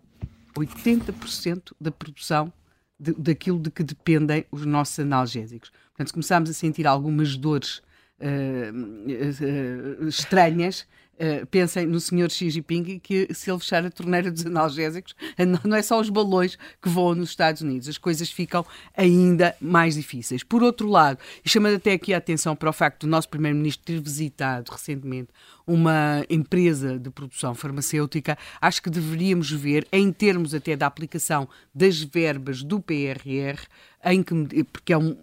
[0.59, 2.53] 80% da produção
[2.99, 5.71] de, daquilo de que dependem os nossos analgésicos.
[5.91, 7.79] Portanto, se começarmos a sentir algumas dores
[8.19, 10.87] uh, uh, estranhas,
[11.21, 15.15] Uh, pensem no senhor Xi Jinping que se ele fechar a torneira dos analgésicos,
[15.69, 18.65] não é só os balões que voam nos Estados Unidos, as coisas ficam
[18.97, 20.43] ainda mais difíceis.
[20.43, 23.85] Por outro lado, e chamando até aqui a atenção para o facto do nosso primeiro-ministro
[23.85, 25.29] ter visitado recentemente
[25.67, 32.01] uma empresa de produção farmacêutica, acho que deveríamos ver, em termos até da aplicação das
[32.01, 33.61] verbas do PRR,
[34.05, 35.17] em que, porque é um,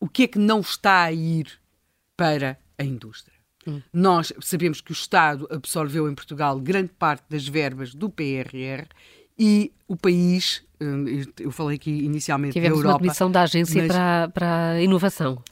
[0.00, 1.46] o que é que não está a ir
[2.16, 3.33] para a indústria.
[3.66, 3.80] Hum.
[3.92, 8.86] Nós sabemos que o Estado absorveu em Portugal grande parte das verbas do PRR
[9.38, 11.04] e o país, hum,
[11.40, 12.94] eu falei aqui inicialmente Tivemos da Europa...
[12.94, 15.42] uma comissão da Agência mas, para, para a Inovação.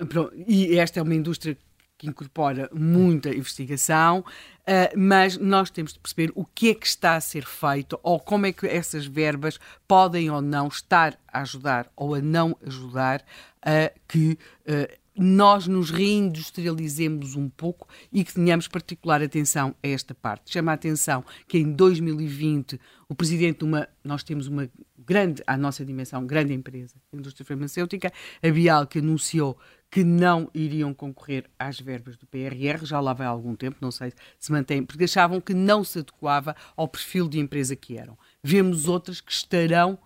[0.47, 1.57] E esta é uma indústria
[2.03, 7.15] que incorpora muita investigação, uh, mas nós temos de perceber o que é que está
[7.15, 11.89] a ser feito ou como é que essas verbas podem ou não estar a ajudar
[11.95, 13.25] ou a não ajudar
[13.65, 14.37] a que
[14.67, 20.53] uh, nós nos reindustrializemos um pouco e que tenhamos particular atenção a esta parte.
[20.53, 24.69] Chama a atenção que em 2020 o presidente de uma, nós temos uma
[24.99, 28.13] grande, à nossa dimensão, grande empresa, a indústria farmacêutica,
[28.43, 29.59] a Bial, que anunciou
[29.91, 33.91] que não iriam concorrer às verbas do PRR, já lá vai há algum tempo, não
[33.91, 38.17] sei se mantém, porque achavam que não se adequava ao perfil de empresa que eram.
[38.43, 39.99] Vemos outras que estarão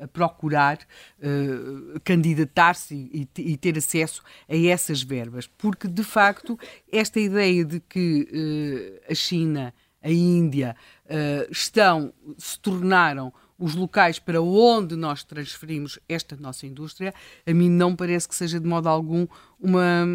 [0.00, 0.78] a, procurar
[2.04, 6.58] candidatar-se e, e, ter acesso a essas verbas, porque de facto
[6.90, 8.28] esta ideia de que
[9.08, 15.98] uh, a China, a Índia uh, estão, se tornaram os locais para onde nós transferimos
[16.08, 17.14] esta nossa indústria,
[17.46, 19.26] a mim não parece que seja de modo algum
[19.58, 20.06] uma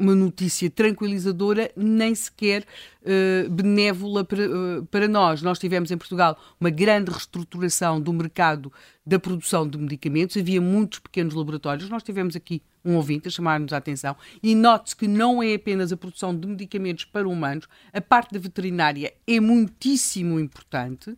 [0.00, 2.64] uma notícia tranquilizadora, nem sequer
[3.02, 5.42] uh, benévola para, uh, para nós.
[5.42, 8.72] Nós tivemos em Portugal uma grande reestruturação do mercado
[9.06, 11.88] da produção de medicamentos, havia muitos pequenos laboratórios.
[11.90, 15.92] Nós tivemos aqui um ouvinte a chamar-nos a atenção e note-se que não é apenas
[15.92, 21.14] a produção de medicamentos para humanos, a parte da veterinária é muitíssimo importante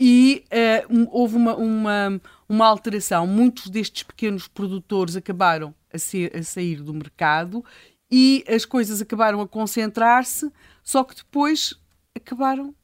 [0.00, 3.26] e uh, um, houve uma, uma, uma alteração.
[3.26, 7.62] Muitos destes pequenos produtores acabaram a, ser, a sair do mercado
[8.10, 10.50] e as coisas acabaram a concentrar-se,
[10.82, 11.74] só que depois
[12.14, 12.74] acabaram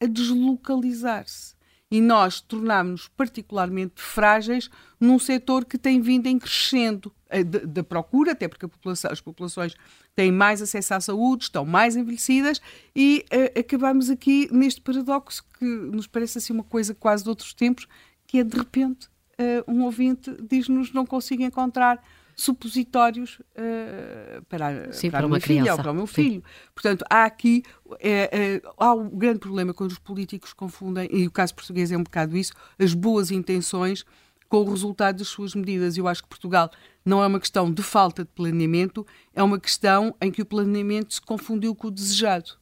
[0.00, 1.56] a deslocalizar-se.
[1.90, 4.68] E nós tornámos-nos particularmente frágeis
[5.00, 9.74] num setor que tem vindo em crescendo eh, da procura, até porque população, as populações
[10.14, 12.60] têm mais acesso à saúde, estão mais envelhecidas
[12.94, 17.52] e uh, acabamos aqui neste paradoxo que nos parece assim uma coisa quase de outros
[17.52, 17.86] tempos,
[18.26, 22.02] que é de repente uh, um ouvinte diz-nos não consigo encontrar
[22.36, 25.72] supositórios uh, para, Sim, para, para, a minha filha criança.
[25.78, 26.42] ou para o meu filho.
[26.44, 26.70] Sim.
[26.74, 27.62] Portanto, há aqui
[27.98, 31.96] é, é, há um grande problema quando os políticos confundem, e o caso português é
[31.96, 34.04] um bocado isso, as boas intenções
[34.48, 35.96] com o resultado das suas medidas.
[35.96, 36.70] Eu acho que Portugal
[37.04, 41.14] não é uma questão de falta de planeamento, é uma questão em que o planeamento
[41.14, 42.52] se confundiu com o desejado.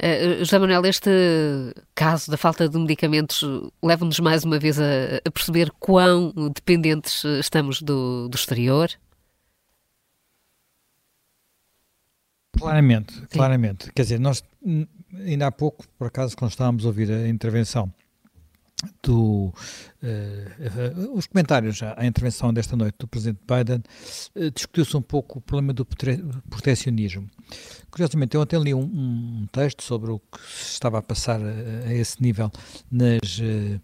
[0.00, 1.10] Uh, José Manuel, este
[1.94, 3.42] caso da falta de medicamentos
[3.82, 4.84] leva-nos mais uma vez a,
[5.22, 8.90] a, perceber quão dependentes estamos do, do exterior?
[12.58, 13.26] Claramente, Sim.
[13.30, 13.92] claramente.
[13.92, 14.42] Quer dizer, nós
[15.14, 17.92] ainda há pouco, por acaso, quando estávamos a ouvir a intervenção
[19.02, 19.52] do,
[20.02, 23.82] uh, os comentários à intervenção desta noite do Presidente Biden,
[24.34, 25.86] uh, discutiu-se um pouco o problema do
[26.48, 27.28] protecionismo.
[27.90, 31.88] Curiosamente, eu ontem li um, um, texto sobre o que se estava a passar a,
[31.88, 32.50] a esse nível
[32.90, 33.80] nas, uh,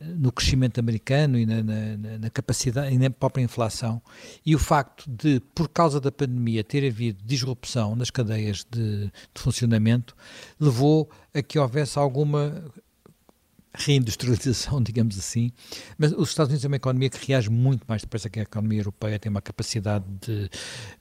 [0.00, 4.00] no crescimento americano e na, na, na, capacidade e na própria inflação
[4.44, 9.40] e o facto de, por causa da pandemia, ter havido disrupção nas cadeias de, de
[9.40, 10.16] funcionamento,
[10.58, 12.64] levou a que houvesse alguma
[13.74, 15.50] reindustrialização, digamos assim,
[15.98, 18.80] mas os Estados Unidos é uma economia que reage muito mais depressa que a economia
[18.80, 20.50] europeia, tem uma capacidade de,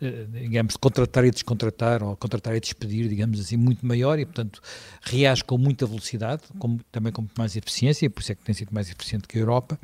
[0.02, 4.26] eh, digamos, de contratar e descontratar, ou contratar e despedir, digamos assim, muito maior e,
[4.26, 4.62] portanto,
[5.02, 8.56] reage com muita velocidade, com, também com muito mais eficiência, por isso é que tem
[8.56, 9.80] sido mais eficiente que a Europa.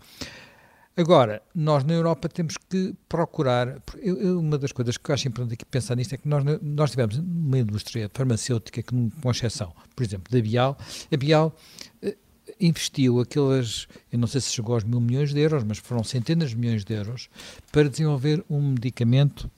[0.99, 3.82] Agora, nós na Europa temos que procurar.
[4.02, 6.44] Eu, eu, uma das coisas que eu acho importante aqui pensar nisto é que nós,
[6.61, 10.78] nós tivemos uma indústria farmacêutica que, com exceção, por exemplo, da Bial,
[11.10, 11.56] a Bial
[12.02, 12.18] eh,
[12.60, 16.52] investiu aquelas, eu não sei se chegou aos mil milhões de euros, mas foram centenas
[16.52, 17.30] de milhões de euros
[17.72, 19.49] para desenvolver um medicamento,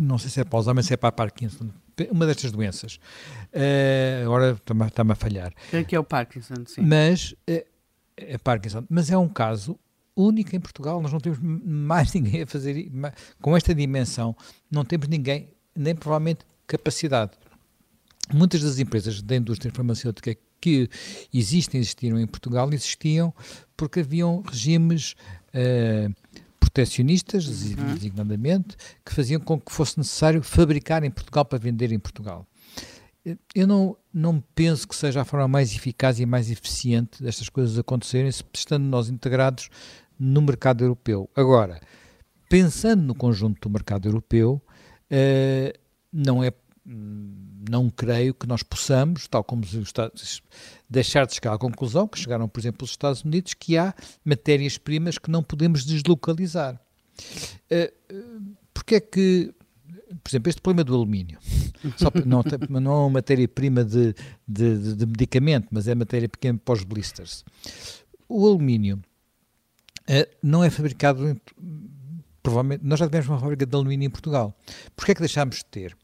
[0.00, 1.68] não sei se é para Alzheimer, se é para a Parkinson,
[2.10, 2.98] uma destas doenças.
[3.52, 5.52] Uh, agora está-me está a falhar.
[5.72, 6.80] É que é o Parkinson, sim.
[6.80, 7.64] Mas, uh,
[8.16, 9.78] é Parkinson, mas é um caso
[10.16, 12.90] único em Portugal, nós não temos mais ninguém a fazer,
[13.40, 14.36] com esta dimensão,
[14.70, 17.32] não temos ninguém, nem provavelmente capacidade.
[18.32, 20.88] Muitas das empresas da indústria farmacêutica que
[21.34, 23.34] existem, existiram em Portugal, existiam
[23.76, 25.16] porque haviam regimes
[25.48, 26.14] uh,
[26.60, 27.94] protecionistas, uhum.
[27.94, 32.46] designadamente, que faziam com que fosse necessário fabricar em Portugal para vender em Portugal.
[33.54, 37.78] Eu não, não penso que seja a forma mais eficaz e mais eficiente destas coisas
[37.78, 39.68] acontecerem, estando nós integrados
[40.18, 41.28] no mercado europeu.
[41.34, 41.80] Agora,
[42.48, 44.62] pensando no conjunto do mercado europeu,
[45.10, 45.78] uh,
[46.12, 46.52] não é
[47.70, 50.42] não creio que nós possamos, tal como os Estados,
[50.88, 53.94] deixar de chegar à conclusão, que chegaram, por exemplo, os Estados Unidos, que há
[54.24, 56.80] matérias-primas que não podemos deslocalizar.
[57.70, 59.54] Uh, porque é que,
[60.22, 61.38] por exemplo, este problema do alumínio,
[61.96, 62.42] só, não,
[62.80, 64.14] não é uma matéria-prima de,
[64.46, 67.44] de, de, medicamento, mas é matéria pequena para os blisters.
[68.28, 69.02] O alumínio
[70.08, 71.40] uh, não é fabricado,
[72.42, 74.56] provavelmente, nós já tivemos uma fábrica de alumínio em Portugal.
[74.96, 75.96] Porquê é que deixámos de ter?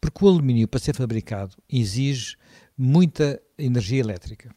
[0.00, 2.36] Porque o alumínio, para ser fabricado, exige
[2.76, 4.54] muita energia elétrica.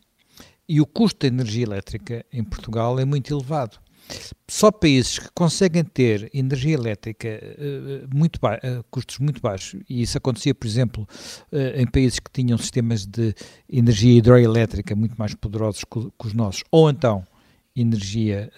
[0.67, 3.79] E o custo da energia elétrica em Portugal é muito elevado.
[4.47, 10.17] Só países que conseguem ter energia elétrica uh, muito uh, custos muito baixos, e isso
[10.17, 11.07] acontecia, por exemplo,
[11.51, 13.33] uh, em países que tinham sistemas de
[13.67, 17.25] energia hidroelétrica muito mais poderosos que, que os nossos, ou então
[17.75, 18.49] energia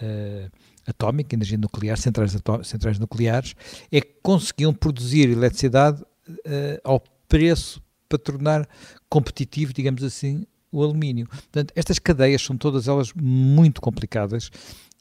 [0.86, 3.56] atómica, energia nuclear, centrais, centrais nucleares,
[3.90, 8.68] é que conseguiam produzir eletricidade uh, ao preço para tornar
[9.08, 11.26] competitivo, digamos assim, o alumínio.
[11.28, 14.50] Portanto, estas cadeias são todas elas muito complicadas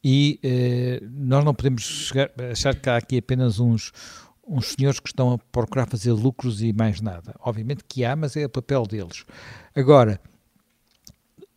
[0.04, 3.92] e uh, nós não podemos chegar, achar que há aqui apenas uns,
[4.48, 7.36] uns senhores que estão a procurar fazer lucros e mais nada.
[7.40, 9.26] Obviamente que há, mas é o papel deles.
[9.76, 10.20] Agora,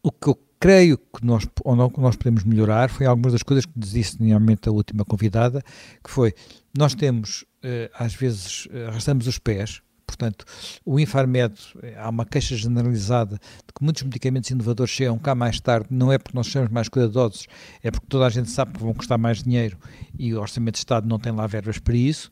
[0.03, 3.43] o que eu creio que nós, ou não, que nós podemos melhorar foi algumas das
[3.43, 5.63] coisas que disse normalmente a última convidada,
[6.05, 6.35] que foi,
[6.77, 10.45] nós temos, eh, às vezes, eh, arrastamos os pés, portanto,
[10.85, 15.61] o Infarmed, eh, há uma queixa generalizada de que muitos medicamentos inovadores chegam cá mais
[15.61, 17.47] tarde, não é porque nós sejamos mais cuidadosos,
[17.83, 19.79] é porque toda a gente sabe que vão custar mais dinheiro
[20.19, 22.31] e o Orçamento de Estado não tem lá verbas para isso,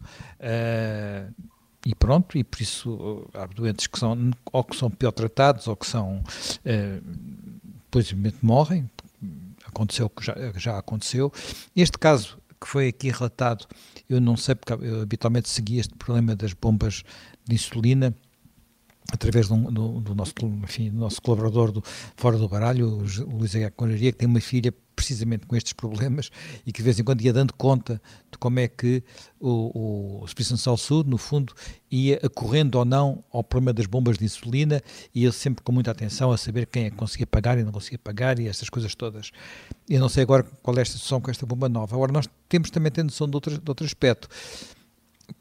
[1.87, 5.77] e pronto, e por isso há doentes que são, ou que são pior tratados, ou
[5.77, 6.23] que são...
[6.65, 7.49] Uh,
[8.43, 8.89] morrem,
[9.65, 11.33] aconteceu que já, já aconteceu.
[11.75, 13.67] Este caso que foi aqui relatado,
[14.09, 17.03] eu não sei porque eu habitualmente segui este problema das bombas
[17.47, 18.15] de insulina
[19.13, 20.33] através do, do, do, nosso,
[20.65, 21.83] enfim, do nosso colaborador do
[22.17, 23.71] Fora do Baralho, o Luís H.
[23.71, 26.29] Conaria, que tem uma filha precisamente com estes problemas
[26.67, 28.03] e que de vez em quando ia dando conta
[28.33, 29.01] de como é que
[29.39, 31.55] o, o Serviço Nacional Sul, no fundo,
[31.89, 34.83] ia acorrendo ou não ao problema das bombas de insulina
[35.15, 37.71] e ele sempre com muita atenção a saber quem é que conseguia pagar e não
[37.71, 39.31] conseguia pagar e essas coisas todas.
[39.89, 41.95] Eu não sei agora qual é a situação com esta bomba nova.
[41.95, 44.29] Agora, nós temos também ter noção de outro, de outro aspecto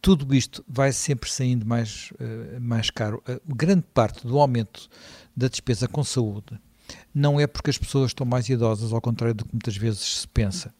[0.01, 3.23] tudo isto vai sempre saindo mais, uh, mais caro.
[3.25, 4.89] Uh, grande parte do aumento
[5.33, 6.59] da despesa com saúde
[7.13, 10.27] não é porque as pessoas estão mais idosas, ao contrário do que muitas vezes se
[10.27, 10.73] pensa.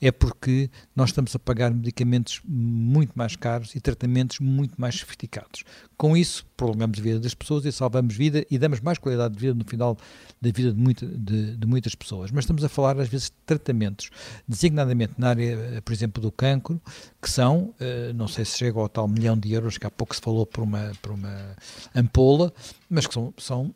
[0.00, 5.64] É porque nós estamos a pagar medicamentos muito mais caros e tratamentos muito mais sofisticados.
[5.96, 9.40] Com isso, prolongamos a vida das pessoas e salvamos vida e damos mais qualidade de
[9.40, 9.96] vida no final
[10.40, 12.30] da vida de, muita, de, de muitas pessoas.
[12.30, 14.10] Mas estamos a falar, às vezes, de tratamentos,
[14.46, 16.80] designadamente na área, por exemplo, do cancro,
[17.20, 20.14] que são, eh, não sei se chega ao tal milhão de euros que há pouco
[20.14, 21.56] se falou por uma, por uma
[21.94, 22.52] ampola,
[22.88, 23.74] mas que são, são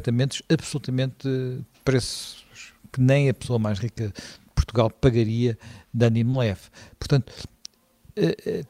[0.00, 1.28] tratamentos absolutamente
[1.84, 2.44] preços
[2.92, 4.14] que nem a pessoa mais rica de
[4.54, 5.58] Portugal pagaria
[5.92, 6.62] de ânimo leve.
[6.98, 7.32] Portanto,
[8.16, 8.64] eh, eh,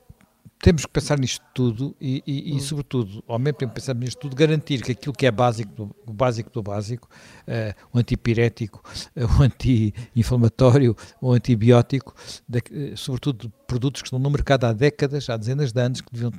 [0.63, 4.37] temos que pensar nisto tudo e, e, e, sobretudo, ao mesmo tempo pensar nisto tudo,
[4.37, 7.09] garantir que aquilo que é básico do, o básico do básico,
[7.49, 8.81] uh, o antipirético,
[9.17, 12.15] uh, o anti-inflamatório, o antibiótico,
[12.49, 16.13] de, uh, sobretudo produtos que estão no mercado há décadas, há dezenas de anos, que
[16.13, 16.31] deviam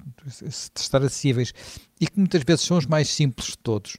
[0.47, 1.53] estar acessíveis
[1.99, 3.97] e que muitas vezes são os mais simples de todos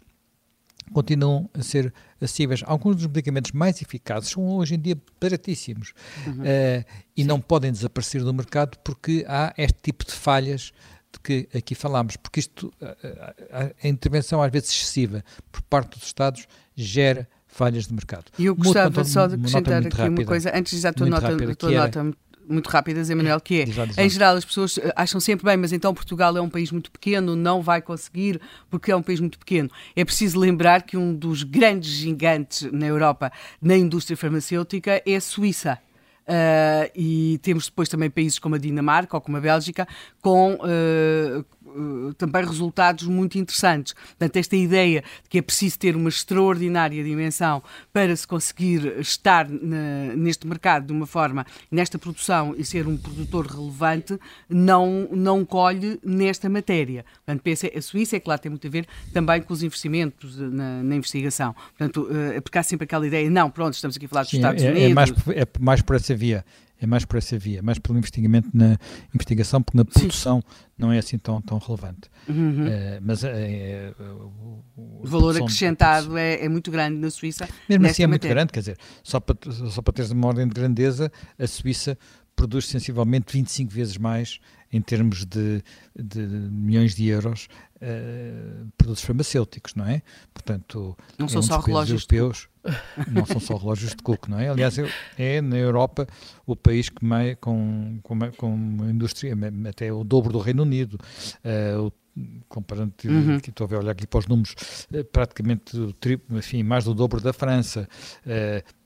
[0.92, 2.62] continuam a ser acessíveis.
[2.64, 5.92] Alguns dos medicamentos mais eficazes são hoje em dia baratíssimos
[6.26, 6.42] uhum.
[6.42, 6.84] uh,
[7.16, 10.72] e não podem desaparecer do mercado porque há este tipo de falhas
[11.12, 15.98] de que aqui falámos, porque isto, a, a, a intervenção às vezes excessiva por parte
[15.98, 18.24] dos Estados gera falhas de mercado.
[18.36, 21.06] E eu gostava só de acrescentar aqui rápida, uma coisa, antes de já a tua
[21.06, 22.14] nota, rápida, tua nota
[22.48, 23.64] muito rápidas, Emanuel, que é,
[24.04, 26.90] em geral, as pessoas eh, acham sempre bem, mas então Portugal é um país muito
[26.90, 28.40] pequeno, não vai conseguir,
[28.70, 29.70] porque é um país muito pequeno.
[29.94, 35.20] É preciso lembrar que um dos grandes gigantes na Europa na indústria farmacêutica é a
[35.20, 35.78] Suíça.
[36.26, 39.86] Uh, e temos depois também países como a Dinamarca ou como a Bélgica
[40.22, 41.44] com, uh,
[42.16, 43.92] também resultados muito interessantes.
[43.92, 49.48] Portanto, esta ideia de que é preciso ter uma extraordinária dimensão para se conseguir estar
[49.48, 54.18] na, neste mercado de uma forma, nesta produção e ser um produtor relevante,
[54.48, 57.04] não, não colhe nesta matéria.
[57.16, 60.38] Portanto, pensa, a Suíça é que lá tem muito a ver também com os investimentos
[60.38, 61.54] na, na investigação.
[61.76, 62.08] Portanto,
[62.42, 64.70] porque há sempre aquela ideia, não, pronto, estamos aqui a falar dos Sim, Estados é,
[64.70, 64.90] Unidos.
[64.90, 66.44] É mais, é mais por essa via
[66.80, 68.76] é mais por essa via, mais pelo investimento na
[69.14, 70.56] investigação, porque na produção Sim.
[70.76, 72.10] não é assim tão, tão relevante.
[72.28, 72.66] Uhum.
[72.66, 73.94] Uh, mas é,
[74.76, 77.48] o valor acrescentado é, é, muito grande na Suíça.
[77.68, 78.08] Mesmo assim é matéria.
[78.08, 79.36] muito grande, quer dizer, só para,
[79.70, 81.96] só para teres uma ordem de grandeza, a Suíça
[82.36, 84.40] produz sensivelmente 25 vezes mais
[84.74, 85.62] em termos de,
[85.94, 90.02] de milhões de euros uh, produtos farmacêuticos, não é?
[90.32, 92.48] Portanto, não é são um só relógios europeus,
[93.08, 94.48] não são só relógios de Cook, não é?
[94.48, 94.76] Aliás,
[95.16, 96.08] é na Europa
[96.44, 99.32] o país que mais, com, com, com uma indústria
[99.68, 100.98] até o dobro do Reino Unido,
[101.44, 101.92] uh, o
[102.48, 103.38] comparando, uhum.
[103.38, 104.54] estou a olhar aqui para os números,
[104.92, 105.76] eh, praticamente
[106.30, 107.88] enfim, mais do dobro da França,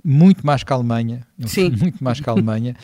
[0.02, 1.68] muito mais que a Alemanha, Sim.
[1.78, 2.74] muito mais que a Alemanha,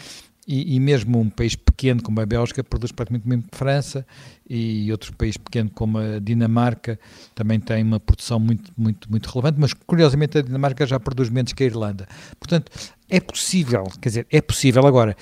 [0.46, 4.06] e, e, mesmo um país pequeno como a Bélgica produz praticamente mesmo que França
[4.48, 6.98] e outro país pequeno como a Dinamarca
[7.34, 11.52] também tem uma produção muito, muito, muito relevante, mas curiosamente a Dinamarca já produz menos
[11.52, 12.06] que a Irlanda.
[12.38, 12.70] Portanto,
[13.08, 14.86] é possível, quer dizer, é possível.
[14.86, 15.16] Agora,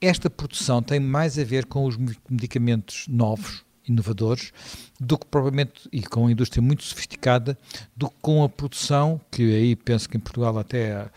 [0.00, 1.96] esta produção tem mais a ver com os
[2.28, 4.52] medicamentos novos, inovadores
[5.00, 7.58] do que provavelmente, e com uma indústria muito sofisticada,
[7.96, 11.10] do que com a produção, que aí penso que em Portugal até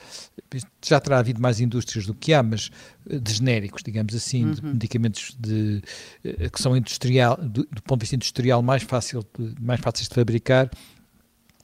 [0.83, 2.71] já terá havido mais indústrias do que há, mas
[3.09, 4.51] eh, de genéricos, digamos assim, uhum.
[4.53, 5.81] de medicamentos de,
[6.23, 9.25] eh, que são industrial, do, do, ponto de vista industrial mais, fácil,
[9.59, 10.69] mais fáceis de fabricar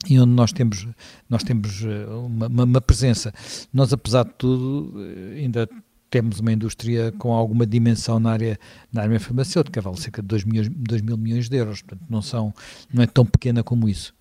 [0.08, 0.86] e onde nós temos,
[1.28, 3.32] nós temos eh, uma, uma, uma presença.
[3.72, 4.94] Nós, apesar de tudo,
[5.36, 5.68] ainda
[6.12, 8.58] temos uma indústria com alguma dimensão na área,
[8.92, 12.20] na área farmacêutica, vale cerca de 2, milhões, 2 mil milhões de euros, portanto não,
[12.20, 12.54] são,
[12.92, 14.14] não é tão pequena como isso.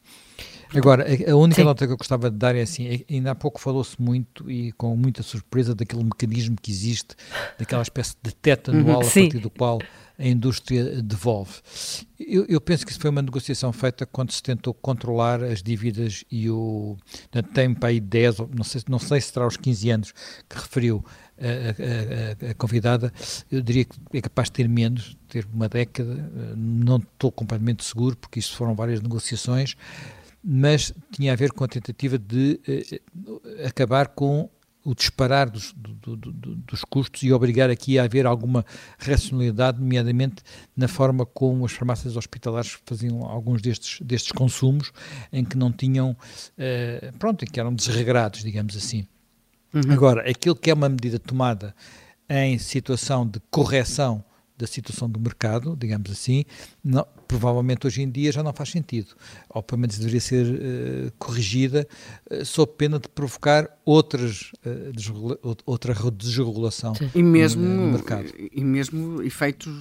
[0.74, 1.66] Agora, a única Sim.
[1.66, 4.72] nota que eu gostava de dar é assim, é, ainda há pouco falou-se muito e
[4.72, 7.14] com muita surpresa daquele mecanismo que existe,
[7.60, 9.80] daquela espécie de teto anual uhum, a partir do qual
[10.18, 11.56] a indústria devolve.
[12.18, 16.24] Eu, eu, penso que isso foi uma negociação feita quando se tentou controlar as dívidas
[16.32, 16.96] e o.
[17.54, 20.14] Tem para aí 10, não sei, não sei se será os 15 anos
[20.48, 21.04] que referiu
[21.42, 23.12] a, a, convidada,
[23.52, 28.16] eu diria que é capaz de ter menos, ter uma década, não estou completamente seguro,
[28.16, 29.76] porque isso foram várias negociações,
[30.44, 34.50] mas tinha a ver com a tentativa de uh, acabar com
[34.84, 38.66] o disparar dos, do, do, dos custos e obrigar aqui a haver alguma
[38.98, 40.42] racionalidade, nomeadamente
[40.76, 44.92] na forma como as farmácias hospitalares faziam alguns destes, destes consumos,
[45.32, 49.06] em que não tinham, uh, pronto, em que eram desregrados, digamos assim.
[49.74, 49.92] Uhum.
[49.92, 51.76] Agora, aquilo que é uma medida tomada
[52.30, 54.24] em situação de correção
[54.58, 56.46] da situação do mercado, digamos assim,
[56.84, 59.16] não, provavelmente hoje em dia já não faz sentido,
[59.50, 61.88] ou pelo menos deveria ser uh, corrigida
[62.30, 68.26] uh, sob pena de provocar outras, uh, desregula outra desregulação e mesmo, no, no, mercado.
[68.38, 69.72] E mesmo efeitos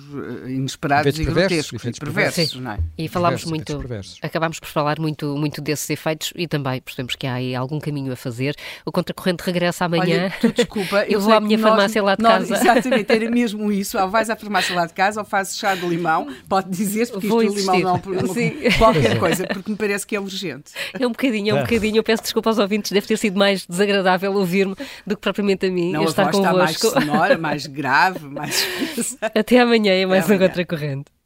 [0.46, 2.78] inesperados efeitos e perversos, grotescos efeitos e perversos, perversos não é?
[2.96, 3.80] E falámos muito,
[4.22, 8.12] acabámos por falar muito, muito desses efeitos e também percebemos que há aí algum caminho
[8.12, 8.54] a fazer.
[8.86, 10.26] O Contracorrente regressa amanhã.
[10.26, 12.62] Olha, tu, desculpa, eu, eu vou à minha farmácia lá de nós, casa.
[12.62, 13.98] Exatamente, era mesmo isso.
[13.98, 17.26] Ou vais à farmácia lá de casa ou fazes chá de limão, pode dizer, porque
[17.26, 20.72] vou isto do limão não é qualquer coisa, porque me parece que é urgente.
[20.98, 21.96] É um bocadinho, é um bocadinho.
[21.96, 24.74] Eu peço desculpa aos ouvintes, deve ter sido mais desagradável ouvir-me
[25.06, 25.92] do que propriamente a mim.
[25.92, 29.18] Não, estar a voz está mais sonora, mais grave, mais.
[29.20, 31.19] Até amanhã é mais Até um Contracorrente.